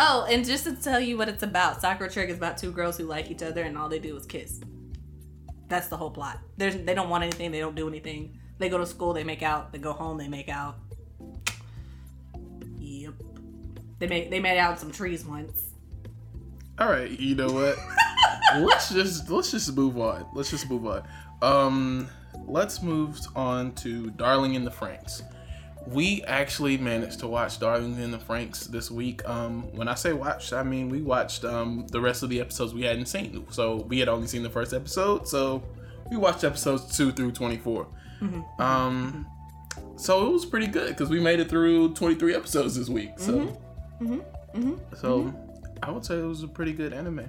Oh, 0.00 0.26
and 0.30 0.44
just 0.44 0.62
to 0.64 0.76
tell 0.76 1.00
you 1.00 1.18
what 1.18 1.28
it's 1.28 1.42
about, 1.42 1.80
Sakura 1.80 2.08
Trick 2.08 2.30
is 2.30 2.36
about 2.36 2.56
two 2.56 2.70
girls 2.70 2.96
who 2.96 3.04
like 3.04 3.32
each 3.32 3.42
other 3.42 3.62
and 3.64 3.76
all 3.76 3.88
they 3.88 3.98
do 3.98 4.16
is 4.16 4.24
kiss. 4.26 4.60
That's 5.66 5.88
the 5.88 5.96
whole 5.96 6.10
plot. 6.12 6.38
There's 6.56 6.76
they 6.76 6.94
don't 6.94 7.08
want 7.08 7.24
anything, 7.24 7.50
they 7.50 7.58
don't 7.58 7.74
do 7.74 7.88
anything. 7.88 8.38
They 8.58 8.68
go 8.68 8.78
to 8.78 8.86
school, 8.86 9.12
they 9.12 9.24
make 9.24 9.42
out. 9.42 9.72
They 9.72 9.78
go 9.78 9.92
home, 9.92 10.16
they 10.16 10.28
make 10.28 10.48
out. 10.48 10.76
They 13.98 14.06
made 14.06 14.30
they 14.30 14.40
made 14.40 14.58
out 14.58 14.78
some 14.78 14.92
trees 14.92 15.24
once. 15.24 15.62
all 16.78 16.88
right. 16.88 17.10
You 17.10 17.34
know 17.34 17.50
what? 17.52 17.76
let's 18.60 18.90
just 18.90 19.28
let's 19.30 19.50
just 19.50 19.74
move 19.76 19.98
on. 19.98 20.26
Let's 20.34 20.50
just 20.50 20.68
move 20.70 20.86
on. 20.86 21.02
Um, 21.42 22.08
let's 22.46 22.82
move 22.82 23.18
on 23.34 23.72
to 23.76 24.10
Darling 24.10 24.54
in 24.54 24.64
the 24.64 24.70
Franxx. 24.70 25.22
We 25.86 26.22
actually 26.24 26.76
managed 26.76 27.20
to 27.20 27.26
watch 27.28 27.58
Darling 27.60 27.98
in 27.98 28.10
the 28.10 28.18
Franxx 28.18 28.66
this 28.66 28.90
week. 28.90 29.26
Um, 29.28 29.62
when 29.74 29.88
I 29.88 29.94
say 29.94 30.12
watched, 30.12 30.52
I 30.52 30.62
mean 30.62 30.88
we 30.88 31.00
watched 31.02 31.44
um 31.44 31.86
the 31.90 32.00
rest 32.00 32.22
of 32.22 32.28
the 32.28 32.40
episodes 32.40 32.74
we 32.74 32.82
hadn't 32.82 33.06
seen. 33.06 33.46
So 33.50 33.76
we 33.88 33.98
had 33.98 34.08
only 34.08 34.26
seen 34.26 34.42
the 34.42 34.50
first 34.50 34.72
episode, 34.72 35.26
so 35.26 35.62
we 36.10 36.16
watched 36.16 36.44
episodes 36.44 36.96
two 36.96 37.12
through 37.12 37.32
twenty 37.32 37.60
Um, 38.58 39.26
so 39.96 40.26
it 40.26 40.32
was 40.32 40.44
pretty 40.44 40.66
good 40.66 40.88
because 40.88 41.08
we 41.08 41.20
made 41.20 41.40
it 41.40 41.48
through 41.48 41.94
twenty 41.94 42.14
three 42.14 42.34
episodes 42.34 42.76
this 42.76 42.88
week. 42.88 43.12
So, 43.18 43.58
Mm-hmm. 44.00 44.20
Mm-hmm. 44.58 44.96
so 44.96 45.22
mm-hmm. 45.22 45.36
I 45.82 45.90
would 45.90 46.04
say 46.04 46.18
it 46.18 46.24
was 46.24 46.42
a 46.42 46.48
pretty 46.48 46.72
good 46.72 46.92
anime, 46.92 47.28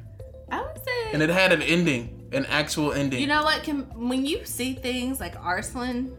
I 0.51 0.62
would 0.62 0.77
say 0.84 0.99
and 1.13 1.21
it 1.21 1.29
had 1.29 1.51
an 1.51 1.62
ending, 1.62 2.29
an 2.32 2.45
actual 2.45 2.93
ending. 2.93 3.19
You 3.19 3.27
know 3.27 3.43
what? 3.43 3.63
Can 3.63 3.82
when 4.08 4.25
you 4.25 4.45
see 4.45 4.73
things 4.73 5.19
like 5.19 5.36
Arslan 5.43 6.17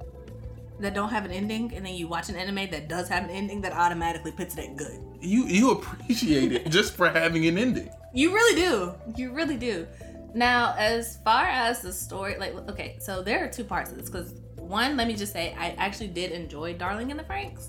that 0.80 0.94
don't 0.94 1.10
have 1.10 1.24
an 1.24 1.30
ending, 1.30 1.74
and 1.74 1.84
then 1.84 1.94
you 1.94 2.08
watch 2.08 2.28
an 2.28 2.36
anime 2.36 2.70
that 2.70 2.88
does 2.88 3.08
have 3.08 3.24
an 3.24 3.30
ending, 3.30 3.60
that 3.60 3.72
automatically 3.72 4.32
puts 4.32 4.56
it 4.56 4.70
at 4.70 4.76
good. 4.76 4.98
you 5.20 5.44
you 5.46 5.70
appreciate 5.72 6.52
it 6.52 6.70
just 6.70 6.94
for 6.94 7.08
having 7.08 7.46
an 7.46 7.58
ending. 7.58 7.90
You 8.12 8.32
really 8.32 8.60
do. 8.60 8.94
You 9.16 9.32
really 9.32 9.56
do. 9.56 9.86
Now, 10.34 10.74
as 10.78 11.18
far 11.24 11.44
as 11.44 11.82
the 11.82 11.92
story, 11.92 12.36
like, 12.38 12.54
okay, 12.70 12.96
so 13.00 13.22
there 13.22 13.44
are 13.44 13.48
two 13.48 13.64
parts 13.64 13.90
of 13.90 13.98
this. 13.98 14.08
Because 14.08 14.34
one, 14.56 14.96
let 14.96 15.08
me 15.08 15.14
just 15.14 15.32
say, 15.32 15.54
I 15.58 15.70
actually 15.70 16.08
did 16.08 16.30
enjoy 16.30 16.74
Darling 16.74 17.10
in 17.10 17.16
the 17.16 17.24
Franxx. 17.24 17.68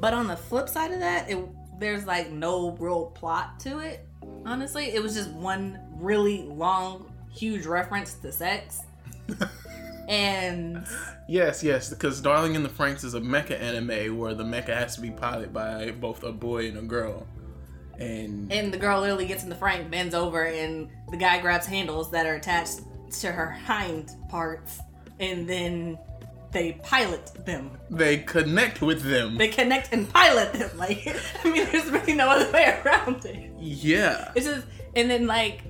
But 0.00 0.12
on 0.12 0.26
the 0.26 0.36
flip 0.36 0.68
side 0.68 0.92
of 0.92 1.00
that, 1.00 1.30
it 1.30 1.38
there's 1.78 2.06
like 2.06 2.30
no 2.30 2.72
real 2.72 3.06
plot 3.06 3.60
to 3.60 3.78
it. 3.78 4.06
Honestly, 4.44 4.86
it 4.94 5.02
was 5.02 5.14
just 5.14 5.30
one 5.30 5.78
really 5.94 6.42
long, 6.42 7.12
huge 7.30 7.66
reference 7.66 8.14
to 8.14 8.32
sex. 8.32 8.82
and 10.08 10.86
Yes, 11.28 11.62
yes, 11.62 11.90
because 11.90 12.20
Darling 12.20 12.54
in 12.54 12.62
the 12.62 12.68
Franxx 12.68 13.04
is 13.04 13.14
a 13.14 13.20
mecha 13.20 13.60
anime 13.60 14.16
where 14.16 14.32
the 14.32 14.44
mecha 14.44 14.68
has 14.68 14.94
to 14.94 15.00
be 15.00 15.10
piloted 15.10 15.52
by 15.52 15.90
both 15.90 16.22
a 16.22 16.30
boy 16.30 16.68
and 16.68 16.78
a 16.78 16.82
girl, 16.82 17.26
and 17.98 18.52
and 18.52 18.72
the 18.72 18.78
girl 18.78 19.00
literally 19.00 19.26
gets 19.26 19.42
in 19.42 19.48
the 19.48 19.56
Frank, 19.56 19.90
bends 19.90 20.14
over, 20.14 20.44
and 20.44 20.88
the 21.10 21.16
guy 21.16 21.40
grabs 21.40 21.66
handles 21.66 22.12
that 22.12 22.26
are 22.26 22.34
attached 22.34 22.82
to 23.20 23.32
her 23.32 23.50
hind 23.50 24.12
parts, 24.28 24.78
and 25.18 25.48
then 25.48 25.98
they 26.56 26.72
pilot 26.82 27.30
them. 27.44 27.70
they 27.90 28.18
connect 28.18 28.80
with 28.80 29.02
them. 29.02 29.36
They 29.36 29.48
connect 29.48 29.92
and 29.92 30.10
pilot 30.12 30.52
them. 30.54 30.70
Like, 30.78 31.06
I 31.44 31.50
mean, 31.50 31.66
there's 31.70 31.90
really 31.90 32.14
no 32.14 32.28
other 32.28 32.50
way 32.50 32.80
around 32.84 33.24
it. 33.24 33.50
yeah, 33.58 34.32
It's 34.34 34.46
just, 34.46 34.66
and 34.94 35.10
then 35.10 35.26
like, 35.26 35.62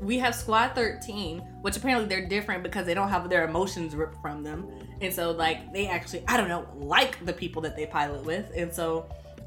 we 0.00 0.18
have 0.18 0.34
Squad 0.34 0.74
13, 0.74 1.38
which 1.62 1.76
apparently 1.76 2.08
they're 2.08 2.26
different 2.28 2.62
because 2.62 2.86
they 2.86 2.94
don't 2.94 3.08
have 3.10 3.28
their 3.28 3.44
emotions 3.46 3.94
ripped 3.94 4.20
from 4.22 4.42
them. 4.42 4.68
And 5.00 5.12
so, 5.12 5.30
like, 5.32 5.72
they 5.72 5.88
actually, 5.88 6.22
I 6.28 6.36
don't 6.36 6.48
know, 6.48 6.66
like 6.74 7.24
the 7.26 7.32
people 7.32 7.60
that 7.62 7.76
they 7.76 7.86
pilot 7.86 8.24
with. 8.24 8.50
And 8.56 8.72
so, 8.72 9.06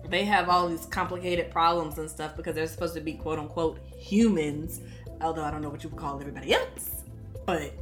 they 0.10 0.26
have 0.26 0.50
all 0.50 0.68
these 0.68 0.86
complicated 0.86 1.50
problems 1.50 1.98
and 1.98 2.10
stuff 2.10 2.36
because 2.36 2.56
they're 2.56 2.68
supposed 2.68 2.94
to 2.96 3.02
be 3.02 3.14
quote 3.14 3.40
unquote 3.40 3.80
humans. 3.98 4.82
Although 5.22 5.44
I 5.44 5.50
don't 5.52 5.62
know 5.62 5.70
what 5.70 5.82
you 5.84 5.90
would 5.90 5.98
call 5.98 6.20
everybody 6.20 6.54
else. 6.54 7.04
But, 7.46 7.74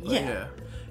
But 0.00 0.12
yeah. 0.12 0.28
yeah. 0.28 0.46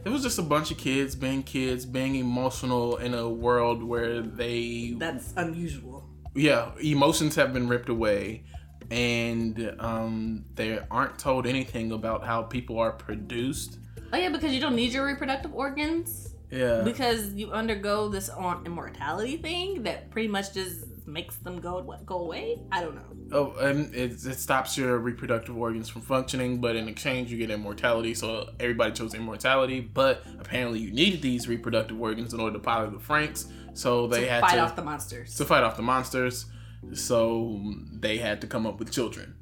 It 0.06 0.10
was 0.10 0.22
just 0.22 0.38
a 0.38 0.44
bunch 0.44 0.70
of 0.72 0.78
kids 0.78 1.16
being 1.16 1.42
kids, 1.44 1.86
being 1.86 2.16
emotional 2.16 2.98
in 2.98 3.14
a 3.16 3.28
world 3.28 3.84
where 3.84 4.22
they 4.22 4.94
That's 4.98 5.34
unusual. 5.36 6.08
yeah, 6.36 6.72
emotions 6.80 7.36
have 7.36 7.54
been 7.54 7.68
ripped 7.68 7.90
away 7.90 8.44
and 8.92 9.76
um 9.80 10.46
they 10.54 10.80
aren't 10.92 11.18
told 11.18 11.48
anything 11.48 11.92
about 11.92 12.24
how 12.24 12.44
people 12.44 12.78
are 12.80 12.92
produced. 12.92 13.80
Oh, 14.14 14.18
yeah, 14.18 14.30
because 14.30 14.54
you 14.54 14.62
don't 14.62 14.76
need 14.76 14.94
your 14.94 15.06
reproductive 15.06 15.54
organs. 15.54 16.32
Yeah. 16.52 16.84
because 16.84 17.34
you 17.34 17.52
undergo 17.52 18.08
this 18.08 18.30
on 18.30 18.66
immortality 18.68 19.38
thing 19.38 19.84
that 19.84 20.12
pretty 20.12 20.28
much 20.28 20.54
just 20.54 20.86
makes 21.08 21.36
them 21.38 21.60
go 21.60 21.82
go 22.06 22.20
away. 22.20 22.60
I 22.72 22.82
don't 22.82 22.96
know. 22.96 23.06
Oh, 23.32 23.52
and 23.60 23.94
it, 23.94 24.12
it 24.26 24.40
stops 24.40 24.78
your 24.78 24.98
reproductive 24.98 25.56
organs 25.58 25.90
from 25.90 26.02
functioning, 26.02 26.60
but 26.62 26.76
in 26.76 26.88
exchange 26.88 27.32
you 27.32 27.38
get 27.38 27.52
immortality. 27.52 28.14
So 28.14 28.50
everybody 28.60 28.92
chose 28.94 29.14
immortality, 29.14 29.80
but 29.82 30.24
apparently 30.40 30.80
you 30.80 30.92
needed 30.92 31.22
these 31.22 31.48
reproductive 31.48 32.00
organs 32.02 32.34
in 32.34 32.40
order 32.40 32.54
to 32.58 32.64
pilot 32.64 32.92
the 32.92 32.98
Franxx. 33.00 33.46
So 33.74 34.08
they 34.08 34.22
to 34.22 34.30
had 34.30 34.42
fight 34.42 34.56
to 34.56 34.60
off 34.62 34.76
the 34.76 34.84
monsters. 34.84 35.36
to 35.36 35.46
fight 35.46 35.64
off 35.64 35.76
the 35.76 35.84
monsters. 35.84 36.46
So 36.94 37.62
they 37.92 38.18
had 38.18 38.42
to 38.42 38.48
come 38.48 38.66
up 38.68 38.80
with 38.80 38.92
children. 38.92 39.36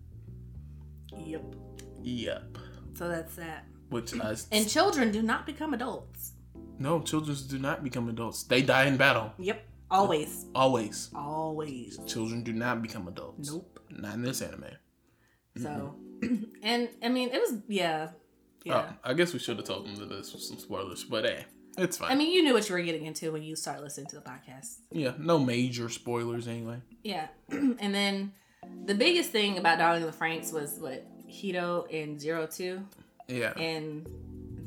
yep. 1.26 1.44
Yep. 2.02 2.58
So 2.96 3.08
that's 3.08 3.36
that. 3.36 3.66
Which 3.90 4.14
uh, 4.20 4.36
And 4.52 4.68
children 4.70 5.12
do 5.12 5.22
not 5.22 5.46
become 5.46 5.74
adults. 5.74 6.34
no, 6.80 7.02
children 7.02 7.38
do 7.48 7.60
not 7.60 7.84
become 7.84 8.10
adults. 8.10 8.44
They 8.44 8.62
die 8.62 8.86
in 8.86 8.98
battle. 8.98 9.34
Yep. 9.38 9.66
Always. 9.94 10.46
Always. 10.56 11.10
Always. 11.16 12.00
Children 12.08 12.44
do 12.44 12.52
not 12.52 12.82
become 12.82 13.08
adults. 13.08 13.52
Nope. 13.52 13.80
Not 13.92 14.16
in 14.16 14.24
this 14.24 14.42
anime. 14.42 14.66
So, 15.56 15.96
and 16.64 16.90
I 17.04 17.10
mean, 17.10 17.30
it 17.30 17.40
was 17.40 17.60
yeah, 17.68 18.10
yeah. 18.64 18.86
Oh, 18.90 18.96
I 19.04 19.14
guess 19.14 19.34
we 19.34 19.40
should 19.40 19.58
have 19.58 19.66
told 19.68 19.86
them 19.86 19.96
that 19.98 20.10
this 20.10 20.34
was 20.34 20.48
some 20.48 20.58
spoilers, 20.58 21.04
but 21.04 21.26
hey, 21.26 21.46
it's 21.78 21.98
fine. 21.98 22.12
I 22.12 22.16
mean, 22.16 22.32
you 22.32 22.42
knew 22.42 22.54
what 22.56 22.68
you 22.68 22.74
were 22.76 22.82
getting 22.82 23.06
into 23.06 23.32
when 23.32 23.44
you 23.44 23.56
start 23.56 23.82
listening 23.84 24.08
to 24.08 24.16
the 24.16 24.24
podcast. 24.24 24.78
yeah, 24.92 25.14
no 25.20 25.38
major 25.38 25.90
spoilers 25.90 26.48
anyway. 26.48 26.78
Yeah. 27.04 27.28
and 27.50 27.94
then 27.94 28.32
the 28.86 28.96
biggest 28.96 29.30
thing 29.32 29.60
about 29.60 29.78
Darling 29.78 30.02
in 30.02 30.08
the 30.08 30.18
Franxx 30.18 30.52
was 30.52 30.80
what 30.80 31.06
Hiro 31.28 31.86
and 31.94 32.20
Zero 32.20 32.48
Two 32.48 32.82
Yeah. 33.28 33.54
and 33.56 34.08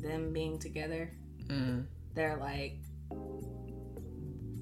them 0.01 0.31
being 0.31 0.57
together. 0.57 1.11
Mm. 1.47 1.85
They're 2.15 2.37
like 2.37 2.77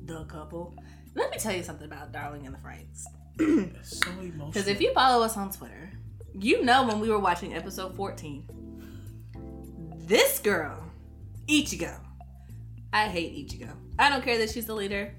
the 0.05 0.25
couple. 0.25 0.75
Let 1.15 1.31
me 1.31 1.37
tell 1.37 1.53
you 1.53 1.63
something 1.63 1.85
about 1.85 2.11
Darling 2.11 2.45
and 2.45 2.55
the 2.55 2.59
Franxx. 2.59 3.05
It's 3.39 3.99
so 3.99 4.11
emotional. 4.11 4.47
Because 4.47 4.67
if 4.67 4.81
you 4.81 4.93
follow 4.93 5.23
us 5.23 5.37
on 5.37 5.51
Twitter, 5.51 5.91
you 6.33 6.63
know 6.63 6.85
when 6.85 6.99
we 6.99 7.09
were 7.09 7.19
watching 7.19 7.53
episode 7.53 7.95
14, 7.95 8.45
this 10.07 10.39
girl, 10.39 10.83
Ichigo, 11.47 11.99
I 12.93 13.07
hate 13.07 13.33
Ichigo. 13.35 13.71
I 13.97 14.09
don't 14.09 14.23
care 14.23 14.37
that 14.37 14.49
she's 14.49 14.65
the 14.65 14.75
leader. 14.75 15.13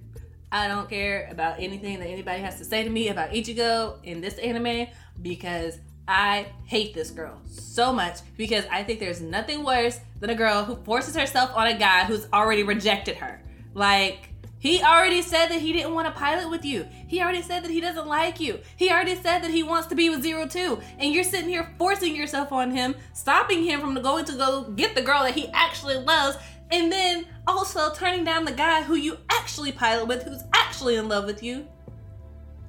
I 0.53 0.69
don't 0.69 0.89
care 0.89 1.29
about 1.31 1.59
anything 1.59 1.99
that 1.99 2.07
anybody 2.07 2.41
has 2.41 2.59
to 2.59 2.65
say 2.65 2.85
to 2.85 2.91
me 2.91 3.09
about 3.09 3.31
Ichigo 3.31 4.03
in 4.05 4.21
this 4.21 4.39
anime 4.39 4.87
because 5.21 5.79
I 6.09 6.47
hate 6.65 6.95
this 6.95 7.11
girl 7.11 7.41
so 7.47 7.93
much 7.93 8.19
because 8.37 8.65
I 8.71 8.85
think 8.85 9.01
there's 9.01 9.21
nothing 9.21 9.65
worse 9.65 9.99
than 10.21 10.31
a 10.31 10.35
girl 10.35 10.65
who 10.65 10.77
forces 10.77 11.17
herself 11.17 11.51
on 11.55 11.67
a 11.67 11.77
guy 11.77 12.05
who's 12.05 12.29
already 12.33 12.63
rejected 12.63 13.17
her. 13.17 13.43
Like, 13.75 14.31
he 14.67 14.83
already 14.83 15.23
said 15.23 15.49
that 15.49 15.61
he 15.61 15.73
didn't 15.73 15.95
want 15.95 16.09
to 16.09 16.19
pilot 16.19 16.51
with 16.51 16.65
you. 16.65 16.89
He 17.07 17.21
already 17.21 17.43
said 17.43 17.63
that 17.63 17.71
he 17.71 17.81
doesn't 17.81 18.09
like 18.09 18.41
you. 18.41 18.59
He 18.77 18.91
already 18.91 19.15
said 19.15 19.41
that 19.41 19.51
he 19.53 19.63
wants 19.63 19.87
to 19.89 19.95
be 19.95 20.11
with 20.11 20.23
Zero 20.23 20.47
Two. 20.47 20.81
And 20.99 21.13
you're 21.13 21.25
sitting 21.25 21.49
here 21.49 21.73
forcing 21.79 22.17
yourself 22.17 22.51
on 22.51 22.73
him, 22.73 22.97
stopping 23.13 23.63
him 23.63 23.81
from 23.81 23.95
going 24.03 24.25
to 24.25 24.33
go 24.33 24.65
get 24.71 24.95
the 24.95 25.03
girl 25.03 25.23
that 25.23 25.35
he 25.35 25.49
actually 25.53 25.97
loves, 25.97 26.37
and 26.73 26.91
then 26.91 27.27
also 27.47 27.93
turning 27.95 28.25
down 28.25 28.45
the 28.45 28.51
guy 28.51 28.83
who 28.83 28.97
you 28.97 29.19
actually 29.31 29.71
pilot 29.71 30.09
with, 30.09 30.25
who's 30.25 30.43
actually 30.53 30.97
in 30.97 31.09
love 31.09 31.27
with 31.27 31.43
you. 31.43 31.67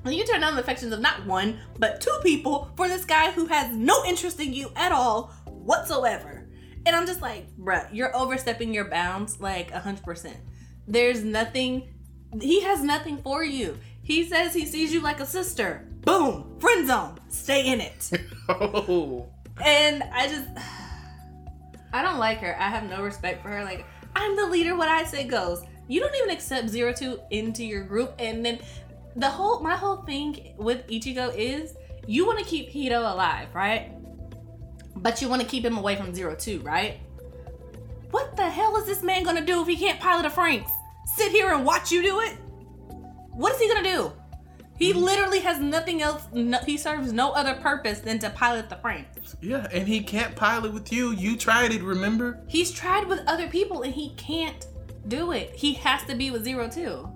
And 0.05 0.13
you 0.13 0.23
turn 0.25 0.41
down 0.41 0.53
the 0.53 0.61
affections 0.61 0.93
of 0.93 0.99
not 0.99 1.25
one, 1.25 1.59
but 1.79 1.99
two 1.99 2.19
people 2.21 2.71
for 2.77 2.87
this 2.87 3.05
guy 3.05 3.31
who 3.31 3.47
has 3.47 3.75
no 3.75 4.05
interest 4.05 4.39
in 4.39 4.53
you 4.53 4.71
at 4.75 4.91
all 4.91 5.33
whatsoever. 5.45 6.47
And 6.85 6.95
I'm 6.95 7.07
just 7.07 7.21
like, 7.21 7.47
bruh, 7.57 7.89
you're 7.91 8.15
overstepping 8.15 8.73
your 8.73 8.85
bounds 8.85 9.41
like 9.41 9.71
100%. 9.71 10.35
There's 10.87 11.23
nothing, 11.23 11.93
he 12.39 12.61
has 12.61 12.83
nothing 12.83 13.17
for 13.17 13.43
you. 13.43 13.77
He 14.03 14.23
says 14.23 14.53
he 14.53 14.65
sees 14.65 14.93
you 14.93 15.01
like 15.01 15.19
a 15.19 15.25
sister. 15.25 15.85
Boom, 16.01 16.57
friend 16.59 16.87
zone, 16.87 17.19
stay 17.27 17.67
in 17.67 17.81
it. 17.81 18.11
oh. 18.49 19.27
And 19.63 20.03
I 20.03 20.27
just, 20.27 20.47
I 21.91 22.01
don't 22.01 22.17
like 22.17 22.39
her. 22.39 22.55
I 22.59 22.69
have 22.69 22.89
no 22.89 23.03
respect 23.03 23.43
for 23.43 23.49
her. 23.49 23.63
Like, 23.63 23.85
I'm 24.15 24.35
the 24.35 24.45
leader, 24.45 24.75
what 24.75 24.87
I 24.87 25.03
say 25.03 25.25
goes. 25.25 25.63
You 25.87 25.99
don't 25.99 26.15
even 26.15 26.29
accept 26.29 26.69
Zero 26.69 26.93
Two 26.93 27.19
into 27.31 27.63
your 27.63 27.83
group, 27.83 28.13
and 28.19 28.45
then 28.45 28.59
the 29.15 29.29
whole 29.29 29.61
my 29.61 29.75
whole 29.75 29.97
thing 29.97 30.53
with 30.57 30.85
Ichigo 30.87 31.33
is 31.35 31.75
you 32.05 32.25
want 32.25 32.39
to 32.39 32.45
keep 32.45 32.69
Hiro 32.69 32.99
alive, 32.99 33.47
right? 33.53 33.91
But 34.95 35.21
you 35.21 35.29
want 35.29 35.41
to 35.41 35.47
keep 35.47 35.63
him 35.63 35.77
away 35.77 35.95
from 35.95 36.13
Zero 36.13 36.35
Two, 36.35 36.59
right? 36.59 36.99
What 38.11 38.35
the 38.35 38.49
hell 38.49 38.75
is 38.77 38.85
this 38.85 39.03
man 39.03 39.23
gonna 39.23 39.45
do 39.45 39.61
if 39.61 39.67
he 39.67 39.77
can't 39.77 39.99
pilot 39.99 40.25
a 40.25 40.29
Franxx? 40.29 40.69
Sit 41.17 41.31
here 41.31 41.51
and 41.51 41.65
watch 41.65 41.91
you 41.91 42.03
do 42.03 42.19
it? 42.21 42.37
What 43.31 43.55
is 43.55 43.59
he 43.59 43.67
gonna 43.67 43.81
do? 43.81 44.13
He 44.77 44.91
hmm. 44.91 44.99
literally 44.99 45.39
has 45.39 45.59
nothing 45.59 46.03
else. 46.03 46.27
No, 46.31 46.59
he 46.59 46.77
serves 46.77 47.11
no 47.11 47.31
other 47.31 47.55
purpose 47.55 48.01
than 48.01 48.19
to 48.19 48.29
pilot 48.29 48.69
the 48.69 48.75
Franxx. 48.75 49.35
Yeah, 49.41 49.67
and 49.73 49.87
he 49.87 50.01
can't 50.01 50.35
pilot 50.35 50.71
with 50.73 50.93
you. 50.93 51.13
You 51.13 51.35
tried 51.35 51.71
it, 51.71 51.81
remember? 51.81 52.39
He's 52.47 52.71
tried 52.71 53.07
with 53.07 53.21
other 53.25 53.47
people 53.47 53.81
and 53.81 53.91
he 53.91 54.13
can't 54.15 54.67
do 55.07 55.31
it. 55.31 55.55
He 55.55 55.73
has 55.73 56.03
to 56.03 56.13
be 56.13 56.29
with 56.29 56.43
Zero 56.43 56.69
Two 56.69 57.09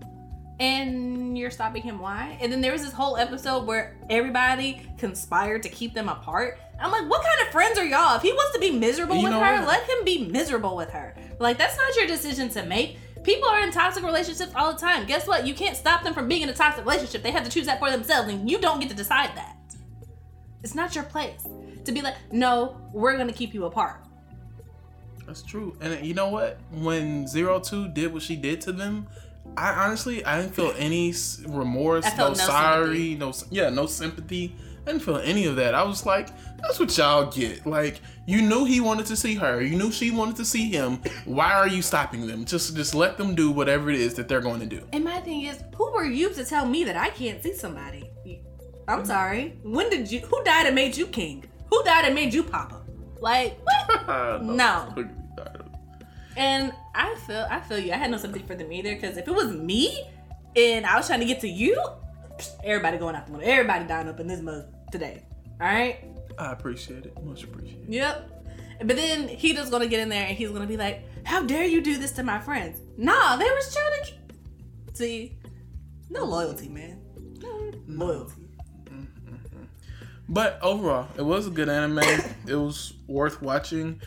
and 0.61 1.35
you're 1.35 1.49
stopping 1.49 1.81
him 1.81 1.99
why 1.99 2.37
and 2.39 2.51
then 2.51 2.61
there 2.61 2.71
was 2.71 2.83
this 2.83 2.93
whole 2.93 3.17
episode 3.17 3.65
where 3.65 3.97
everybody 4.11 4.85
conspired 4.99 5.63
to 5.63 5.69
keep 5.69 5.91
them 5.95 6.07
apart 6.07 6.59
i'm 6.79 6.91
like 6.91 7.09
what 7.09 7.25
kind 7.25 7.47
of 7.47 7.51
friends 7.51 7.79
are 7.79 7.85
y'all 7.85 8.15
if 8.15 8.21
he 8.21 8.31
wants 8.31 8.53
to 8.53 8.59
be 8.59 8.69
miserable 8.69 9.15
you 9.15 9.23
with 9.23 9.33
her 9.33 9.39
what? 9.39 9.67
let 9.67 9.89
him 9.89 10.05
be 10.05 10.27
miserable 10.27 10.75
with 10.75 10.91
her 10.91 11.15
like 11.39 11.57
that's 11.57 11.75
not 11.77 11.95
your 11.95 12.05
decision 12.05 12.47
to 12.47 12.63
make 12.63 12.99
people 13.24 13.49
are 13.49 13.61
in 13.61 13.72
toxic 13.72 14.03
relationships 14.03 14.51
all 14.55 14.74
the 14.74 14.80
time. 14.80 15.05
Guess 15.05 15.28
what? 15.28 15.45
You 15.45 15.53
can't 15.53 15.78
stop 15.78 16.03
them 16.03 16.13
from 16.13 16.28
being 16.28 16.41
in 16.41 16.49
a 16.49 16.53
toxic 16.53 16.86
relationship. 16.86 17.24
They 17.24 17.32
have 17.32 17.43
to 17.43 17.51
choose 17.51 17.65
that 17.65 17.80
for 17.80 17.91
themselves 17.91 18.30
and 18.30 18.49
you 18.49 18.59
don't 18.59 18.80
get 18.80 18.89
to 18.89 18.95
decide 18.95 19.36
that. 19.36 19.57
It's 20.63 20.76
not 20.76 20.93
your 20.95 21.03
place 21.05 21.47
to 21.86 21.91
be 21.91 22.01
like 22.01 22.15
no 22.32 22.80
we're 22.93 23.17
gonna 23.17 23.34
keep 23.34 23.53
you 23.53 23.65
apart. 23.65 24.05
That's 25.26 25.41
true. 25.41 25.78
And 25.82 26.05
you 26.05 26.13
know 26.13 26.30
what? 26.30 26.59
When 26.72 27.28
zero 27.28 27.59
two 27.59 27.88
did 27.88 28.13
what 28.13 28.22
she 28.22 28.36
did 28.36 28.61
to 28.61 28.72
them 28.72 29.07
I 29.57 29.86
honestly, 29.86 30.24
I 30.24 30.41
didn't 30.41 30.55
feel 30.55 30.74
any 30.78 31.13
remorse, 31.47 32.05
no, 32.17 32.30
no 32.30 32.34
sorry, 32.34 33.11
sympathy. 33.11 33.15
no 33.15 33.34
yeah, 33.49 33.69
no 33.69 33.86
sympathy. 33.86 34.55
I 34.88 34.91
didn't 34.91 35.03
feel 35.03 35.17
any 35.17 35.45
of 35.45 35.55
that. 35.57 35.75
I 35.75 35.84
was 35.84 36.05
like, 36.05 36.29
that's 36.57 36.79
what 36.79 36.95
y'all 36.97 37.32
get. 37.32 37.65
Like, 37.67 38.01
you 38.25 38.41
knew 38.41 38.65
he 38.65 38.82
wanted 38.82 39.05
to 39.07 39.15
see 39.15 39.36
her. 39.36 39.61
You 39.61 39.77
knew 39.77 39.91
she 39.91 40.09
wanted 40.09 40.36
to 40.38 40.45
see 40.45 40.69
him. 40.69 41.01
Why 41.25 41.53
are 41.53 41.67
you 41.67 41.82
stopping 41.82 42.25
them? 42.25 42.45
Just 42.45 42.75
just 42.75 42.95
let 42.95 43.17
them 43.17 43.36
do 43.36 43.51
whatever 43.51 43.89
it 43.89 43.99
is 43.99 44.15
that 44.15 44.27
they're 44.27 44.41
going 44.41 44.59
to 44.59 44.65
do. 44.65 44.88
And 44.93 45.03
my 45.03 45.19
thing 45.19 45.43
is, 45.43 45.63
who 45.75 45.91
were 45.91 46.05
you 46.05 46.34
to 46.34 46.43
tell 46.43 46.65
me 46.65 46.84
that 46.84 46.97
I 46.97 47.09
can't 47.09 47.43
see 47.43 47.53
somebody? 47.53 48.09
I'm 48.88 49.05
sorry. 49.05 49.59
When 49.63 49.89
did 49.89 50.11
you 50.11 50.19
who 50.21 50.43
died 50.43 50.65
and 50.65 50.75
made 50.75 50.97
you 50.97 51.07
king? 51.07 51.45
Who 51.69 51.84
died 51.84 52.05
and 52.05 52.15
made 52.15 52.34
you 52.34 52.43
papa? 52.43 52.82
Like, 53.19 53.59
what? 53.63 54.43
no. 54.43 54.93
no. 54.95 55.09
And 56.38 56.73
I 56.95 57.15
feel 57.27 57.47
I 57.49 57.59
feel 57.61 57.79
you. 57.79 57.91
I 57.93 57.97
had 57.97 58.11
no 58.11 58.17
sympathy 58.17 58.45
for 58.45 58.55
them 58.55 58.71
either 58.71 58.95
because 58.95 59.17
if 59.17 59.27
it 59.27 59.34
was 59.34 59.51
me 59.51 60.09
and 60.55 60.86
I 60.86 60.97
was 60.97 61.07
trying 61.07 61.19
to 61.19 61.25
get 61.25 61.39
to 61.41 61.47
you, 61.47 61.82
everybody 62.63 62.97
going 62.97 63.15
out 63.15 63.25
the 63.25 63.33
window. 63.33 63.47
Everybody 63.47 63.85
dying 63.85 64.07
up 64.07 64.19
in 64.19 64.27
this 64.27 64.41
mug 64.41 64.65
today. 64.91 65.23
All 65.59 65.67
right. 65.67 66.03
I 66.37 66.51
appreciate 66.51 67.05
it. 67.05 67.23
Much 67.23 67.43
appreciated. 67.43 67.87
Yep. 67.87 68.45
But 68.83 68.95
then 68.95 69.27
he 69.27 69.53
just 69.53 69.71
gonna 69.71 69.87
get 69.87 69.99
in 69.99 70.09
there 70.09 70.25
and 70.25 70.37
he's 70.37 70.49
gonna 70.49 70.65
be 70.65 70.77
like, 70.77 71.03
"How 71.25 71.43
dare 71.43 71.65
you 71.65 71.81
do 71.81 71.97
this 71.97 72.11
to 72.13 72.23
my 72.23 72.39
friends?" 72.39 72.79
Nah, 72.97 73.35
they 73.35 73.45
was 73.45 73.73
trying 73.73 74.03
to 74.03 74.11
keep. 74.11 74.95
see. 74.95 75.37
No 76.09 76.25
loyalty, 76.25 76.67
man. 76.67 76.99
No 77.39 77.71
loyalty. 77.87 78.49
Mm-hmm. 78.85 79.63
But 80.27 80.59
overall, 80.61 81.07
it 81.17 81.21
was 81.21 81.47
a 81.47 81.51
good 81.51 81.69
anime. 81.69 81.99
it 82.47 82.55
was 82.55 82.93
worth 83.07 83.41
watching 83.41 84.01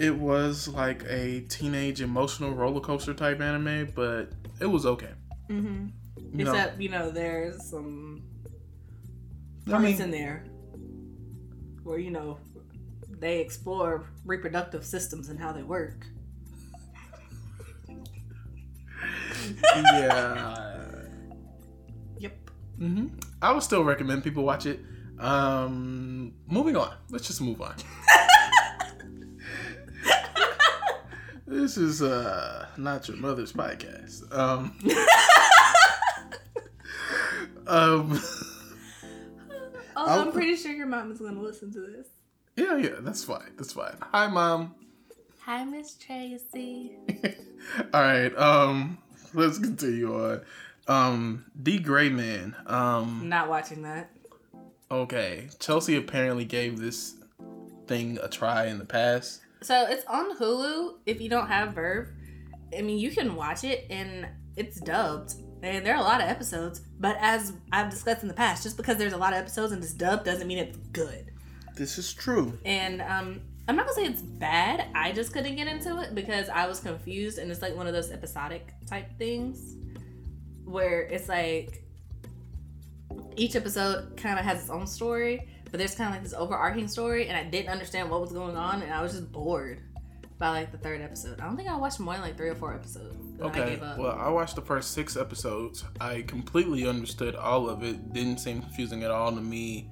it 0.00 0.16
was 0.16 0.66
like 0.66 1.04
a 1.08 1.42
teenage 1.42 2.00
emotional 2.00 2.52
roller 2.52 2.80
coaster 2.80 3.12
type 3.12 3.40
anime, 3.40 3.92
but 3.94 4.32
it 4.58 4.66
was 4.66 4.86
okay. 4.86 5.10
Mm-hmm. 5.50 5.88
You 6.32 6.46
Except 6.46 6.80
you 6.80 6.88
know, 6.88 7.10
there's 7.10 7.68
some 7.68 8.22
parts 9.66 9.84
I 9.84 9.86
mean, 9.86 10.00
in 10.00 10.10
there 10.10 10.44
where 11.82 11.98
you 11.98 12.10
know 12.10 12.38
they 13.18 13.40
explore 13.40 14.06
reproductive 14.24 14.84
systems 14.84 15.28
and 15.28 15.38
how 15.38 15.52
they 15.52 15.62
work. 15.62 16.06
yeah. 19.74 21.04
yep. 22.18 22.50
Mm-hmm. 22.78 23.08
I 23.42 23.52
would 23.52 23.62
still 23.62 23.84
recommend 23.84 24.22
people 24.24 24.44
watch 24.44 24.66
it. 24.66 24.80
Um, 25.18 26.32
moving 26.46 26.76
on. 26.76 26.94
Let's 27.10 27.26
just 27.26 27.40
move 27.40 27.60
on. 27.60 27.74
This 31.50 31.76
is 31.76 32.00
uh 32.00 32.68
not 32.76 33.08
your 33.08 33.16
mother's 33.16 33.52
podcast. 33.52 34.32
Um, 34.32 34.78
um 37.70 38.20
Oh, 39.96 40.22
I'm 40.22 40.32
pretty 40.32 40.56
sure 40.56 40.72
your 40.72 40.86
mom 40.86 41.12
is 41.12 41.20
gonna 41.20 41.40
listen 41.40 41.72
to 41.72 41.80
this. 41.80 42.06
Yeah, 42.56 42.76
yeah, 42.76 43.00
that's 43.00 43.22
fine. 43.22 43.52
That's 43.56 43.72
fine. 43.72 43.96
Hi, 44.00 44.28
mom. 44.28 44.74
Hi, 45.40 45.64
Miss 45.64 45.94
Tracy. 45.94 46.96
All 47.92 48.00
right. 48.00 48.34
Um, 48.36 48.98
let's 49.34 49.58
continue 49.58 50.14
on. 50.14 50.40
Um, 50.88 51.44
D. 51.62 51.78
Gray 51.78 52.08
Man. 52.08 52.56
Um, 52.66 53.28
not 53.28 53.48
watching 53.48 53.82
that. 53.82 54.10
Okay, 54.90 55.48
Chelsea 55.58 55.96
apparently 55.96 56.44
gave 56.44 56.78
this 56.78 57.16
thing 57.86 58.18
a 58.22 58.28
try 58.28 58.66
in 58.66 58.78
the 58.78 58.84
past. 58.84 59.42
So 59.62 59.86
it's 59.88 60.04
on 60.06 60.36
Hulu. 60.36 60.94
If 61.06 61.20
you 61.20 61.28
don't 61.28 61.46
have 61.46 61.74
VRV, 61.74 62.08
I 62.76 62.82
mean, 62.82 62.98
you 62.98 63.10
can 63.10 63.36
watch 63.36 63.64
it 63.64 63.86
and 63.90 64.28
it's 64.56 64.80
dubbed. 64.80 65.34
And 65.62 65.84
there 65.84 65.94
are 65.94 66.00
a 66.00 66.04
lot 66.04 66.20
of 66.20 66.28
episodes, 66.28 66.80
but 66.98 67.16
as 67.20 67.52
I've 67.70 67.90
discussed 67.90 68.22
in 68.22 68.28
the 68.28 68.34
past, 68.34 68.62
just 68.62 68.76
because 68.76 68.96
there's 68.96 69.12
a 69.12 69.18
lot 69.18 69.32
of 69.32 69.38
episodes 69.38 69.72
and 69.72 69.82
it's 69.82 69.92
dubbed 69.92 70.24
doesn't 70.24 70.46
mean 70.46 70.58
it's 70.58 70.76
good. 70.92 71.32
This 71.76 71.98
is 71.98 72.12
true. 72.14 72.58
And 72.64 73.02
um, 73.02 73.40
I'm 73.68 73.76
not 73.76 73.86
gonna 73.86 73.94
say 73.94 74.04
it's 74.04 74.22
bad. 74.22 74.88
I 74.94 75.12
just 75.12 75.32
couldn't 75.32 75.56
get 75.56 75.66
into 75.66 76.00
it 76.00 76.14
because 76.14 76.48
I 76.48 76.66
was 76.66 76.80
confused, 76.80 77.38
and 77.38 77.50
it's 77.50 77.62
like 77.62 77.76
one 77.76 77.86
of 77.86 77.92
those 77.92 78.10
episodic 78.10 78.72
type 78.86 79.06
things 79.18 79.76
where 80.64 81.02
it's 81.02 81.28
like 81.28 81.84
each 83.36 83.56
episode 83.56 84.16
kind 84.16 84.38
of 84.38 84.44
has 84.44 84.62
its 84.62 84.70
own 84.70 84.86
story, 84.86 85.48
but 85.70 85.78
there's 85.78 85.94
kind 85.94 86.08
of 86.08 86.14
like 86.14 86.22
this 86.22 86.34
overarching 86.34 86.88
story, 86.88 87.28
and 87.28 87.36
I 87.36 87.44
didn't 87.48 87.70
understand 87.70 88.10
what 88.10 88.20
was 88.20 88.32
going 88.32 88.56
on, 88.56 88.82
and 88.82 88.92
I 88.92 89.02
was 89.02 89.12
just 89.12 89.30
bored 89.30 89.80
by 90.38 90.50
like 90.50 90.72
the 90.72 90.78
third 90.78 91.00
episode. 91.00 91.40
I 91.40 91.44
don't 91.44 91.56
think 91.56 91.68
I 91.68 91.76
watched 91.76 92.00
more 92.00 92.14
than 92.14 92.22
like 92.22 92.36
three 92.36 92.48
or 92.48 92.54
four 92.54 92.74
episodes. 92.74 93.19
Okay. 93.40 93.80
I 93.82 93.98
well, 93.98 94.16
I 94.18 94.28
watched 94.28 94.56
the 94.56 94.62
first 94.62 94.92
six 94.92 95.16
episodes. 95.16 95.84
I 96.00 96.22
completely 96.22 96.86
understood 96.86 97.34
all 97.34 97.68
of 97.68 97.82
it. 97.82 98.12
Didn't 98.12 98.38
seem 98.38 98.60
confusing 98.60 99.02
at 99.02 99.10
all 99.10 99.32
to 99.32 99.40
me. 99.40 99.90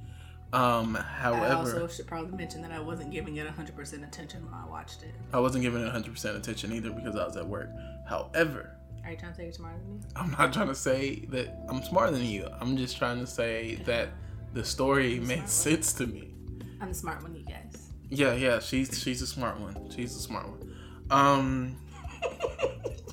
Um, 0.53 0.95
however, 0.95 1.45
I 1.45 1.53
also 1.53 1.89
should 1.89 2.07
probably 2.07 2.37
mention 2.37 2.63
that 2.63 2.73
I 2.73 2.81
wasn't 2.81 3.11
giving 3.11 3.37
it 3.37 3.47
100% 3.47 4.07
attention 4.07 4.45
when 4.45 4.55
I 4.55 4.67
watched 4.67 5.03
it. 5.03 5.15
I 5.33 5.41
wasn't 5.41 5.63
giving 5.63 5.83
it 5.83 5.93
100% 5.93 6.37
attention 6.37 6.73
either 6.73 6.91
because 6.91 7.17
I 7.17 7.27
was 7.27 7.37
at 7.37 7.47
work. 7.47 7.69
However, 8.09 8.79
are 9.05 9.11
you 9.11 9.17
trying 9.17 9.33
to 9.33 9.37
say 9.37 9.45
you're 9.45 9.53
smarter 9.53 9.79
than 9.79 9.95
me? 9.97 10.01
I'm 10.17 10.31
not 10.33 10.53
trying 10.53 10.69
to 10.69 10.75
say 10.75 11.27
that 11.31 11.65
I'm 11.69 11.83
smarter 11.83 12.13
than 12.13 12.25
you. 12.25 12.49
I'm 12.61 12.77
just 12.77 12.97
trying 12.97 13.21
to 13.21 13.27
say 13.27 13.77
that 13.85 14.09
the 14.55 14.65
story 14.65 15.21
made 15.21 15.49
sense 15.49 15.93
to 15.95 16.07
me. 16.07 16.35
I'm 16.81 16.89
the 16.89 16.95
smart 16.95 17.23
one, 17.23 17.35
you 17.35 17.45
guys. 17.45 17.91
Yeah, 18.11 18.35
yeah, 18.35 18.59
she's 18.61 18.99
she's 19.01 19.21
a 19.21 19.27
smart 19.27 19.61
one. 19.61 19.91
She's 19.95 20.15
a 20.17 20.21
smart 20.21 20.49
one. 20.49 20.75
Um 21.11 21.77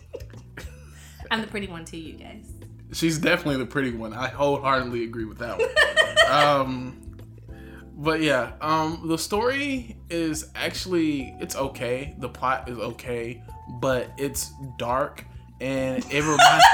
I'm 1.32 1.41
the 1.41 1.47
pretty 1.47 1.67
one 1.67 1.86
too, 1.86 1.97
you 1.97 2.13
guys. 2.13 2.51
She's 2.93 3.17
definitely 3.17 3.57
the 3.57 3.65
pretty 3.65 3.91
one. 3.91 4.13
I 4.13 4.28
wholeheartedly 4.28 5.03
agree 5.03 5.26
with 5.26 5.39
that 5.39 5.57
one. 5.59 5.69
um, 6.32 7.17
but 7.97 8.21
yeah, 8.21 8.53
um, 8.61 9.07
the 9.07 9.17
story 9.17 9.97
is 10.09 10.49
actually 10.55 11.36
it's 11.39 11.55
okay. 11.55 12.15
The 12.19 12.30
plot 12.30 12.69
is 12.69 12.78
okay, 12.78 13.41
but 13.80 14.11
it's 14.17 14.51
dark 14.78 15.26
and 15.61 16.05
it 16.11 16.21
reminds. 16.21 16.65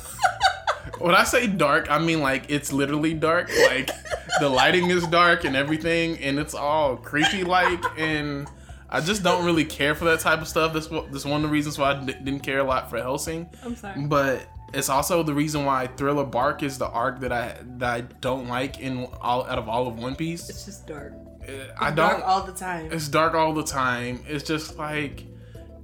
when 0.98 1.14
I 1.14 1.24
say 1.24 1.46
dark, 1.46 1.90
I 1.90 1.98
mean 1.98 2.20
like 2.20 2.46
it's 2.48 2.72
literally 2.72 3.14
dark. 3.14 3.50
Like 3.68 3.90
the 4.38 4.48
lighting 4.48 4.90
is 4.90 5.06
dark 5.08 5.44
and 5.44 5.56
everything, 5.56 6.18
and 6.18 6.38
it's 6.38 6.54
all 6.54 6.96
creepy 6.96 7.44
like 7.44 7.82
and. 7.98 8.48
I 8.92 9.00
just 9.00 9.22
don't 9.22 9.44
really 9.44 9.64
care 9.64 9.94
for 9.94 10.04
that 10.06 10.20
type 10.20 10.40
of 10.40 10.48
stuff. 10.48 10.72
This 10.72 10.88
this 11.10 11.24
one 11.24 11.36
of 11.44 11.48
the 11.48 11.52
reasons 11.52 11.78
why 11.78 11.92
I 11.92 12.04
d- 12.04 12.12
didn't 12.12 12.40
care 12.40 12.58
a 12.58 12.64
lot 12.64 12.90
for 12.90 12.98
Hellsing. 12.98 13.48
I'm 13.64 13.76
sorry. 13.76 14.02
But 14.06 14.46
it's 14.74 14.88
also 14.88 15.22
the 15.22 15.34
reason 15.34 15.64
why 15.64 15.86
Thriller 15.86 16.24
Bark 16.24 16.62
is 16.62 16.76
the 16.78 16.88
arc 16.88 17.20
that 17.20 17.32
I 17.32 17.56
that 17.78 17.90
I 17.94 18.00
don't 18.20 18.48
like 18.48 18.80
in 18.80 19.06
all 19.20 19.44
out 19.46 19.58
of 19.58 19.68
all 19.68 19.86
of 19.86 19.98
One 19.98 20.16
Piece. 20.16 20.48
It's 20.50 20.64
just 20.64 20.86
dark. 20.86 21.12
Uh, 21.48 21.52
I 21.78 21.90
don't 21.92 22.22
all 22.22 22.42
the 22.42 22.52
time. 22.52 22.92
It's 22.92 23.08
dark 23.08 23.34
all 23.34 23.54
the 23.54 23.62
time. 23.64 24.24
It's 24.26 24.44
just 24.44 24.76
like 24.76 25.24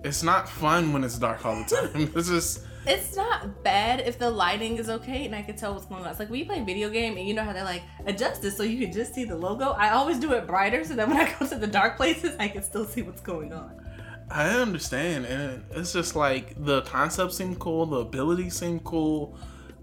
it's 0.04 0.22
not 0.22 0.48
fun 0.48 0.92
when 0.92 1.04
it's 1.04 1.18
dark 1.18 1.46
all 1.46 1.56
the 1.62 1.64
time. 1.92 2.12
it's 2.14 2.28
just 2.28 2.62
it's 2.86 3.16
not 3.16 3.62
bad 3.64 4.00
if 4.00 4.18
the 4.18 4.30
lighting 4.30 4.76
is 4.78 4.88
okay 4.88 5.26
and 5.26 5.34
I 5.34 5.42
can 5.42 5.56
tell 5.56 5.74
what's 5.74 5.86
going 5.86 6.04
on. 6.04 6.10
It's 6.10 6.18
like 6.18 6.30
you 6.30 6.44
play 6.44 6.62
video 6.62 6.88
game 6.88 7.16
and 7.16 7.26
you 7.26 7.34
know 7.34 7.44
how 7.44 7.52
they 7.52 7.62
like 7.62 7.82
adjust 8.06 8.44
it 8.44 8.52
so 8.52 8.62
you 8.62 8.78
can 8.78 8.92
just 8.92 9.14
see 9.14 9.24
the 9.24 9.36
logo. 9.36 9.70
I 9.70 9.90
always 9.90 10.18
do 10.18 10.32
it 10.32 10.46
brighter 10.46 10.84
so 10.84 10.94
that 10.94 11.08
when 11.08 11.16
I 11.16 11.34
go 11.38 11.46
to 11.46 11.56
the 11.56 11.66
dark 11.66 11.96
places, 11.96 12.36
I 12.38 12.48
can 12.48 12.62
still 12.62 12.84
see 12.84 13.02
what's 13.02 13.20
going 13.20 13.52
on. 13.52 13.82
I 14.30 14.50
understand, 14.50 15.26
and 15.26 15.64
it's 15.70 15.92
just 15.92 16.16
like 16.16 16.54
the 16.64 16.82
concept 16.82 17.32
seemed 17.32 17.60
cool, 17.60 17.86
the 17.86 18.00
abilities 18.00 18.56
seem 18.56 18.80
cool, 18.80 19.38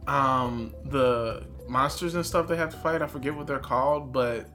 um, 0.06 0.74
the 0.86 1.46
monsters 1.68 2.16
and 2.16 2.26
stuff 2.26 2.50
they 2.50 2.58
have 2.58 2.70
to 2.72 2.78
fight. 2.78 3.02
I 3.02 3.08
forget 3.08 3.34
what 3.34 3.48
they're 3.48 3.60
called, 3.60 4.12
but 4.12 4.50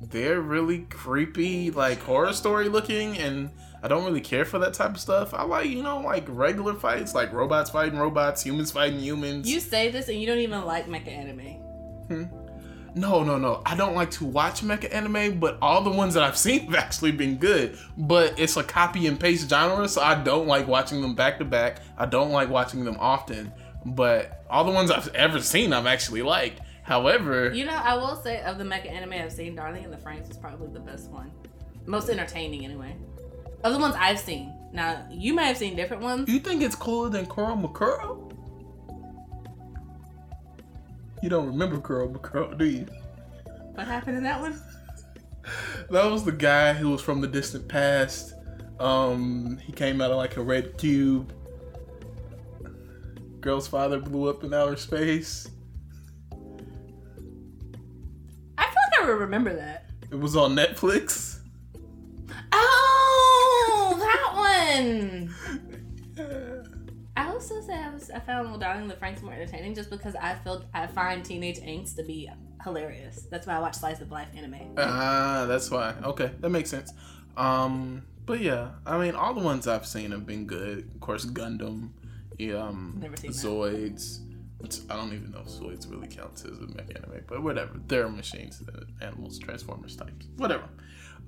they're 0.00 0.40
really 0.40 0.80
creepy, 0.90 1.70
like 1.70 2.00
horror 2.00 2.32
story 2.32 2.70
looking, 2.70 3.18
and 3.18 3.50
I 3.84 3.88
don't 3.88 4.06
really 4.06 4.22
care 4.22 4.46
for 4.46 4.58
that 4.60 4.72
type 4.72 4.92
of 4.92 4.98
stuff. 4.98 5.34
I 5.34 5.42
like, 5.42 5.68
you 5.68 5.82
know, 5.82 6.00
like 6.00 6.24
regular 6.26 6.72
fights, 6.72 7.14
like 7.14 7.34
robots 7.34 7.68
fighting 7.68 7.98
robots, 7.98 8.42
humans 8.42 8.72
fighting 8.72 8.98
humans. 8.98 9.46
You 9.46 9.60
say 9.60 9.90
this 9.90 10.08
and 10.08 10.18
you 10.18 10.26
don't 10.26 10.38
even 10.38 10.64
like 10.64 10.86
mecha 10.86 11.08
anime. 11.08 11.60
Hmm. 12.08 12.24
No, 12.94 13.22
no, 13.22 13.36
no. 13.36 13.60
I 13.66 13.76
don't 13.76 13.94
like 13.94 14.10
to 14.12 14.24
watch 14.24 14.62
mecha 14.62 14.92
anime, 14.94 15.38
but 15.38 15.58
all 15.60 15.82
the 15.82 15.90
ones 15.90 16.14
that 16.14 16.22
I've 16.22 16.38
seen 16.38 16.60
have 16.60 16.76
actually 16.76 17.12
been 17.12 17.36
good. 17.36 17.78
But 17.98 18.40
it's 18.40 18.56
a 18.56 18.64
copy 18.64 19.06
and 19.06 19.20
paste 19.20 19.50
genre, 19.50 19.86
so 19.86 20.00
I 20.00 20.14
don't 20.14 20.46
like 20.46 20.66
watching 20.66 21.02
them 21.02 21.14
back 21.14 21.38
to 21.40 21.44
back. 21.44 21.80
I 21.98 22.06
don't 22.06 22.30
like 22.30 22.48
watching 22.48 22.86
them 22.86 22.96
often. 22.98 23.52
But 23.84 24.46
all 24.48 24.64
the 24.64 24.72
ones 24.72 24.90
I've 24.90 25.14
ever 25.14 25.42
seen, 25.42 25.74
I've 25.74 25.86
actually 25.86 26.22
liked. 26.22 26.62
However, 26.84 27.52
you 27.52 27.66
know, 27.66 27.74
I 27.74 27.96
will 27.96 28.16
say 28.16 28.40
of 28.44 28.56
the 28.56 28.64
mecha 28.64 28.90
anime 28.90 29.12
I've 29.12 29.32
seen, 29.32 29.54
Darling 29.54 29.84
in 29.84 29.90
the 29.90 29.98
Franxx 29.98 30.30
is 30.30 30.38
probably 30.38 30.68
the 30.68 30.80
best 30.80 31.10
one, 31.10 31.30
most 31.84 32.08
entertaining 32.08 32.64
anyway. 32.64 32.96
Of 33.64 33.72
the 33.72 33.78
ones 33.78 33.94
I've 33.98 34.20
seen. 34.20 34.52
Now, 34.72 35.06
you 35.10 35.32
may 35.32 35.46
have 35.46 35.56
seen 35.56 35.74
different 35.74 36.02
ones. 36.02 36.28
You 36.28 36.38
think 36.38 36.62
it's 36.62 36.74
cooler 36.74 37.08
than 37.08 37.24
Kuromukuro? 37.24 38.30
You 41.22 41.30
don't 41.30 41.46
remember 41.46 41.78
Kuromukuro, 41.78 42.58
do 42.58 42.66
you? 42.66 42.86
What 43.74 43.86
happened 43.86 44.18
in 44.18 44.24
that 44.24 44.38
one? 44.38 44.60
that 45.90 46.10
was 46.10 46.24
the 46.24 46.32
guy 46.32 46.74
who 46.74 46.90
was 46.90 47.00
from 47.00 47.22
the 47.22 47.26
distant 47.26 47.66
past. 47.66 48.34
Um, 48.78 49.58
he 49.64 49.72
came 49.72 50.02
out 50.02 50.10
of 50.10 50.18
like 50.18 50.36
a 50.36 50.42
red 50.42 50.76
cube. 50.76 51.32
Girl's 53.40 53.66
father 53.66 53.98
blew 53.98 54.28
up 54.28 54.44
in 54.44 54.52
outer 54.52 54.76
space. 54.76 55.48
I 58.58 58.64
feel 58.64 58.74
like 58.90 59.00
I 59.00 59.12
remember 59.12 59.56
that. 59.56 59.86
It 60.10 60.18
was 60.18 60.36
on 60.36 60.54
Netflix. 60.54 61.33
That 64.76 65.28
one. 66.16 66.90
I 67.16 67.28
also 67.28 67.60
say 67.60 67.74
I 67.74 67.90
was 67.90 68.10
I 68.10 68.18
found 68.18 68.60
Darling 68.60 68.88
the 68.88 68.94
Franxx 68.94 69.22
more 69.22 69.32
entertaining 69.32 69.74
just 69.74 69.90
because 69.90 70.16
I 70.16 70.34
feel 70.34 70.64
I 70.74 70.86
find 70.86 71.24
teenage 71.24 71.60
angst 71.60 71.96
to 71.96 72.02
be 72.02 72.28
hilarious. 72.62 73.26
That's 73.30 73.46
why 73.46 73.54
I 73.54 73.60
watch 73.60 73.76
slice 73.76 74.00
of 74.00 74.10
life 74.10 74.28
anime. 74.36 74.74
Ah, 74.76 75.42
uh, 75.42 75.46
that's 75.46 75.70
why. 75.70 75.94
Okay, 76.02 76.32
that 76.40 76.50
makes 76.50 76.70
sense. 76.70 76.92
Um, 77.36 78.02
but 78.26 78.40
yeah, 78.40 78.70
I 78.84 78.98
mean, 78.98 79.14
all 79.14 79.34
the 79.34 79.42
ones 79.42 79.68
I've 79.68 79.86
seen 79.86 80.10
have 80.10 80.26
been 80.26 80.46
good. 80.46 80.90
Of 80.94 81.00
course, 81.00 81.24
Gundam, 81.24 81.90
yeah, 82.38 82.54
um, 82.54 82.98
Never 83.00 83.16
seen 83.16 83.30
Zoids. 83.30 84.20
Which 84.58 84.78
I 84.88 84.96
don't 84.96 85.12
even 85.12 85.30
know 85.30 85.40
if 85.40 85.48
Zoids 85.48 85.90
really 85.90 86.08
counts 86.08 86.44
as 86.44 86.58
a 86.58 86.66
mech 86.74 86.88
anime, 86.96 87.22
but 87.28 87.42
whatever. 87.42 87.78
They're 87.86 88.08
machines, 88.08 88.62
animals, 89.02 89.38
Transformers 89.38 89.94
types, 89.94 90.26
whatever. 90.36 90.64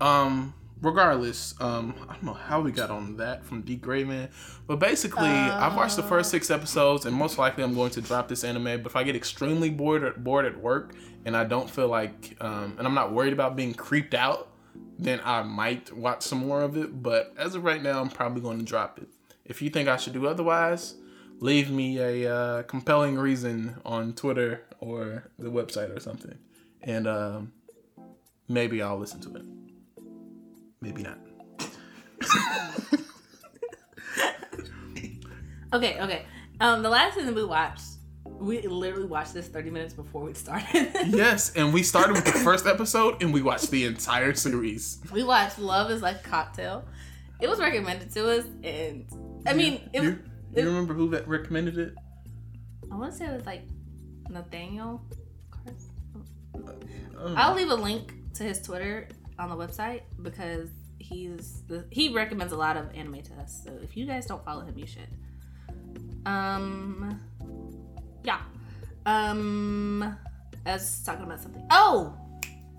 Um, 0.01 0.55
regardless, 0.81 1.55
um, 1.61 1.95
I 2.09 2.15
don't 2.15 2.25
know 2.25 2.35
how 2.35 2.61
we 2.61 2.73
got 2.73 2.91
on 2.91 3.17
that 3.17 3.45
from 3.45 3.63
D 3.63 3.77
Grayman, 3.77 4.29
but 4.67 4.79
basically, 4.79 5.29
uh, 5.29 5.67
I've 5.67 5.77
watched 5.77 5.97
the 5.97 6.03
first 6.03 6.31
six 6.31 6.51
episodes, 6.51 7.07
and 7.07 7.17
most 7.17 7.39
likely 7.39 7.65
I'm 7.65 7.75
going 7.75 7.91
to 7.93 8.01
drop 8.01 8.29
this 8.29 8.45
anime. 8.45 8.83
But 8.83 8.87
if 8.87 8.97
I 8.97 9.03
get 9.03 9.17
extremely 9.17 9.71
bored 9.71 10.05
at, 10.05 10.23
bored 10.23 10.45
at 10.45 10.57
work 10.61 10.95
and 11.25 11.37
I 11.37 11.45
don't 11.45 11.69
feel 11.69 11.89
like, 11.89 12.37
um, 12.41 12.75
and 12.79 12.87
I'm 12.87 12.95
not 12.95 13.13
worried 13.13 13.33
about 13.33 13.57
being 13.57 13.75
creeped 13.75 14.15
out, 14.15 14.53
then 14.99 15.21
I 15.25 15.43
might 15.43 15.93
watch 15.93 16.23
some 16.23 16.39
more 16.39 16.63
of 16.63 16.77
it. 16.77 17.03
But 17.03 17.35
as 17.37 17.55
of 17.55 17.65
right 17.65 17.83
now, 17.83 18.01
I'm 18.01 18.11
probably 18.11 18.43
going 18.43 18.59
to 18.59 18.65
drop 18.65 18.99
it. 18.99 19.09
If 19.45 19.63
you 19.63 19.71
think 19.71 19.89
I 19.89 19.97
should 19.97 20.13
do 20.13 20.27
otherwise, 20.27 20.97
leave 21.41 21.71
me 21.71 21.99
a 21.99 22.35
uh, 22.35 22.63
compelling 22.65 23.17
reason 23.17 23.77
on 23.85 24.13
Twitter 24.15 24.65
or 24.81 25.31
the 25.39 25.51
website 25.51 25.95
or 25.95 26.01
something, 26.01 26.37
and 26.83 27.07
um, 27.07 27.53
maybe 28.49 28.83
I'll 28.83 28.99
listen 28.99 29.21
to 29.21 29.35
it. 29.37 29.66
Maybe 30.81 31.03
not. 31.03 31.19
okay, 35.73 36.01
okay. 36.01 36.27
Um, 36.61 36.83
the 36.83 36.89
last 36.89 37.15
thing 37.15 37.27
that 37.27 37.35
we 37.35 37.45
watched, 37.45 37.85
we 38.25 38.61
literally 38.63 39.07
watched 39.07 39.35
this 39.35 39.49
30 39.49 39.71
minutes 39.71 39.95
before 39.95 40.23
we 40.23 40.35
started. 40.35 40.91
yes, 41.07 41.55
and 41.55 41.73
we 41.73 41.83
started 41.83 42.13
with 42.13 42.25
the 42.25 42.33
first 42.33 42.67
episode 42.67 43.23
and 43.23 43.33
we 43.33 43.43
watched 43.43 43.71
the 43.71 43.85
entire 43.85 44.35
series. 44.35 44.99
We 45.13 45.23
watched 45.23 45.59
Love 45.59 45.91
is 45.91 46.03
Like 46.03 46.21
a 46.27 46.29
Cocktail. 46.29 46.85
It 47.41 47.49
was 47.49 47.59
recommended 47.59 48.11
to 48.13 48.39
us, 48.39 48.47
and 48.65 49.07
I 49.47 49.53
mean, 49.53 49.91
it, 49.93 50.03
you, 50.03 50.09
you 50.11 50.19
it, 50.55 50.65
remember 50.65 50.95
who 50.95 51.11
that 51.11 51.29
recommended 51.29 51.77
it? 51.77 51.95
I 52.91 52.97
want 52.97 53.13
to 53.13 53.19
say 53.19 53.27
it 53.27 53.35
was 53.35 53.45
like 53.45 53.63
Nathaniel. 54.31 55.03
Uh, 56.55 57.35
I'll 57.37 57.55
leave 57.55 57.71
a 57.71 57.75
link 57.75 58.15
to 58.35 58.43
his 58.43 58.63
Twitter 58.63 59.09
on 59.39 59.51
the 59.51 59.57
website 59.57 60.03
because 60.23 60.71
he's 60.99 61.63
the, 61.69 61.85
he 61.91 62.13
recommends 62.13 62.53
a 62.53 62.57
lot 62.57 62.77
of 62.77 62.95
anime 62.95 63.23
to 63.23 63.35
us. 63.35 63.63
So 63.65 63.73
if 63.83 63.97
you 63.97 64.07
guys 64.07 64.27
don't 64.27 64.45
follow 64.45 64.65
him, 64.65 64.77
you 64.77 64.87
should. 64.87 65.09
Um, 66.25 67.21
yeah. 68.25 68.41
Um, 69.05 70.17
I 70.65 70.73
was 70.73 71.03
talking 71.05 71.25
about 71.25 71.41
something. 71.41 71.65
Oh, 71.71 72.15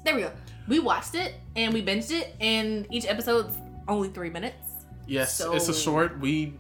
there 0.04 0.16
we 0.16 0.22
go. 0.22 0.32
We 0.68 0.80
watched 0.80 1.16
it 1.16 1.36
and 1.56 1.74
we 1.74 1.82
binged 1.84 2.12
it, 2.12 2.36
and 2.42 2.86
each 2.92 3.06
episode's 3.06 3.58
only 3.88 4.10
three 4.10 4.30
minutes. 4.30 4.74
Yes, 5.08 5.34
so... 5.34 5.54
it's 5.54 5.70
a 5.70 5.74
short. 5.74 6.20
We 6.20 6.54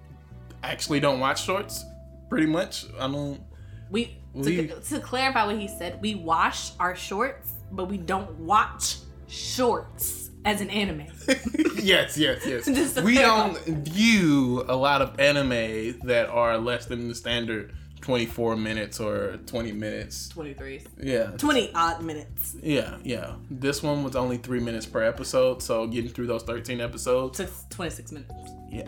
actually 0.63 1.01
don't 1.01 1.19
watch 1.19 1.43
shorts, 1.43 1.83
pretty 2.29 2.47
much. 2.47 2.85
I 2.97 3.11
don't. 3.11 3.41
We, 3.89 4.17
we... 4.33 4.67
To, 4.67 4.79
to 4.79 4.99
clarify 4.99 5.45
what 5.45 5.57
he 5.57 5.67
said, 5.67 6.01
we 6.01 6.15
watch 6.15 6.71
our 6.79 6.95
shorts, 6.95 7.51
but 7.71 7.89
we 7.89 7.97
don't 7.97 8.31
watch 8.39 8.97
shorts 9.27 10.31
as 10.45 10.61
an 10.61 10.69
anime. 10.69 11.07
yes, 11.75 12.17
yes, 12.17 12.45
yes. 12.45 12.99
we 13.03 13.15
don't 13.15 13.57
view 13.65 14.63
a 14.67 14.75
lot 14.75 15.01
of 15.01 15.19
anime 15.19 15.99
that 16.05 16.29
are 16.29 16.57
less 16.57 16.85
than 16.85 17.07
the 17.09 17.15
standard 17.15 17.73
24 18.01 18.55
minutes 18.55 18.99
or 18.99 19.37
20 19.47 19.71
minutes. 19.73 20.29
23. 20.29 20.81
Yeah. 21.01 21.31
20 21.31 21.73
odd 21.73 22.01
minutes. 22.01 22.55
Yeah, 22.61 22.97
yeah. 23.03 23.33
This 23.49 23.83
one 23.83 24.03
was 24.03 24.15
only 24.15 24.37
three 24.37 24.61
minutes 24.61 24.85
per 24.85 25.03
episode, 25.03 25.61
so 25.61 25.87
getting 25.87 26.11
through 26.11 26.27
those 26.27 26.43
13 26.43 26.79
episodes 26.79 27.37
took 27.37 27.49
26 27.69 28.11
minutes. 28.13 28.33
Yeah. 28.69 28.87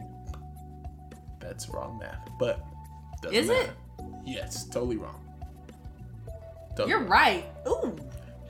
That's 1.42 1.68
wrong 1.70 2.00
math, 2.00 2.30
but. 2.40 2.64
Is 3.32 3.48
matter. 3.48 3.64
it? 3.64 4.06
Yes, 4.26 4.66
totally 4.70 4.96
wrong. 4.96 5.20
Totally 6.78 6.92
You're 6.92 7.00
wrong. 7.00 7.10
right. 7.10 7.46
Ooh. 7.68 7.98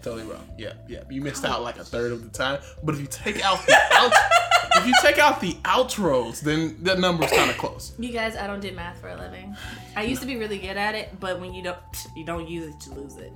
Totally 0.01 0.23
wrong. 0.23 0.47
Yeah, 0.57 0.73
yeah. 0.87 1.03
You 1.09 1.21
missed 1.21 1.45
out 1.45 1.61
like 1.61 1.77
a 1.77 1.83
third 1.83 2.11
of 2.11 2.23
the 2.23 2.29
time. 2.29 2.61
But 2.83 2.95
if 2.95 3.01
you 3.01 3.07
take 3.07 3.43
out 3.43 3.65
the 3.65 3.75
out, 3.91 4.13
if 4.75 4.87
you 4.87 4.93
take 5.01 5.17
out 5.17 5.41
the 5.41 5.53
outros, 5.65 6.41
then 6.41 6.77
that 6.83 6.99
number's 6.99 7.31
kind 7.31 7.49
of 7.49 7.57
close. 7.57 7.93
You 7.99 8.11
guys, 8.11 8.35
I 8.35 8.47
don't 8.47 8.61
do 8.61 8.71
math 8.71 9.01
for 9.01 9.09
a 9.09 9.17
living. 9.17 9.55
I 9.95 10.03
used 10.03 10.21
to 10.21 10.27
be 10.27 10.37
really 10.37 10.57
good 10.57 10.77
at 10.77 10.95
it, 10.95 11.19
but 11.19 11.39
when 11.39 11.53
you 11.53 11.63
don't 11.63 11.77
you 12.15 12.25
don't 12.25 12.47
use 12.47 12.73
it, 12.73 12.85
you 12.85 12.93
lose 12.93 13.17
it. 13.17 13.31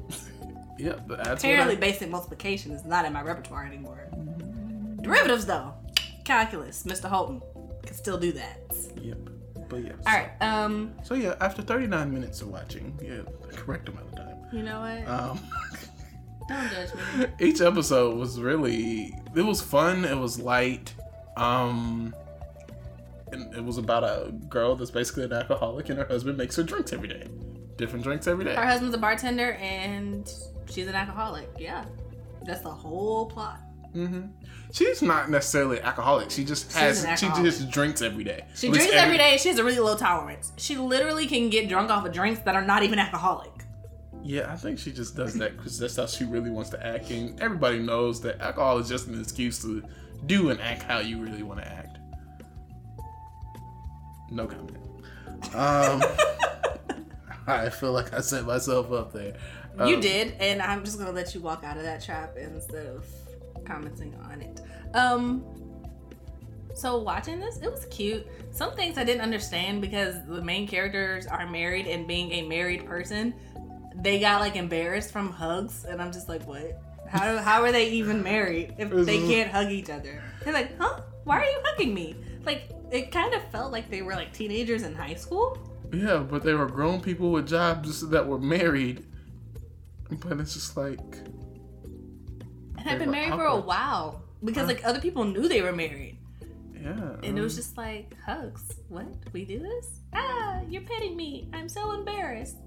Yeah, 0.77 0.95
but 1.05 1.27
apparently 1.27 1.75
I... 1.75 1.79
basic 1.79 2.09
multiplication 2.09 2.71
is 2.71 2.85
not 2.85 3.05
in 3.05 3.13
my 3.13 3.21
repertoire 3.21 3.65
anymore. 3.65 4.07
Derivatives 5.01 5.45
though, 5.45 5.73
calculus, 6.23 6.83
Mr. 6.83 7.09
Holton 7.09 7.41
can 7.85 7.95
still 7.95 8.17
do 8.17 8.31
that. 8.31 8.73
Yep. 9.01 9.17
But 9.67 9.83
yeah. 9.83 9.91
All 10.07 10.13
right. 10.13 10.31
Um. 10.41 10.93
So 11.03 11.15
yeah, 11.15 11.35
after 11.41 11.61
39 11.61 12.13
minutes 12.13 12.41
of 12.41 12.49
watching, 12.49 12.97
yeah, 13.01 13.21
the 13.47 13.55
correct 13.55 13.89
amount 13.89 14.07
of 14.07 14.15
time. 14.15 14.37
You 14.51 14.63
know 14.63 14.79
what? 14.81 15.07
Um. 15.07 15.39
Don't 16.47 16.71
judge 16.71 16.89
me. 17.17 17.25
Each 17.39 17.61
episode 17.61 18.17
was 18.17 18.39
really 18.39 19.13
it 19.35 19.41
was 19.41 19.61
fun. 19.61 20.05
It 20.05 20.17
was 20.17 20.39
light. 20.39 20.93
Um. 21.37 22.15
And 23.31 23.53
it 23.55 23.63
was 23.63 23.79
about 23.79 24.03
a 24.03 24.31
girl 24.31 24.75
that's 24.75 24.91
basically 24.91 25.23
an 25.23 25.33
alcoholic, 25.33 25.89
and 25.89 25.97
her 25.97 26.05
husband 26.05 26.37
makes 26.37 26.55
her 26.55 26.61
drinks 26.61 26.93
every 26.93 27.07
day, 27.07 27.25
different 27.77 28.03
drinks 28.03 28.27
every 28.27 28.45
day. 28.45 28.53
Her 28.53 28.63
husband's 28.63 28.93
a 28.93 28.99
bartender, 28.99 29.53
and 29.53 30.31
she's 30.69 30.87
an 30.87 30.93
alcoholic. 30.93 31.49
Yeah, 31.57 31.83
that's 32.45 32.61
the 32.61 32.69
whole 32.69 33.25
plot. 33.25 33.59
Mm-hmm. 33.95 34.27
She's 34.71 35.01
not 35.01 35.29
necessarily 35.29 35.79
alcoholic. 35.81 36.31
She 36.31 36.43
just 36.43 36.71
has. 36.73 37.07
She 37.19 37.27
just 37.27 37.69
drinks 37.69 38.01
every 38.01 38.23
day. 38.23 38.45
She 38.55 38.69
drinks 38.69 38.87
every, 38.87 38.97
every 38.97 39.17
day. 39.17 39.37
She 39.37 39.49
has 39.49 39.59
a 39.59 39.63
really 39.63 39.79
low 39.79 39.95
tolerance. 39.95 40.51
She 40.57 40.77
literally 40.77 41.27
can 41.27 41.49
get 41.49 41.69
drunk 41.69 41.91
off 41.91 42.05
of 42.05 42.11
drinks 42.11 42.41
that 42.41 42.55
are 42.55 42.65
not 42.65 42.83
even 42.83 42.97
alcoholic. 42.97 43.52
Yeah, 44.23 44.51
I 44.51 44.55
think 44.55 44.79
she 44.79 44.93
just 44.93 45.17
does 45.17 45.33
that 45.35 45.57
because 45.57 45.77
that's 45.77 45.97
how 45.97 46.05
she 46.05 46.23
really 46.23 46.49
wants 46.49 46.69
to 46.69 46.85
act, 46.85 47.11
and 47.11 47.39
everybody 47.41 47.79
knows 47.79 48.21
that 48.21 48.39
alcohol 48.39 48.77
is 48.77 48.87
just 48.87 49.07
an 49.07 49.19
excuse 49.19 49.61
to 49.63 49.83
do 50.25 50.49
and 50.49 50.61
act 50.61 50.83
how 50.83 50.99
you 50.99 51.21
really 51.21 51.43
want 51.43 51.59
to 51.59 51.67
act. 51.67 51.97
No 54.31 54.47
comment. 54.47 54.77
Um, 55.53 56.01
I 57.47 57.69
feel 57.69 57.91
like 57.91 58.13
I 58.13 58.21
set 58.21 58.45
myself 58.45 58.91
up 58.93 59.11
there. 59.11 59.35
Um, 59.77 59.89
you 59.89 59.99
did, 59.99 60.35
and 60.39 60.61
I'm 60.61 60.85
just 60.85 60.97
gonna 60.97 61.11
let 61.11 61.35
you 61.35 61.41
walk 61.41 61.65
out 61.65 61.75
of 61.75 61.83
that 61.83 62.01
trap 62.01 62.37
instead 62.37 62.85
of 62.85 63.05
commenting 63.65 64.15
on 64.23 64.41
it. 64.41 64.61
Um, 64.93 65.43
so 66.73 66.97
watching 66.97 67.39
this, 67.39 67.57
it 67.57 67.69
was 67.69 67.85
cute. 67.85 68.25
Some 68.51 68.73
things 68.73 68.97
I 68.97 69.03
didn't 69.03 69.21
understand 69.21 69.81
because 69.81 70.15
the 70.27 70.41
main 70.41 70.67
characters 70.67 71.27
are 71.27 71.49
married, 71.49 71.87
and 71.87 72.07
being 72.07 72.31
a 72.31 72.43
married 72.43 72.85
person, 72.85 73.33
they 73.95 74.19
got 74.19 74.41
like 74.41 74.55
embarrassed 74.55 75.11
from 75.11 75.31
hugs, 75.31 75.85
and 75.85 76.01
I'm 76.01 76.11
just 76.11 76.29
like, 76.29 76.45
what? 76.47 76.81
How 77.07 77.37
how 77.37 77.61
are 77.61 77.71
they 77.71 77.89
even 77.91 78.23
married 78.23 78.75
if 78.77 78.89
they 79.05 79.19
can't 79.19 79.51
hug 79.51 79.69
each 79.69 79.89
other? 79.89 80.21
They're 80.43 80.53
like, 80.53 80.77
huh? 80.79 81.01
Why 81.23 81.39
are 81.39 81.45
you 81.45 81.61
hugging 81.63 81.93
me? 81.93 82.15
Like 82.45 82.69
it 82.91 83.11
kind 83.11 83.33
of 83.33 83.43
felt 83.51 83.71
like 83.71 83.89
they 83.89 84.01
were 84.01 84.13
like 84.13 84.33
teenagers 84.33 84.83
in 84.83 84.93
high 84.95 85.15
school. 85.15 85.57
Yeah, 85.93 86.17
but 86.17 86.43
they 86.43 86.53
were 86.53 86.65
grown 86.65 87.01
people 87.01 87.31
with 87.31 87.47
jobs 87.47 88.07
that 88.09 88.27
were 88.27 88.39
married. 88.39 89.05
But 90.09 90.39
it's 90.39 90.53
just 90.53 90.75
like. 90.75 90.99
And 92.77 92.89
I've 92.89 92.99
been 92.99 93.11
married 93.11 93.31
awkward. 93.31 93.45
for 93.45 93.57
a 93.57 93.61
while 93.61 94.23
because 94.43 94.67
like 94.67 94.83
other 94.83 94.99
people 94.99 95.23
knew 95.23 95.47
they 95.47 95.61
were 95.61 95.71
married. 95.71 96.17
Yeah. 96.73 97.15
And 97.23 97.37
it 97.37 97.41
was 97.41 97.55
just 97.55 97.77
like 97.77 98.13
hugs. 98.25 98.73
What? 98.89 99.07
We 99.31 99.45
do 99.45 99.59
this? 99.59 100.01
Ah, 100.13 100.61
you're 100.67 100.81
petting 100.81 101.15
me. 101.15 101.49
I'm 101.53 101.69
so 101.69 101.93
embarrassed. 101.93 102.57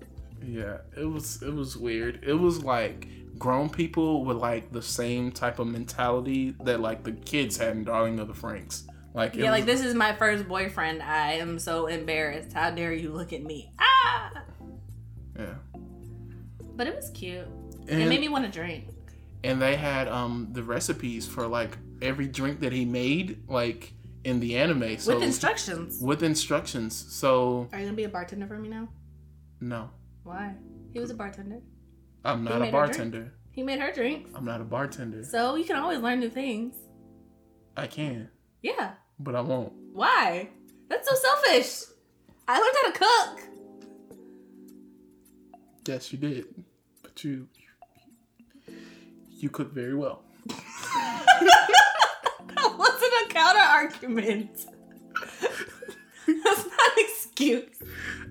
Yeah, 0.46 0.78
it 0.96 1.04
was 1.04 1.42
it 1.42 1.52
was 1.52 1.76
weird. 1.76 2.20
It 2.22 2.34
was 2.34 2.62
like 2.62 3.08
grown 3.38 3.68
people 3.68 4.24
with 4.24 4.36
like 4.36 4.72
the 4.72 4.82
same 4.82 5.32
type 5.32 5.58
of 5.58 5.66
mentality 5.66 6.54
that 6.64 6.80
like 6.80 7.02
the 7.02 7.12
kids 7.12 7.56
had 7.56 7.76
in 7.76 7.84
Darling 7.84 8.20
of 8.20 8.28
the 8.28 8.34
Franxx. 8.34 8.84
Like 9.14 9.34
yeah, 9.34 9.44
was, 9.44 9.50
like 9.50 9.66
this 9.66 9.80
is 9.80 9.94
my 9.94 10.12
first 10.12 10.46
boyfriend. 10.46 11.02
I 11.02 11.32
am 11.32 11.58
so 11.58 11.86
embarrassed. 11.86 12.52
How 12.52 12.70
dare 12.70 12.92
you 12.92 13.10
look 13.10 13.32
at 13.32 13.42
me? 13.42 13.72
Ah. 13.78 14.42
Yeah. 15.38 15.54
But 16.76 16.86
it 16.86 16.94
was 16.94 17.10
cute. 17.10 17.46
And, 17.88 18.02
it 18.02 18.08
made 18.08 18.20
me 18.20 18.28
want 18.28 18.44
to 18.44 18.50
drink. 18.50 18.88
And 19.42 19.60
they 19.60 19.76
had 19.76 20.08
um 20.08 20.48
the 20.52 20.62
recipes 20.62 21.26
for 21.26 21.46
like 21.46 21.76
every 22.02 22.28
drink 22.28 22.60
that 22.60 22.72
he 22.72 22.84
made, 22.84 23.48
like 23.48 23.92
in 24.22 24.40
the 24.40 24.56
anime. 24.56 24.98
So 24.98 25.14
with 25.14 25.22
instructions. 25.22 26.00
With 26.00 26.22
instructions. 26.22 26.94
So. 26.94 27.68
Are 27.72 27.78
you 27.78 27.86
gonna 27.86 27.96
be 27.96 28.04
a 28.04 28.08
bartender 28.08 28.46
for 28.46 28.58
me 28.58 28.68
now? 28.68 28.88
No. 29.60 29.90
Why? 30.26 30.54
He 30.92 30.98
was 30.98 31.10
a 31.10 31.14
bartender. 31.14 31.60
I'm 32.24 32.42
not 32.42 32.60
a 32.60 32.72
bartender. 32.72 33.32
He 33.52 33.62
made 33.62 33.78
her 33.78 33.92
drinks. 33.92 34.32
I'm 34.34 34.44
not 34.44 34.60
a 34.60 34.64
bartender. 34.64 35.22
So 35.22 35.54
you 35.54 35.64
can 35.64 35.76
always 35.76 36.00
learn 36.00 36.18
new 36.18 36.28
things. 36.28 36.74
I 37.76 37.86
can. 37.86 38.28
Yeah. 38.60 38.94
But 39.20 39.36
I 39.36 39.40
won't. 39.40 39.72
Why? 39.92 40.48
That's 40.88 41.08
so 41.08 41.14
selfish. 41.14 41.84
I 42.48 42.58
learned 42.58 42.76
how 42.82 42.90
to 42.90 42.98
cook. 42.98 43.40
Yes, 45.86 46.12
you 46.12 46.18
did. 46.18 46.46
But 47.04 47.22
you 47.22 47.46
you 49.30 49.48
cook 49.48 49.72
very 49.72 49.94
well. 49.94 50.24
that 50.48 51.26
wasn't 52.76 53.12
a 53.12 53.28
counter 53.28 53.60
argument. 53.60 54.66
That's 56.26 56.64
not 56.66 56.96
an 56.96 56.98
excuse. 56.98 57.76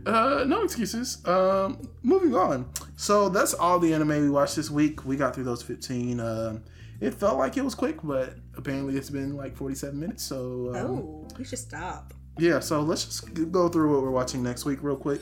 Uh, 0.06 0.44
no 0.48 0.64
excuses. 0.64 1.26
Um, 1.26 1.90
moving 2.04 2.36
on. 2.36 2.70
So 2.96 3.30
that's 3.30 3.54
all 3.54 3.80
the 3.80 3.94
anime 3.94 4.10
we 4.10 4.30
watched 4.30 4.56
this 4.56 4.70
week. 4.70 5.06
We 5.06 5.16
got 5.16 5.34
through 5.34 5.46
those 5.46 5.64
15. 5.64 6.20
Um, 6.20 6.64
it 7.02 7.14
felt 7.14 7.38
like 7.38 7.58
it 7.58 7.64
was 7.64 7.76
quick, 7.76 7.98
but 8.04 8.36
apparently 8.56 8.96
it's 8.98 9.10
been 9.10 9.36
like 9.36 9.56
47 9.56 10.00
minutes. 10.00 10.24
So 10.24 10.72
um, 10.76 10.86
oh, 10.86 11.28
we 11.38 11.44
should 11.44 11.60
stop. 11.60 12.14
Yeah, 12.38 12.60
so 12.60 12.82
let's 12.82 13.06
just 13.06 13.52
go 13.52 13.70
through 13.70 13.94
what 13.94 14.04
we're 14.04 14.12
watching 14.12 14.44
next 14.44 14.66
week 14.66 14.80
real 14.82 14.98
quick. 14.98 15.22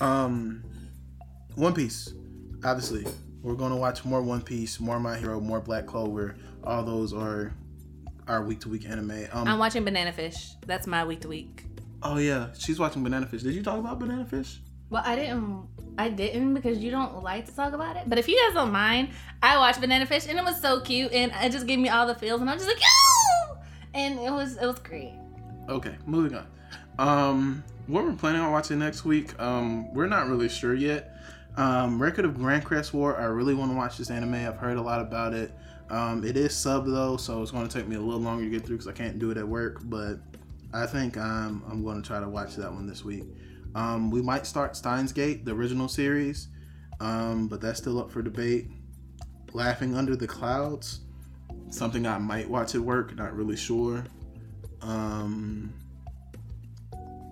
Um, 0.00 0.62
One 1.56 1.74
Piece, 1.74 2.12
obviously, 2.64 3.04
we're 3.42 3.54
going 3.54 3.72
to 3.72 3.76
watch 3.76 4.04
more 4.04 4.22
One 4.22 4.42
Piece, 4.42 4.78
more 4.78 5.00
My 5.00 5.16
Hero, 5.18 5.40
more 5.40 5.60
Black 5.60 5.86
Clover. 5.86 6.36
All 6.64 6.84
those 6.84 7.12
are 7.12 7.52
our 8.28 8.42
week 8.44 8.60
to 8.60 8.68
week 8.68 8.88
anime. 8.88 9.26
Um, 9.32 9.48
I'm 9.48 9.58
watching 9.58 9.84
Banana 9.84 10.12
Fish. 10.12 10.52
That's 10.66 10.86
my 10.86 11.04
week 11.04 11.20
to 11.22 11.28
week. 11.28 11.64
Oh 12.04 12.18
yeah, 12.18 12.48
she's 12.58 12.78
watching 12.78 13.02
Banana 13.02 13.26
Fish. 13.26 13.42
Did 13.42 13.54
you 13.54 13.62
talk 13.62 13.78
about 13.78 13.98
Banana 13.98 14.24
Fish? 14.24 14.60
Well, 14.90 15.02
I 15.04 15.16
didn't. 15.16 15.68
I 15.98 16.08
didn't 16.08 16.54
because 16.54 16.78
you 16.78 16.90
don't 16.90 17.22
like 17.22 17.46
to 17.46 17.54
talk 17.54 17.72
about 17.72 17.96
it. 17.96 18.04
But 18.06 18.18
if 18.18 18.28
you 18.28 18.38
guys 18.38 18.54
don't 18.54 18.72
mind, 18.72 19.10
I 19.42 19.56
watched 19.58 19.80
Banana 19.80 20.06
Fish 20.06 20.26
and 20.28 20.38
it 20.38 20.44
was 20.44 20.60
so 20.60 20.80
cute 20.80 21.12
and 21.12 21.32
it 21.42 21.52
just 21.52 21.66
gave 21.66 21.78
me 21.78 21.88
all 21.88 22.06
the 22.06 22.14
feels 22.14 22.40
and 22.40 22.50
I'm 22.50 22.58
just 22.58 22.68
like, 22.68 22.80
Yo! 22.80 23.56
and 23.94 24.18
it 24.18 24.30
was 24.30 24.56
it 24.56 24.66
was 24.66 24.78
great. 24.78 25.14
Okay, 25.68 25.94
moving 26.06 26.36
on. 26.36 26.46
Um, 26.98 27.64
what 27.86 28.04
we're 28.04 28.14
planning 28.14 28.40
on 28.40 28.52
watching 28.52 28.78
next 28.78 29.04
week, 29.04 29.38
um, 29.40 29.92
we're 29.94 30.06
not 30.06 30.28
really 30.28 30.48
sure 30.48 30.74
yet. 30.74 31.16
Um, 31.56 32.00
Record 32.00 32.24
of 32.24 32.34
Grancrest 32.34 32.92
War. 32.92 33.16
I 33.16 33.24
really 33.24 33.54
want 33.54 33.70
to 33.70 33.76
watch 33.76 33.98
this 33.98 34.10
anime. 34.10 34.34
I've 34.34 34.56
heard 34.56 34.76
a 34.76 34.82
lot 34.82 35.00
about 35.00 35.34
it. 35.34 35.52
Um, 35.90 36.24
it 36.24 36.36
is 36.36 36.54
sub 36.56 36.86
though, 36.86 37.16
so 37.16 37.42
it's 37.42 37.50
going 37.50 37.68
to 37.68 37.78
take 37.78 37.86
me 37.86 37.96
a 37.96 38.00
little 38.00 38.20
longer 38.20 38.44
to 38.44 38.50
get 38.50 38.64
through 38.64 38.76
because 38.76 38.88
I 38.88 38.92
can't 38.92 39.18
do 39.18 39.30
it 39.30 39.36
at 39.36 39.46
work. 39.46 39.80
But 39.84 40.18
I 40.72 40.86
think 40.86 41.16
I'm 41.16 41.62
I'm 41.70 41.82
going 41.84 42.00
to 42.00 42.06
try 42.06 42.20
to 42.20 42.28
watch 42.28 42.56
that 42.56 42.72
one 42.72 42.86
this 42.86 43.04
week. 43.04 43.24
Um, 43.74 44.10
we 44.10 44.22
might 44.22 44.46
start 44.46 44.76
Steins 44.76 45.12
Gate, 45.12 45.44
the 45.44 45.52
original 45.52 45.88
series, 45.88 46.48
um, 47.00 47.48
but 47.48 47.60
that's 47.60 47.78
still 47.78 47.98
up 47.98 48.10
for 48.10 48.22
debate. 48.22 48.68
Laughing 49.52 49.94
Under 49.94 50.16
the 50.16 50.26
Clouds, 50.26 51.00
something 51.70 52.06
I 52.06 52.18
might 52.18 52.48
watch 52.48 52.74
at 52.74 52.80
work, 52.80 53.14
not 53.16 53.34
really 53.34 53.56
sure. 53.56 54.04
Um, 54.80 55.72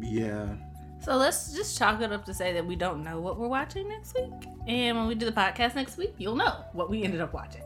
yeah. 0.01 0.55
So 1.03 1.17
let's 1.17 1.55
just 1.55 1.79
chalk 1.79 2.03
it 2.03 2.13
up 2.13 2.27
to 2.27 2.35
say 2.35 2.53
that 2.53 2.67
we 2.67 2.77
don't 2.77 3.03
know 3.03 3.21
what 3.21 3.39
we're 3.39 3.49
watching 3.49 3.89
next 3.89 4.15
week. 4.15 4.49
And 4.67 4.99
when 4.99 5.07
we 5.07 5.15
do 5.15 5.25
the 5.25 5.33
podcast 5.33 5.75
next 5.75 5.97
week, 5.97 6.15
you'll 6.19 6.37
know 6.37 6.65
what 6.73 6.91
we 6.91 7.03
ended 7.03 7.23
up 7.23 7.33
watching. 7.33 7.63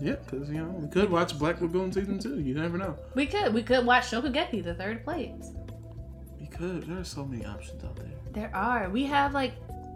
Yeah, 0.00 0.16
because 0.24 0.48
you 0.48 0.58
know 0.58 0.70
we 0.70 0.88
could 0.88 1.10
watch 1.10 1.38
Black 1.38 1.60
Lagoon 1.60 1.92
season 1.92 2.18
two. 2.18 2.40
You 2.40 2.54
never 2.54 2.78
know. 2.78 2.96
We 3.14 3.26
could. 3.26 3.52
We 3.52 3.62
could 3.62 3.84
watch 3.84 4.10
Shokugeki, 4.10 4.64
the 4.64 4.74
third 4.74 5.04
place 5.04 5.52
We 6.40 6.46
could. 6.46 6.86
There 6.86 6.98
are 6.98 7.04
so 7.04 7.24
many 7.24 7.44
options 7.44 7.84
out 7.84 7.96
there. 7.96 8.06
There 8.32 8.50
are. 8.54 8.88
We 8.88 9.04
have 9.04 9.34
like 9.34 9.52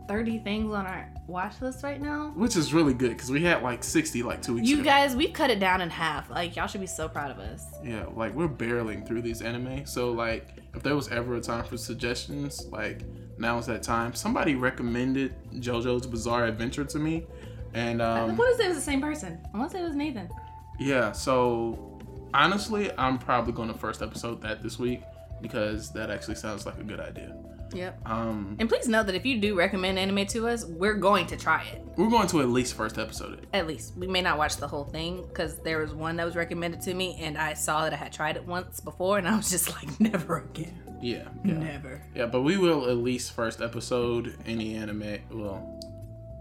30 0.09 0.41
things 0.41 0.73
on 0.73 0.87
our 0.87 1.11
watch 1.27 1.61
list 1.63 1.83
right 1.83 2.01
now. 2.01 2.33
Which 2.37 2.57
is 2.57 2.75
really 2.75 2.95
good 2.95 3.11
because 3.11 3.31
we 3.31 3.43
had 3.43 3.63
like 3.63 3.83
60 3.83 4.23
like 4.23 4.43
two 4.43 4.55
weeks 4.55 4.69
you 4.69 4.77
ago. 4.77 4.85
guys, 4.85 5.17
we've 5.17 5.33
cut 5.33 5.51
it 5.51 5.61
down 5.61 5.81
in 5.81 5.91
half. 5.91 6.29
Like, 6.31 6.57
y'all 6.57 6.67
should 6.67 6.81
be 6.81 6.87
so 6.87 7.09
proud 7.09 7.31
of 7.31 7.39
us. 7.39 7.65
Yeah, 7.83 8.07
like 8.15 8.35
we're 8.35 8.49
barreling 8.49 9.07
through 9.07 9.23
these 9.23 9.41
anime. 9.41 9.87
So, 9.87 10.13
like, 10.13 10.59
if 10.75 10.83
there 10.83 10.95
was 10.95 11.09
ever 11.09 11.37
a 11.37 11.41
time 11.41 11.65
for 11.65 11.77
suggestions, 11.77 12.67
like, 12.67 13.03
now 13.39 13.59
is 13.59 13.67
that 13.67 13.83
time. 13.83 14.15
Somebody 14.15 14.55
recommended 14.55 15.35
JoJo's 15.55 16.07
Bizarre 16.07 16.45
Adventure 16.47 16.85
to 16.85 16.99
me. 16.99 17.27
And, 17.75 18.01
um. 18.01 18.31
I 18.31 18.35
want 18.35 18.57
to 18.57 18.57
say 18.57 18.65
it 18.67 18.69
was 18.69 18.77
the 18.77 18.83
same 18.83 19.01
person. 19.01 19.41
I 19.53 19.59
want 19.59 19.71
to 19.71 19.77
say 19.77 19.83
it 19.83 19.87
was 19.87 19.97
Nathan. 19.97 20.31
Yeah, 20.79 21.13
so 21.13 21.99
honestly, 22.33 22.91
I'm 22.99 23.19
probably 23.19 23.53
going 23.53 23.69
to 23.69 23.79
first 23.79 24.03
episode 24.03 24.43
that 24.43 24.63
this 24.63 24.79
week 24.79 25.03
because 25.41 25.91
that 25.93 26.11
actually 26.11 26.37
sounds 26.37 26.67
like 26.67 26.79
a 26.79 26.83
good 26.83 27.01
idea. 27.01 27.37
Yep. 27.73 28.09
Um, 28.09 28.57
and 28.61 28.69
please 28.69 28.89
know 28.89 29.03
that 29.03 29.15
if 29.15 29.27
you 29.27 29.41
do 29.41 29.57
recommend 29.57 29.99
anime 29.99 30.27
to 30.27 30.47
us, 30.49 30.65
we're 30.65 30.95
going 30.95 31.27
to 31.27 31.37
try 31.37 31.65
it. 31.73 31.85
We're 31.97 32.09
going 32.09 32.29
to 32.29 32.41
at 32.41 32.49
least 32.49 32.75
first 32.75 32.99
episode 32.99 33.39
it. 33.39 33.49
At 33.53 33.67
least 33.67 33.97
we 33.97 34.07
may 34.07 34.21
not 34.21 34.39
watch 34.39 34.57
the 34.57 34.69
whole 34.69 34.85
thing 34.85 35.25
because 35.27 35.59
there 35.59 35.79
was 35.79 35.93
one 35.93 36.17
that 36.17 36.25
was 36.25 36.37
recommended 36.37 36.81
to 36.83 36.95
me, 36.95 37.19
and 37.21 37.37
I 37.37 37.55
saw 37.55 37.83
that 37.83 37.93
I 37.93 37.97
had 37.97 38.13
tried 38.13 38.37
it 38.37 38.47
once 38.47 38.81
before, 38.81 39.19
and 39.19 39.27
I 39.27 39.37
was 39.37 39.51
just 39.51 39.71
like, 39.77 39.99
never 40.01 40.39
again. 40.39 40.81
Yeah, 41.01 41.29
yeah. 41.45 41.55
never. 41.55 42.03
Yeah, 42.15 42.27
but 42.27 42.43
we 42.43 42.57
will 42.57 42.89
at 42.89 42.97
least 42.97 43.33
first 43.33 43.61
episode 43.61 44.37
any 44.47 44.77
anime. 44.77 45.19
Well, 45.31 45.81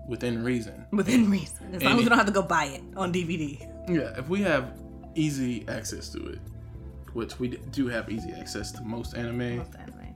within 0.07 0.43
reason. 0.43 0.85
Within 0.91 1.29
reason, 1.29 1.75
as 1.75 1.83
long 1.83 1.93
as 1.93 2.03
we 2.03 2.09
don't 2.09 2.17
have 2.17 2.27
to 2.27 2.33
go 2.33 2.41
buy 2.41 2.65
it 2.65 2.83
on 2.95 3.13
DVD. 3.13 3.59
Yeah, 3.89 4.17
if 4.17 4.29
we 4.29 4.41
have 4.41 4.79
easy 5.15 5.65
access 5.67 6.09
to 6.09 6.25
it 6.27 6.39
which 7.13 7.39
we 7.39 7.49
do 7.71 7.87
have 7.87 8.09
easy 8.09 8.31
access 8.33 8.71
to 8.71 8.83
most 8.83 9.15
anime. 9.15 9.57
Most 9.57 9.75
anime, 9.75 10.15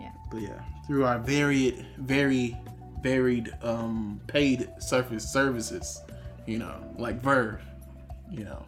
yeah. 0.00 0.10
But 0.30 0.42
yeah, 0.42 0.60
through 0.86 1.04
our 1.04 1.18
varied, 1.18 1.86
very 1.98 2.56
varied 3.02 3.52
um 3.62 4.20
paid 4.26 4.68
surface 4.78 5.30
services, 5.30 6.02
you 6.46 6.58
know, 6.58 6.82
like 6.98 7.22
VRV, 7.22 7.60
you 8.30 8.44
know. 8.44 8.64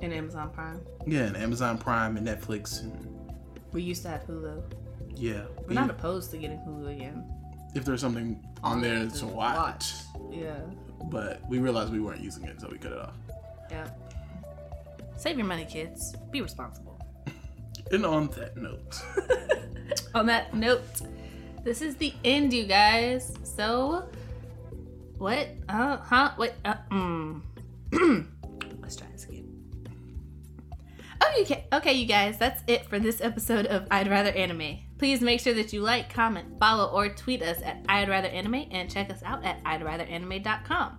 And 0.00 0.14
Amazon 0.14 0.50
Prime. 0.50 0.80
Yeah, 1.06 1.24
and 1.24 1.36
Amazon 1.36 1.76
Prime 1.76 2.16
and 2.16 2.26
Netflix 2.26 2.80
and 2.80 3.06
we 3.72 3.82
used 3.82 4.02
to 4.02 4.08
have 4.08 4.26
Hulu. 4.26 4.62
Yeah. 5.14 5.42
We're 5.66 5.74
not 5.74 5.90
opposed 5.90 6.30
to 6.32 6.38
getting 6.38 6.58
Hulu 6.58 6.96
again. 6.96 7.24
If 7.74 7.84
there's 7.84 8.00
something 8.00 8.44
on 8.62 8.80
there 8.80 9.08
to 9.08 9.26
watch. 9.26 9.56
watch. 9.56 9.92
Yeah. 10.30 10.58
But 11.04 11.48
we 11.48 11.58
realized 11.58 11.92
we 11.92 12.00
weren't 12.00 12.20
using 12.20 12.44
it, 12.44 12.60
so 12.60 12.68
we 12.70 12.78
cut 12.78 12.92
it 12.92 12.98
off. 12.98 13.14
Yeah. 13.70 13.88
Save 15.16 15.38
your 15.38 15.46
money, 15.46 15.64
kids. 15.64 16.14
Be 16.30 16.40
responsible. 16.42 16.98
and 17.92 18.04
on 18.04 18.28
that 18.28 18.56
note. 18.56 19.02
on 20.14 20.26
that 20.26 20.54
note, 20.54 21.02
this 21.62 21.82
is 21.82 21.96
the 21.96 22.12
end, 22.24 22.52
you 22.52 22.64
guys. 22.64 23.34
So, 23.44 24.08
what? 25.18 25.48
Uh, 25.68 25.98
huh? 25.98 26.32
Wait. 26.38 26.52
Uh, 26.64 26.74
mm. 26.90 27.42
Let's 28.80 28.96
try 28.96 29.06
this 29.12 29.24
again. 29.24 29.46
Okay, 31.38 31.66
okay, 31.72 31.92
you 31.92 32.06
guys, 32.06 32.38
that's 32.38 32.62
it 32.66 32.86
for 32.86 32.98
this 32.98 33.20
episode 33.20 33.66
of 33.66 33.86
I'd 33.90 34.08
Rather 34.08 34.30
Anime. 34.30 34.78
Please 35.00 35.22
make 35.22 35.40
sure 35.40 35.54
that 35.54 35.72
you 35.72 35.80
like, 35.80 36.12
comment, 36.12 36.46
follow, 36.60 36.92
or 36.92 37.08
tweet 37.08 37.40
us 37.40 37.62
at 37.62 37.82
I'd 37.88 38.10
Rather 38.10 38.28
Anime 38.28 38.66
and 38.70 38.90
check 38.90 39.08
us 39.08 39.22
out 39.22 39.42
at 39.46 39.58
I'd 39.64 39.82
Rather 39.82 40.04
Anime.com. 40.04 40.98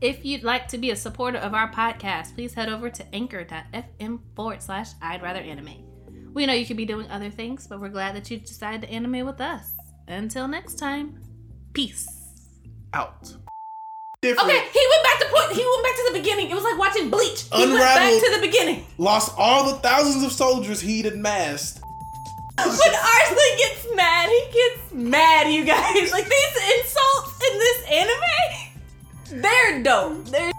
If 0.00 0.24
you'd 0.24 0.44
like 0.44 0.68
to 0.68 0.78
be 0.78 0.92
a 0.92 0.96
supporter 0.96 1.38
of 1.38 1.52
our 1.52 1.68
podcast, 1.68 2.36
please 2.36 2.54
head 2.54 2.68
over 2.68 2.88
to 2.90 3.04
anchor.fm 3.12 4.20
forward 4.36 4.62
slash 4.62 4.90
I'd 5.02 5.20
Rather 5.20 5.40
Anime. 5.40 5.82
We 6.32 6.46
know 6.46 6.52
you 6.52 6.64
could 6.64 6.76
be 6.76 6.84
doing 6.84 7.10
other 7.10 7.28
things, 7.28 7.66
but 7.66 7.80
we're 7.80 7.88
glad 7.88 8.14
that 8.14 8.30
you 8.30 8.36
decided 8.36 8.82
to 8.82 8.88
anime 8.88 9.26
with 9.26 9.40
us. 9.40 9.72
Until 10.06 10.46
next 10.46 10.78
time, 10.78 11.20
peace. 11.72 12.06
Out. 12.94 13.34
Different. 14.22 14.48
Okay, 14.48 14.58
he 14.60 14.86
went 14.90 15.02
back 15.02 15.18
to 15.18 15.26
point. 15.34 15.50
He 15.58 15.66
went 15.66 15.82
back 15.82 15.96
to 15.96 16.10
the 16.12 16.18
beginning. 16.20 16.50
It 16.52 16.54
was 16.54 16.62
like 16.62 16.78
watching 16.78 17.10
Bleach. 17.10 17.48
He 17.52 17.64
Unraveled, 17.64 17.80
went 17.80 18.22
back 18.22 18.30
to 18.30 18.40
the 18.40 18.46
beginning. 18.46 18.86
Lost 18.96 19.34
all 19.36 19.72
the 19.72 19.80
thousands 19.80 20.22
of 20.22 20.30
soldiers 20.30 20.80
he'd 20.80 21.06
amassed. 21.06 21.80
When 22.56 22.94
Arslan 22.94 23.56
gets 23.58 23.86
mad, 23.94 24.28
he 24.28 24.44
gets 24.52 24.92
mad. 24.92 25.52
You 25.52 25.64
guys, 25.64 26.12
like 26.12 26.28
these 26.28 26.56
insults 26.78 27.40
in 27.50 27.58
this 27.58 27.84
anime, 27.90 29.42
they're 29.42 29.82
dope. 29.82 30.26
They're. 30.26 30.52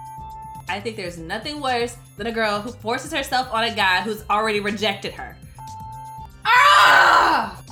I 0.68 0.80
think 0.80 0.96
there's 0.96 1.18
nothing 1.18 1.60
worse 1.60 1.96
than 2.16 2.26
a 2.26 2.32
girl 2.32 2.60
who 2.60 2.72
forces 2.72 3.12
herself 3.12 3.52
on 3.52 3.64
a 3.64 3.74
guy 3.74 4.00
who's 4.00 4.24
already 4.30 4.60
rejected 4.60 5.12
her. 5.12 5.36
Ah! 6.46 7.62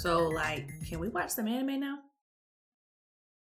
So, 0.00 0.28
like, 0.28 0.68
can 0.88 1.00
we 1.00 1.08
watch 1.08 1.30
some 1.30 1.48
anime 1.48 1.80
now? 1.80 1.98